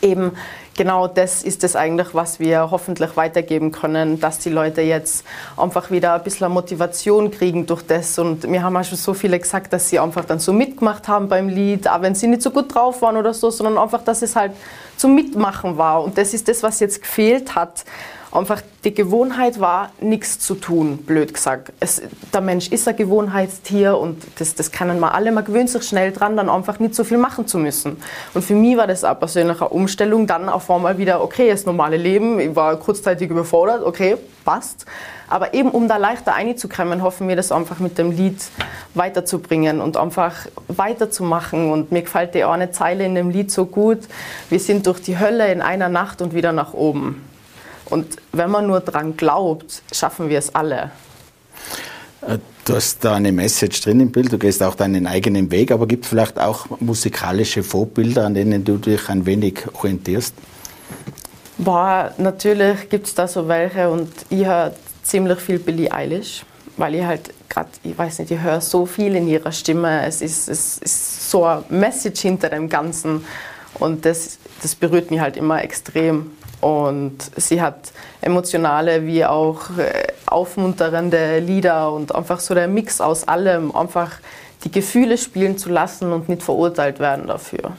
Eben, 0.00 0.30
genau 0.76 1.08
das 1.08 1.42
ist 1.42 1.64
es 1.64 1.74
eigentlich, 1.74 2.14
was 2.14 2.38
wir 2.38 2.70
hoffentlich 2.70 3.16
weitergeben 3.16 3.72
können, 3.72 4.20
dass 4.20 4.38
die 4.38 4.50
Leute 4.50 4.82
jetzt 4.82 5.24
einfach 5.56 5.90
wieder 5.90 6.14
ein 6.14 6.22
bisschen 6.22 6.52
Motivation 6.52 7.32
kriegen 7.32 7.66
durch 7.66 7.82
das. 7.82 8.16
Und 8.16 8.48
mir 8.48 8.62
haben 8.62 8.76
auch 8.76 8.84
schon 8.84 8.96
so 8.96 9.12
viele 9.12 9.40
gesagt, 9.40 9.72
dass 9.72 9.88
sie 9.88 9.98
einfach 9.98 10.24
dann 10.24 10.38
so 10.38 10.52
mitgemacht 10.52 11.08
haben 11.08 11.28
beim 11.28 11.48
Lied, 11.48 11.88
auch 11.88 12.00
wenn 12.00 12.14
sie 12.14 12.28
nicht 12.28 12.42
so 12.42 12.50
gut 12.50 12.72
drauf 12.72 13.02
waren 13.02 13.16
oder 13.16 13.34
so, 13.34 13.50
sondern 13.50 13.76
einfach, 13.76 14.04
dass 14.04 14.22
es 14.22 14.36
halt 14.36 14.52
zum 14.96 15.16
Mitmachen 15.16 15.76
war. 15.76 16.04
Und 16.04 16.16
das 16.16 16.32
ist 16.32 16.46
das, 16.46 16.62
was 16.62 16.78
jetzt 16.78 17.02
gefehlt 17.02 17.56
hat 17.56 17.84
einfach 18.34 18.62
die 18.84 18.92
Gewohnheit 18.92 19.60
war, 19.60 19.92
nichts 20.00 20.40
zu 20.40 20.56
tun, 20.56 20.98
blöd 20.98 21.32
gesagt. 21.32 21.72
Es, 21.80 22.02
der 22.32 22.40
Mensch 22.40 22.68
ist 22.68 22.86
ein 22.88 22.96
Gewohnheitstier 22.96 23.96
und 23.96 24.22
das, 24.38 24.54
das 24.54 24.72
können 24.72 24.98
wir 24.98 25.14
alle. 25.14 25.30
Man 25.32 25.44
gewöhnt 25.44 25.70
sich 25.70 25.84
schnell 25.84 26.12
dran, 26.12 26.36
dann 26.36 26.50
einfach 26.50 26.80
nicht 26.80 26.94
so 26.94 27.04
viel 27.04 27.18
machen 27.18 27.46
zu 27.46 27.58
müssen. 27.58 27.96
Und 28.34 28.44
für 28.44 28.54
mich 28.54 28.76
war 28.76 28.86
das 28.86 29.04
auch 29.04 29.18
persönlich 29.18 29.60
eine 29.60 29.70
Umstellung, 29.70 30.26
dann 30.26 30.48
auf 30.48 30.70
einmal 30.70 30.98
wieder, 30.98 31.22
okay, 31.22 31.48
das 31.48 31.64
normale 31.64 31.96
Leben, 31.96 32.40
ich 32.40 32.54
war 32.54 32.76
kurzzeitig 32.76 33.30
überfordert, 33.30 33.84
okay, 33.84 34.16
passt. 34.44 34.84
Aber 35.28 35.54
eben, 35.54 35.70
um 35.70 35.88
da 35.88 35.96
leichter 35.96 36.34
einzukommen, 36.34 37.02
hoffen 37.02 37.28
wir, 37.28 37.36
das 37.36 37.50
einfach 37.50 37.78
mit 37.78 37.98
dem 37.98 38.10
Lied 38.10 38.42
weiterzubringen 38.94 39.80
und 39.80 39.96
einfach 39.96 40.46
weiterzumachen. 40.68 41.72
Und 41.72 41.92
mir 41.92 42.02
gefällt 42.02 42.34
die 42.34 42.44
eine 42.44 42.72
Zeile 42.72 43.06
in 43.06 43.14
dem 43.14 43.30
Lied 43.30 43.50
so 43.50 43.64
gut. 43.64 44.00
Wir 44.50 44.60
sind 44.60 44.86
durch 44.86 45.00
die 45.00 45.18
Hölle 45.18 45.50
in 45.50 45.62
einer 45.62 45.88
Nacht 45.88 46.20
und 46.20 46.34
wieder 46.34 46.52
nach 46.52 46.74
oben. 46.74 47.22
Und 47.94 48.16
wenn 48.32 48.50
man 48.50 48.66
nur 48.66 48.80
dran 48.80 49.16
glaubt, 49.16 49.80
schaffen 49.92 50.28
wir 50.28 50.40
es 50.40 50.52
alle. 50.52 50.90
Äh, 52.22 52.38
du 52.64 52.74
hast 52.74 53.04
da 53.04 53.14
eine 53.14 53.30
Message 53.30 53.82
drin 53.82 54.00
im 54.00 54.10
Bild, 54.10 54.32
du 54.32 54.36
gehst 54.36 54.64
auch 54.64 54.74
deinen 54.74 55.06
eigenen 55.06 55.48
Weg, 55.52 55.70
aber 55.70 55.86
gibt 55.86 56.02
es 56.02 56.10
vielleicht 56.10 56.40
auch 56.40 56.66
musikalische 56.80 57.62
Vorbilder, 57.62 58.26
an 58.26 58.34
denen 58.34 58.64
du 58.64 58.78
dich 58.78 59.08
ein 59.08 59.26
wenig 59.26 59.60
orientierst? 59.74 60.34
Boah, 61.56 62.12
natürlich 62.18 62.88
gibt 62.88 63.06
es 63.06 63.14
da 63.14 63.28
so 63.28 63.46
welche 63.46 63.88
und 63.88 64.10
ich 64.28 64.44
höre 64.44 64.74
ziemlich 65.04 65.38
viel 65.38 65.60
Billie 65.60 65.92
Eilish, 65.92 66.44
weil 66.76 66.96
ich 66.96 67.04
halt 67.04 67.32
gerade, 67.48 67.68
ich 67.84 67.96
weiß 67.96 68.18
nicht, 68.18 68.32
ich 68.32 68.40
höre 68.40 68.60
so 68.60 68.86
viel 68.86 69.14
in 69.14 69.28
ihrer 69.28 69.52
Stimme. 69.52 70.04
Es 70.04 70.20
ist, 70.20 70.48
es 70.48 70.78
ist 70.78 71.30
so 71.30 71.44
eine 71.44 71.62
Message 71.68 72.22
hinter 72.22 72.48
dem 72.48 72.68
Ganzen 72.68 73.24
und 73.74 74.04
das, 74.04 74.38
das 74.62 74.74
berührt 74.74 75.12
mich 75.12 75.20
halt 75.20 75.36
immer 75.36 75.62
extrem. 75.62 76.32
Und 76.64 77.18
sie 77.36 77.60
hat 77.60 77.92
emotionale 78.22 79.06
wie 79.06 79.22
auch 79.22 79.76
äh, 79.76 80.06
aufmunternde 80.24 81.38
Lieder 81.40 81.92
und 81.92 82.14
einfach 82.14 82.40
so 82.40 82.54
der 82.54 82.68
Mix 82.68 83.02
aus 83.02 83.28
allem, 83.28 83.76
einfach 83.76 84.12
die 84.64 84.70
Gefühle 84.70 85.18
spielen 85.18 85.58
zu 85.58 85.68
lassen 85.68 86.10
und 86.10 86.30
nicht 86.30 86.42
verurteilt 86.42 87.00
werden 87.00 87.26
dafür. 87.26 87.72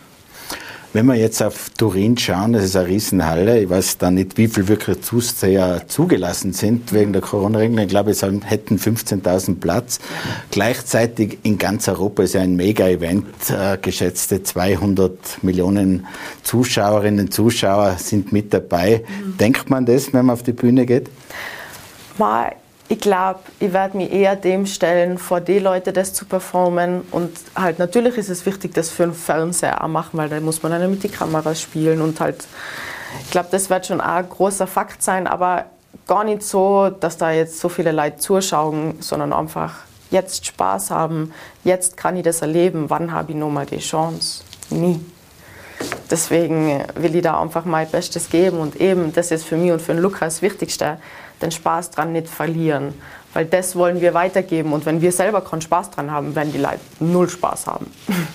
Wenn 0.96 1.08
wir 1.08 1.16
jetzt 1.16 1.44
auf 1.44 1.72
Turin 1.72 2.18
schauen, 2.18 2.54
das 2.54 2.64
ist 2.64 2.78
eine 2.78 2.88
Riesenhalle. 2.88 3.60
Ich 3.60 3.70
weiß 3.70 3.98
da 3.98 4.12
nicht, 4.12 4.38
wie 4.38 4.48
viel 4.48 4.70
wirklich 4.70 5.02
Zuseher 5.02 5.82
zugelassen 5.90 6.54
sind 6.54 6.94
wegen 6.94 7.12
der 7.12 7.22
Corona-Regeln. 7.22 7.80
Ich 7.80 7.90
glaube, 7.90 8.12
es 8.12 8.22
hätten 8.22 8.78
15.000 8.78 9.60
Platz. 9.60 10.00
Gleichzeitig 10.52 11.40
in 11.44 11.58
ganz 11.58 11.90
Europa 11.90 12.24
ist 12.24 12.36
ja 12.36 12.44
ein 12.44 12.56
Mega-Event. 12.56 13.26
Äh, 13.50 13.78
geschätzte 13.82 14.42
200 14.42 15.44
Millionen 15.44 16.08
Zuschauerinnen 16.44 17.26
und 17.26 17.34
Zuschauer 17.34 17.98
sind 17.98 18.32
mit 18.32 18.54
dabei. 18.54 19.04
Mhm. 19.06 19.38
Denkt 19.38 19.70
man 19.70 19.86
das, 19.86 20.14
wenn 20.14 20.28
man 20.28 20.36
auf 20.36 20.44
die 20.44 20.54
Bühne 20.54 20.86
geht? 20.86 21.10
Mal 22.18 22.56
ich 22.88 23.00
glaube, 23.00 23.40
ich 23.60 23.74
werde 23.74 23.98
mich 23.98 24.12
eher 24.12 24.36
dem 24.36 24.66
stellen, 24.66 25.18
vor 25.18 25.42
die 25.42 25.60
Leute 25.60 25.92
das 25.92 26.14
zu 26.14 26.26
performen. 26.26 27.02
Und 27.12 27.32
halt 27.56 27.80
natürlich 27.80 28.18
ist 28.18 28.30
es 28.30 28.46
wichtig, 28.46 28.74
das 28.74 28.92
für 28.92 29.04
einen 29.04 29.14
Fernseher 29.14 29.84
auch 29.84 29.88
machen, 29.88 30.18
weil 30.18 30.30
da 30.30 30.40
muss 30.40 30.62
man 30.62 30.72
dann 30.72 30.92
mit 30.92 31.04
die 31.04 31.10
Kamera 31.10 31.56
spielen 31.56 32.02
und 32.02 32.20
halt, 32.20 32.46
ich 33.24 33.32
glaube, 33.32 33.50
das 33.52 33.70
wird 33.70 33.88
schon 33.88 34.02
ein 34.02 34.30
großer 34.30 34.68
Fakt 34.68 35.02
sein, 35.02 35.26
aber 35.26 35.66
gar 36.08 36.24
nicht 36.24 36.44
so, 36.44 36.90
dass 36.90 37.18
da 37.18 37.32
jetzt 37.32 37.60
so 37.60 37.70
viele 37.70 37.92
Leute 37.92 38.18
zuschauen, 38.18 38.96
sondern 39.00 39.34
einfach 39.34 39.74
jetzt 40.12 40.46
Spaß 40.46 40.92
haben, 40.92 41.34
jetzt 41.64 41.98
kann 41.98 42.16
ich 42.16 42.24
das 42.24 42.42
erleben, 42.42 42.90
wann 42.90 43.12
habe 43.12 43.32
ich 43.32 43.38
nochmal 43.38 43.66
die 43.66 43.80
Chance? 43.80 44.44
Nie. 44.70 45.00
Deswegen 46.10 46.84
will 46.96 47.16
ich 47.16 47.24
da 47.24 47.42
einfach 47.42 47.66
mein 47.66 47.90
Bestes 47.90 48.30
geben 48.30 48.60
und 48.60 48.76
eben, 48.80 49.12
das 49.14 49.32
ist 49.32 49.46
für 49.46 49.58
mich 49.58 49.72
und 49.72 49.82
für 49.82 49.94
den 49.94 50.02
Lukas 50.02 50.36
das 50.36 50.42
Wichtigste, 50.44 51.00
den 51.46 51.52
Spaß 51.52 51.92
dran 51.92 52.12
nicht 52.12 52.28
verlieren. 52.28 52.94
Weil 53.34 53.46
das 53.46 53.76
wollen 53.76 54.02
wir 54.02 54.14
weitergeben 54.14 54.74
und 54.74 54.86
wenn 54.86 55.02
wir 55.02 55.12
selber 55.12 55.42
keinen 55.42 55.62
Spaß 55.62 55.92
dran 55.92 56.12
haben, 56.12 56.36
werden 56.36 56.54
die 56.54 56.60
Leute 56.60 56.80
null 57.00 57.30
Spaß 57.30 57.68
haben. 57.68 57.88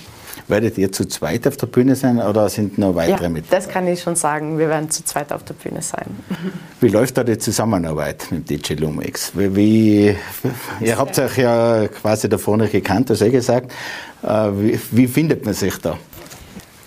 Werdet 0.48 0.78
ihr 0.78 0.90
zu 0.90 1.06
zweit 1.06 1.46
auf 1.46 1.56
der 1.56 1.68
Bühne 1.68 1.94
sein 1.94 2.18
oder 2.18 2.48
sind 2.48 2.76
noch 2.76 2.96
weitere 2.96 3.24
ja, 3.24 3.28
mit? 3.28 3.52
Das 3.52 3.68
kann 3.68 3.86
ich 3.86 4.02
schon 4.02 4.16
sagen, 4.16 4.58
wir 4.58 4.68
werden 4.68 4.90
zu 4.90 5.04
zweit 5.04 5.32
auf 5.32 5.44
der 5.44 5.54
Bühne 5.54 5.80
sein. 5.80 6.06
Wie 6.80 6.88
läuft 6.88 7.16
da 7.16 7.22
die 7.22 7.38
Zusammenarbeit 7.38 8.26
mit 8.30 8.50
DJ 8.50 8.74
Lumix? 8.74 9.30
Wie, 9.34 9.54
wie, 9.54 10.16
ihr 10.80 10.98
habt 10.98 11.16
euch 11.20 11.38
ja 11.38 11.86
quasi 11.86 12.28
davor 12.28 12.56
nicht 12.56 12.72
gekannt, 12.72 13.10
hast 13.10 13.20
du 13.20 13.26
eh 13.26 13.30
gesagt. 13.30 13.70
Äh, 14.24 14.28
wie, 14.28 14.80
wie 14.90 15.06
findet 15.06 15.44
man 15.44 15.54
sich 15.54 15.76
da? 15.78 15.96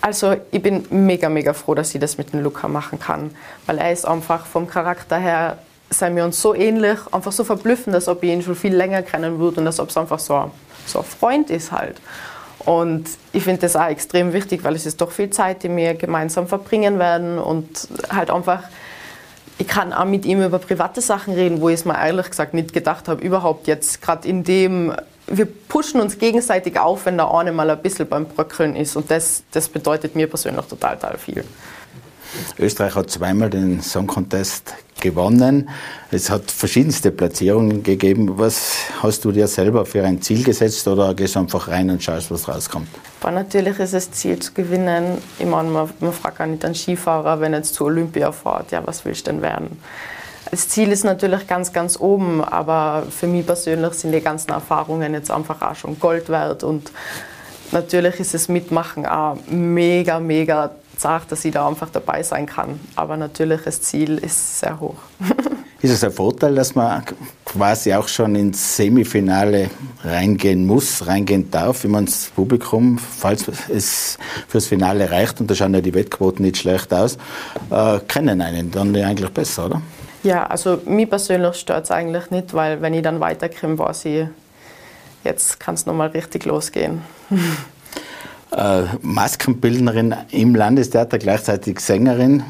Also 0.02 0.36
ich 0.52 0.62
bin 0.62 0.86
mega, 0.90 1.30
mega 1.30 1.54
froh, 1.54 1.74
dass 1.74 1.96
ich 1.96 2.02
das 2.02 2.18
mit 2.18 2.34
dem 2.34 2.44
Luca 2.44 2.68
machen 2.68 3.00
kann, 3.00 3.32
weil 3.66 3.78
er 3.78 3.94
ist 3.94 4.06
einfach 4.06 4.46
vom 4.46 4.68
Charakter 4.68 5.18
her, 5.18 5.58
sind 5.94 6.16
wir 6.16 6.26
uns 6.26 6.42
so 6.42 6.54
ähnlich, 6.54 7.00
einfach 7.12 7.32
so 7.32 7.44
verblüffend, 7.44 7.96
als 7.96 8.08
ob 8.08 8.24
ich 8.24 8.32
ihn 8.32 8.42
schon 8.42 8.56
viel 8.56 8.76
länger 8.76 9.02
kennen 9.02 9.40
würde 9.40 9.62
und 9.62 9.68
als 9.68 9.80
ob 9.80 9.90
es 9.90 9.98
einfach 9.98 10.20
so, 10.20 10.52
so 10.86 11.00
ein 11.00 11.06
Freund 11.06 11.50
ist 11.50 11.72
halt. 11.72 11.98
Und 12.60 13.10
ich 13.34 13.44
finde 13.44 13.62
das 13.62 13.76
auch 13.76 13.88
extrem 13.88 14.32
wichtig, 14.32 14.64
weil 14.64 14.76
es 14.76 14.86
ist 14.86 15.02
doch 15.02 15.12
viel 15.12 15.30
Zeit, 15.30 15.64
die 15.64 15.76
wir 15.76 15.96
gemeinsam 15.96 16.48
verbringen 16.48 16.98
werden 16.98 17.38
und 17.38 17.88
halt 18.10 18.32
einfach, 18.32 18.64
ich 19.58 19.68
kann 19.68 19.92
auch 19.92 20.06
mit 20.06 20.26
ihm 20.26 20.42
über 20.42 20.60
private 20.60 21.02
Sachen 21.02 21.34
reden, 21.34 21.60
wo 21.62 21.70
ich 21.70 21.76
es 21.76 21.86
mir 21.86 21.98
ehrlich 21.98 22.30
gesagt 22.30 22.54
nicht 22.54 22.74
gedacht 22.74 23.08
habe, 23.08 23.24
überhaupt 23.24 23.68
jetzt 23.68 24.02
gerade 24.02 24.28
in 24.28 24.44
dem 24.44 24.94
wir 25.28 25.46
pushen 25.46 26.02
uns 26.02 26.18
gegenseitig 26.18 26.80
auf, 26.80 27.06
wenn 27.06 27.18
der 27.18 27.32
eine 27.32 27.52
mal 27.52 27.70
ein 27.70 27.82
bisschen 27.82 28.08
beim 28.08 28.26
Bröckeln 28.26 28.76
ist. 28.76 28.96
Und 28.96 29.10
das, 29.10 29.44
das 29.52 29.70
bedeutet 29.70 30.16
mir 30.16 30.28
persönlich 30.28 30.66
total, 30.66 30.98
total 30.98 31.18
viel. 31.18 31.44
Österreich 32.58 32.96
hat 32.96 33.10
zweimal 33.10 33.50
den 33.50 33.82
Song 33.82 34.08
Contest 34.08 34.74
gewonnen. 35.04 35.70
Es 36.10 36.32
hat 36.32 36.50
verschiedenste 36.50 37.12
Platzierungen 37.12 37.84
gegeben. 37.84 38.40
Was 38.40 38.78
hast 39.04 39.24
du 39.26 39.32
dir 39.32 39.48
selber 39.48 39.86
für 39.86 40.04
ein 40.04 40.22
Ziel 40.22 40.44
gesetzt 40.44 40.88
oder 40.88 41.14
gehst 41.14 41.36
du 41.36 41.40
einfach 41.40 41.68
rein 41.68 41.92
und 41.92 42.02
schaust, 42.02 42.32
was 42.32 42.48
rauskommt? 42.48 42.88
Aber 43.22 43.32
natürlich 43.32 43.78
ist 43.78 43.94
das 43.94 44.10
Ziel 44.12 44.40
zu 44.40 44.54
gewinnen. 44.54 45.20
Ich 45.38 45.46
meine, 45.46 45.70
man, 45.70 45.90
man 46.00 46.14
fragt 46.14 46.40
gar 46.40 46.48
nicht 46.48 46.66
einen 46.66 46.74
Skifahrer, 46.74 47.40
wenn 47.40 47.54
er 47.54 47.60
jetzt 47.60 47.76
zu 47.76 47.86
Olympia 47.86 48.32
fährt, 48.32 48.72
ja, 48.72 48.82
was 48.86 49.06
willst 49.06 49.28
du 49.28 49.32
denn 49.32 49.42
werden? 49.44 49.78
Das 50.50 50.70
Ziel 50.70 50.92
ist 50.92 51.04
natürlich 51.04 51.48
ganz, 51.48 51.74
ganz 51.74 52.00
oben, 52.00 52.44
aber 52.44 53.04
für 53.10 53.28
mich 53.28 53.46
persönlich 53.46 53.94
sind 53.94 54.12
die 54.12 54.22
ganzen 54.22 54.52
Erfahrungen 54.52 55.14
jetzt 55.14 55.32
einfach 55.32 55.62
auch 55.62 55.76
schon 55.76 56.00
Gold 56.00 56.30
wert 56.30 56.64
und 56.64 56.92
natürlich 57.72 58.20
ist 58.20 58.34
das 58.34 58.50
Mitmachen 58.50 59.06
auch 59.06 59.38
mega, 59.50 60.20
mega 60.20 60.72
zart, 61.04 61.32
dass 61.32 61.44
ich 61.44 61.52
da 61.52 61.68
einfach 61.68 61.90
dabei 61.90 62.24
sein 62.24 62.46
kann. 62.46 62.80
Aber 62.96 63.18
natürlich 63.18 63.62
das 63.64 63.82
Ziel 63.82 64.18
ist 64.18 64.60
sehr 64.60 64.80
hoch. 64.80 64.96
ist 65.82 65.92
es 65.92 66.04
ein 66.04 66.14
Vorteil, 66.14 66.56
dass 66.56 66.76
man 66.76 67.04
quasi 67.44 67.94
auch 67.94 68.08
schon 68.08 68.36
ins 68.36 68.78
Semifinale 68.78 69.70
reingehen 70.04 70.66
muss, 70.66 71.06
reingehen 71.06 71.52
darf, 71.52 71.84
wie 71.84 71.90
man 71.90 72.06
das 72.06 72.32
Publikum, 72.34 72.98
falls 72.98 73.50
es 73.68 74.18
fürs 74.48 74.66
Finale 74.66 75.12
reicht, 75.12 75.42
und 75.42 75.52
da 75.52 75.56
schauen 75.56 75.74
ja 75.74 75.82
die 75.82 75.94
Wettquoten 75.94 76.46
nicht 76.46 76.58
schlecht 76.58 76.94
aus, 76.94 77.18
äh, 77.70 78.00
kennen 78.08 78.40
einen 78.40 78.72
dann 78.72 78.96
eigentlich 78.96 79.30
besser, 79.32 79.66
oder? 79.66 79.82
Ja, 80.24 80.46
also 80.46 80.80
mich 80.86 81.10
persönlich 81.10 81.56
stört 81.58 81.84
es 81.84 81.92
eigentlich 81.92 82.32
nicht, 82.32 82.54
weil 82.54 82.82
wenn 82.82 82.94
ich 82.94 83.04
dann 83.04 83.20
weiterkomme, 83.20 83.78
weiß 83.78 84.06
ich, 84.06 84.28
jetzt 85.26 85.60
kann 85.60 85.76
es 85.76 85.86
nochmal 85.86 86.08
richtig 86.10 86.46
losgehen. 86.46 87.02
Äh, 88.56 88.84
Maskenbildnerin 89.02 90.16
im 90.32 90.54
Landestheater, 90.54 91.18
gleichzeitig 91.18 91.80
Sängerin. 91.80 92.44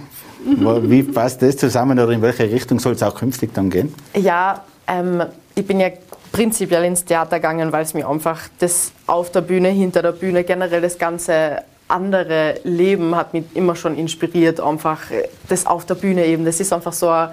Wie 0.46 1.04
passt 1.04 1.42
das 1.42 1.56
zusammen 1.56 1.98
oder 1.98 2.12
in 2.12 2.22
welche 2.22 2.52
Richtung 2.52 2.80
soll 2.80 2.94
es 2.94 3.04
auch 3.04 3.16
künftig 3.16 3.54
dann 3.54 3.70
gehen? 3.70 3.94
Ja, 4.14 4.64
ähm, 4.88 5.24
ich 5.56 5.66
bin 5.66 5.80
ja 5.80 5.88
prinzipiell 6.34 6.84
ins 6.84 7.06
Theater 7.06 7.38
gegangen, 7.38 7.72
weil 7.72 7.84
es 7.84 7.94
mir 7.94 8.10
einfach 8.10 8.42
das 8.60 8.92
auf 9.08 9.32
der 9.32 9.42
Bühne, 9.42 9.70
hinter 9.70 10.02
der 10.02 10.12
Bühne, 10.12 10.44
generell 10.44 10.82
das 10.82 10.98
ganze 10.98 11.62
andere 11.88 12.56
Leben 12.64 13.16
hat 13.16 13.34
mich 13.34 13.46
immer 13.54 13.76
schon 13.76 13.98
inspiriert, 13.98 14.60
einfach 14.60 15.00
das 15.48 15.66
auf 15.66 15.86
der 15.86 15.96
Bühne 15.96 16.26
eben. 16.26 16.44
Das 16.44 16.60
ist 16.60 16.74
einfach 16.74 16.94
so 16.94 17.08
ein 17.08 17.30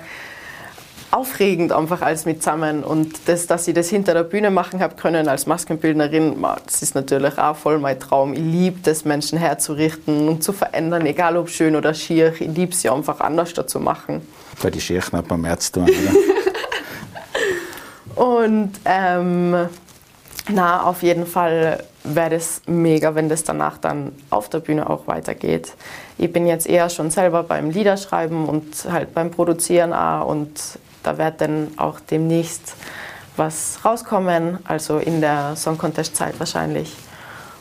aufregend 1.11 1.73
einfach 1.73 2.03
alles 2.03 2.25
mit 2.25 2.43
zusammen. 2.43 2.85
Und 2.85 3.21
das, 3.27 3.47
dass 3.47 3.67
ich 3.69 3.75
das 3.75 3.89
hinter 3.89 4.15
der 4.15 4.25
Bühne 4.25 4.51
machen 4.51 4.81
habe 4.81 4.97
können 4.97 5.29
als 5.29 5.47
Maskenbildnerin, 5.47 6.37
das 6.65 6.83
ist 6.83 6.95
natürlich 6.95 7.39
auch 7.39 7.57
voll 7.57 7.79
mein 7.79 7.99
Traum. 7.99 8.33
Ich 8.33 8.41
liebe 8.41 8.81
das, 8.83 9.05
Menschen 9.05 9.39
herzurichten 9.39 10.29
und 10.29 10.45
zu 10.45 10.53
verändern, 10.53 11.07
egal 11.07 11.37
ob 11.37 11.49
schön 11.49 11.77
oder 11.77 11.95
schier. 11.95 12.35
Ich 12.39 12.49
liebe 12.49 12.75
sie 12.75 12.89
einfach 12.89 13.21
anders 13.21 13.53
zu 13.67 13.81
machen. 13.81 14.27
Bei 14.63 14.71
die 14.71 14.81
Schirchen 14.81 15.19
hat 15.19 15.29
man 15.29 15.41
März 15.41 15.73
tun, 15.73 15.85
oder? 15.85 15.93
und 18.25 18.73
ähm, 18.85 19.69
na, 20.49 20.83
auf 20.83 21.03
jeden 21.03 21.27
Fall 21.27 21.85
wäre 22.05 22.35
es 22.35 22.63
mega, 22.67 23.15
wenn 23.15 23.29
das 23.29 23.45
danach 23.45 23.79
dann 23.79 24.13
auf 24.31 24.49
der 24.49 24.61
Bühne 24.61 24.89
auch 24.89 25.07
weitergeht. 25.07 25.75
Ich 26.19 26.33
bin 26.33 26.47
jetzt 26.47 26.67
eher 26.67 26.89
schon 26.89 27.11
selber 27.11 27.43
beim 27.43 27.71
Liederschreiben 27.71 28.47
und 28.47 28.87
halt 28.91 29.15
beim 29.15 29.31
Produzieren 29.31 29.93
auch 29.93 30.27
und 30.27 30.51
da 31.03 31.19
wird 31.19 31.41
dann 31.41 31.69
auch 31.77 32.01
demnächst 32.01 32.75
was 33.37 33.79
rauskommen, 33.85 34.59
also 34.65 34.99
in 34.99 35.21
der 35.21 35.57
Song 35.57 35.79
Contest 35.79 36.17
Zeit 36.17 36.39
wahrscheinlich. 36.39 36.95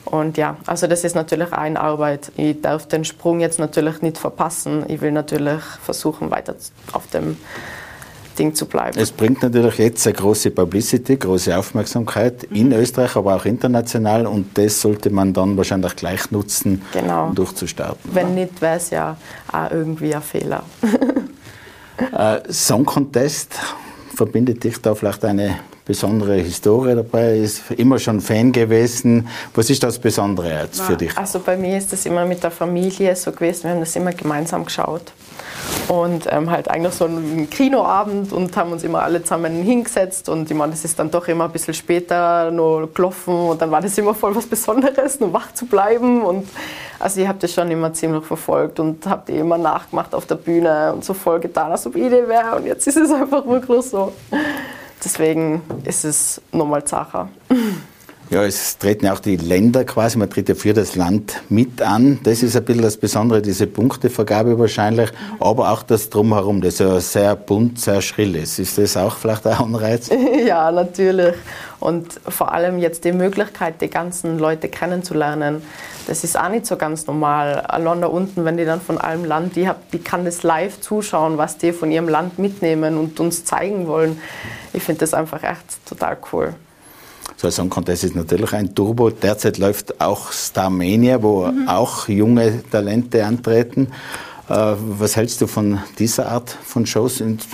Und 0.06 0.38
ja, 0.38 0.58
also 0.66 0.88
das 0.88 1.04
ist 1.04 1.16
natürlich 1.16 1.54
eine 1.54 1.80
Arbeit. 1.80 2.32
Ich 2.36 2.62
darf 2.62 2.88
den 2.88 3.06
Sprung 3.06 3.40
jetzt 3.40 3.60
natürlich 3.60 4.02
nicht 4.02 4.18
verpassen. 4.18 4.86
Ich 4.88 5.02
will 5.02 5.12
natürlich 5.12 5.62
versuchen, 5.84 6.32
weiter 6.32 6.56
auf 6.94 7.08
dem 7.08 7.38
Ding 8.40 8.56
zu 8.56 8.66
bleiben. 8.66 8.98
Es 8.98 9.12
bringt 9.12 9.44
natürlich 9.44 9.78
jetzt 9.78 10.08
eine 10.08 10.16
große 10.16 10.52
Publicity, 10.52 11.18
große 11.18 11.56
Aufmerksamkeit 11.56 12.50
mhm. 12.50 12.56
in 12.56 12.72
Österreich, 12.72 13.16
aber 13.16 13.36
auch 13.36 13.46
international 13.46 14.26
und 14.26 14.58
das 14.58 14.82
sollte 14.82 15.10
man 15.10 15.34
dann 15.34 15.58
wahrscheinlich 15.58 15.96
gleich 15.96 16.32
nutzen, 16.32 16.82
genau. 16.94 17.28
um 17.28 17.36
durchzustarten. 17.36 18.00
Wenn 18.12 18.36
nicht, 18.36 18.62
wäre 18.62 18.78
es 18.78 18.90
ja 18.90 19.18
auch 19.52 19.72
irgendwie 19.72 20.16
ein 20.16 20.22
Fehler. 20.22 20.64
Äh, 22.00 22.52
Song 22.52 22.86
Contest, 22.86 23.56
verbindet 24.16 24.64
dich 24.64 24.82
da 24.82 24.95
vielleicht 24.95 25.24
eine 25.26 25.60
besondere 25.90 26.36
Historie 26.36 26.94
dabei? 26.94 27.40
Ist 27.40 27.72
immer 27.72 27.98
schon 27.98 28.22
Fan 28.22 28.52
gewesen. 28.52 29.28
Was 29.56 29.72
ist 29.72 29.82
das 29.82 29.98
Besondere 29.98 30.62
jetzt 30.62 30.82
für 30.82 30.96
dich? 30.96 31.18
Also 31.18 31.40
bei 31.40 31.58
mir 31.58 31.80
ist 31.80 31.92
das 31.92 32.06
immer 32.06 32.26
mit 32.26 32.44
der 32.44 32.52
Familie 32.52 33.16
so 33.16 33.32
gewesen. 33.32 33.64
Wir 33.64 33.72
haben 33.72 33.80
das 33.80 33.96
immer 33.96 34.14
gemeinsam 34.14 34.66
geschaut 34.66 35.12
und 35.88 36.28
ähm, 36.30 36.52
halt 36.52 36.70
eigentlich 36.70 36.94
so 36.94 37.06
ein 37.06 37.50
Kinoabend 37.50 38.32
und 38.32 38.56
haben 38.56 38.72
uns 38.72 38.84
immer 38.84 39.02
alle 39.02 39.24
zusammen 39.24 39.64
hingesetzt 39.64 40.30
und 40.30 40.52
ich 40.52 40.56
meine, 40.56 40.74
das 40.74 40.86
ist 40.86 41.00
dann 41.00 41.10
doch 41.10 41.28
immer 41.28 41.46
ein 41.46 41.52
bisschen 41.52 41.74
später 41.74 42.52
noch 42.52 42.88
gelaufen 42.94 43.34
und 43.34 43.60
dann 43.60 43.72
war 43.72 43.82
das 43.82 43.98
immer 43.98 44.14
voll 44.14 44.36
was 44.36 44.46
Besonderes, 44.46 45.20
nur 45.20 45.34
wach 45.34 45.52
zu 45.54 45.66
bleiben 45.66 46.22
und 46.22 46.48
also 47.00 47.20
ich 47.20 47.28
habe 47.28 47.40
das 47.40 47.52
schon 47.52 47.72
immer 47.72 47.92
ziemlich 47.94 48.26
verfolgt 48.26 48.80
und 48.80 49.08
habe 49.08 49.24
die 49.28 49.38
immer 49.38 49.58
nachgemacht 49.58 50.14
auf 50.14 50.28
der 50.28 50.36
Bühne 50.36 50.94
und 50.94 51.04
so 51.04 51.16
voll 51.16 51.40
getan, 51.40 51.72
als 51.72 51.88
ob 51.88 51.96
ich 51.96 52.04
die 52.04 52.28
wäre 52.28 52.58
und 52.58 52.68
jetzt 52.68 52.86
ist 52.86 52.98
es 52.98 53.12
einfach 53.22 53.44
wirklich 53.48 53.82
so. 53.86 54.14
Deswegen 55.04 55.62
ist 55.86 56.04
es 56.04 56.41
nochmal 56.52 56.88
Sache. 56.88 57.30
Ja, 58.32 58.44
es 58.44 58.78
treten 58.78 59.08
ja 59.08 59.14
auch 59.14 59.20
die 59.20 59.38
Länder 59.38 59.84
quasi, 59.86 60.20
man 60.20 60.30
tritt 60.30 60.50
ja 60.50 60.54
für 60.54 60.72
das 60.72 60.96
Land 60.96 61.42
mit 61.50 61.82
an. 61.82 62.20
Das 62.24 62.44
ist 62.44 62.56
ein 62.56 62.64
bisschen 62.64 62.84
das 62.84 62.96
Besondere, 62.96 63.42
diese 63.42 63.66
Punktevergabe 63.66 64.60
wahrscheinlich, 64.60 65.10
aber 65.40 65.72
auch 65.72 65.82
das 65.82 66.12
Drumherum, 66.12 66.62
das 66.62 66.78
ja 66.78 67.00
sehr 67.00 67.36
bunt, 67.36 67.80
sehr 67.80 68.04
schrill 68.04 68.36
ist. 68.36 68.60
Ist 68.60 68.78
das 68.78 68.96
auch 68.98 69.18
vielleicht 69.18 69.48
ein 69.48 69.58
Anreiz? 69.58 70.12
Ja, 70.46 70.72
natürlich. 70.72 71.34
Und 71.80 72.20
vor 72.28 72.54
allem 72.54 72.78
jetzt 72.78 73.04
die 73.04 73.14
Möglichkeit, 73.14 73.82
die 73.82 73.90
ganzen 73.90 74.38
Leute 74.38 74.70
kennenzulernen, 74.70 75.64
das 76.06 76.24
ist 76.24 76.40
auch 76.40 76.50
nicht 76.50 76.68
so 76.68 76.78
ganz 76.78 77.08
normal. 77.08 77.62
Allein 77.62 78.02
da 78.02 78.08
unten, 78.08 78.46
wenn 78.46 78.58
die 78.58 78.66
dann 78.66 78.80
von 78.80 79.00
allem 79.00 79.26
Land, 79.26 79.56
die, 79.56 79.68
hab, 79.68 79.90
die 79.92 80.00
kann 80.00 80.24
das 80.24 80.44
live 80.44 80.80
zuschauen, 80.82 81.40
was 81.40 81.58
die 81.58 81.72
von 81.72 81.92
ihrem 81.92 82.08
Land 82.08 82.38
mitnehmen 82.38 82.98
und 82.98 83.20
uns 83.20 83.44
zeigen 83.44 83.88
wollen. 83.88 84.22
Ich 84.72 84.84
finde 84.84 85.00
das 85.00 85.16
einfach 85.16 85.42
echt 85.42 85.86
total 85.88 86.18
cool 86.32 86.54
so 87.40 87.48
ein 87.48 87.54
Song 87.54 87.70
Contest 87.70 88.04
ist 88.04 88.16
natürlich 88.18 88.52
ein 88.52 88.76
Turbo. 88.76 89.12
Derzeit 89.12 89.58
läuft 89.60 90.02
auch 90.02 90.34
Starmania, 90.34 91.24
wo 91.24 91.46
mhm. 91.46 91.70
auch 91.70 92.10
junge 92.10 92.62
Talente 92.70 93.26
antreten. 93.26 93.88
Äh, 94.50 94.74
was 94.78 95.16
hältst 95.16 95.40
du 95.40 95.48
von 95.48 95.80
dieser 96.00 96.30
Art 96.30 96.50
von 96.50 96.86
Shows 96.86 97.22
ins 97.22 97.48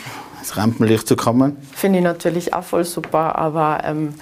Rampenlicht 0.54 1.08
zu 1.08 1.16
kommen? 1.16 1.58
Finde 1.72 2.00
ich 2.00 2.04
natürlich 2.04 2.52
auch 2.56 2.64
voll 2.64 2.84
super, 2.84 3.38
aber 3.38 3.84
ähm, 3.84 4.16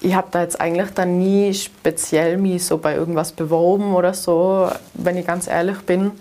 ich 0.00 0.14
habe 0.14 0.28
da 0.30 0.40
jetzt 0.40 0.58
eigentlich 0.58 0.88
dann 0.94 1.18
nie 1.18 1.52
speziell 1.52 2.38
mich 2.38 2.64
so 2.64 2.78
bei 2.78 2.94
irgendwas 2.94 3.32
beworben 3.32 3.94
oder 3.94 4.14
so, 4.14 4.70
wenn 4.94 5.18
ich 5.18 5.26
ganz 5.26 5.46
ehrlich 5.46 5.80
bin. 5.80 6.12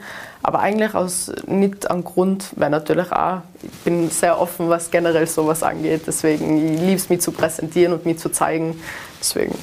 Aber 0.44 0.60
eigentlich 0.60 0.96
aus 0.96 1.32
nicht 1.46 1.90
an 1.90 2.04
Grund, 2.04 2.50
weil 2.56 2.70
natürlich 2.70 3.12
auch, 3.12 3.42
ich 3.62 3.70
bin 3.84 4.10
sehr 4.10 4.40
offen, 4.40 4.70
was 4.70 4.90
generell 4.90 5.28
sowas 5.28 5.62
angeht. 5.62 6.02
Deswegen, 6.08 6.74
ich 6.74 6.80
liebe 6.80 6.96
es, 6.96 7.10
mich 7.10 7.22
zu 7.22 7.32
präsentieren 7.32 7.94
und 7.94 8.06
mich 8.06 8.18
zu 8.18 8.30
zeigen. 8.30 8.80
Deswegen, 9.20 9.56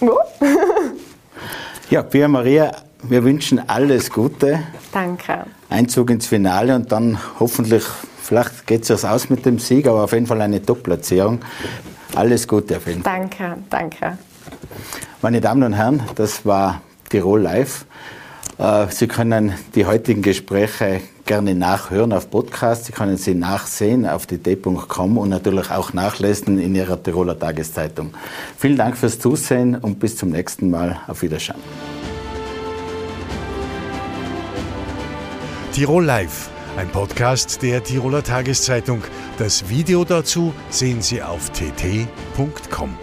ja. 0.00 0.12
ja, 1.90 2.02
Pia 2.02 2.28
Maria, 2.28 2.72
wir 3.02 3.24
wünschen 3.24 3.68
alles 3.68 4.10
Gute. 4.10 4.60
Danke. 4.92 5.46
Einzug 5.70 6.10
ins 6.10 6.26
Finale 6.26 6.74
und 6.74 6.92
dann 6.92 7.18
hoffentlich, 7.40 7.84
vielleicht 8.22 8.66
geht 8.66 8.88
es 8.88 9.04
aus 9.04 9.30
mit 9.30 9.46
dem 9.46 9.58
Sieg, 9.58 9.86
aber 9.86 10.04
auf 10.04 10.12
jeden 10.12 10.26
Fall 10.26 10.42
eine 10.42 10.62
Top-Platzierung. 10.62 11.40
Alles 12.14 12.46
Gute 12.46 12.76
auf 12.76 12.86
jeden 12.86 13.02
Fall. 13.02 13.18
Danke, 13.18 13.56
danke. 13.70 14.18
Meine 15.22 15.40
Damen 15.40 15.62
und 15.62 15.72
Herren, 15.72 16.02
das 16.14 16.44
war 16.44 16.82
Tirol 17.08 17.40
Live. 17.40 17.86
Äh, 18.62 18.86
Sie 18.90 19.08
können 19.08 19.54
die 19.74 19.86
heutigen 19.86 20.22
Gespräche 20.22 21.00
gerne 21.26 21.54
nachhören 21.54 22.12
auf 22.12 22.30
Podcast. 22.30 22.84
Sie 22.84 22.92
können 22.92 23.16
sie 23.16 23.34
nachsehen 23.34 24.06
auf 24.06 24.26
dt.com 24.26 25.18
und 25.18 25.28
natürlich 25.28 25.70
auch 25.70 25.92
nachlesen 25.92 26.60
in 26.60 26.74
Ihrer 26.74 27.02
Tiroler 27.02 27.38
Tageszeitung. 27.38 28.14
Vielen 28.56 28.76
Dank 28.76 28.96
fürs 28.96 29.18
Zusehen 29.18 29.74
und 29.74 29.98
bis 29.98 30.16
zum 30.16 30.30
nächsten 30.30 30.70
Mal. 30.70 31.00
Auf 31.08 31.22
Wiedersehen. 31.22 31.56
Tirol 35.72 36.04
Live, 36.04 36.50
ein 36.76 36.88
Podcast 36.88 37.62
der 37.62 37.82
Tiroler 37.82 38.22
Tageszeitung. 38.22 39.02
Das 39.38 39.68
Video 39.68 40.04
dazu 40.04 40.52
sehen 40.70 41.02
Sie 41.02 41.22
auf 41.22 41.50
tt.com. 41.50 42.96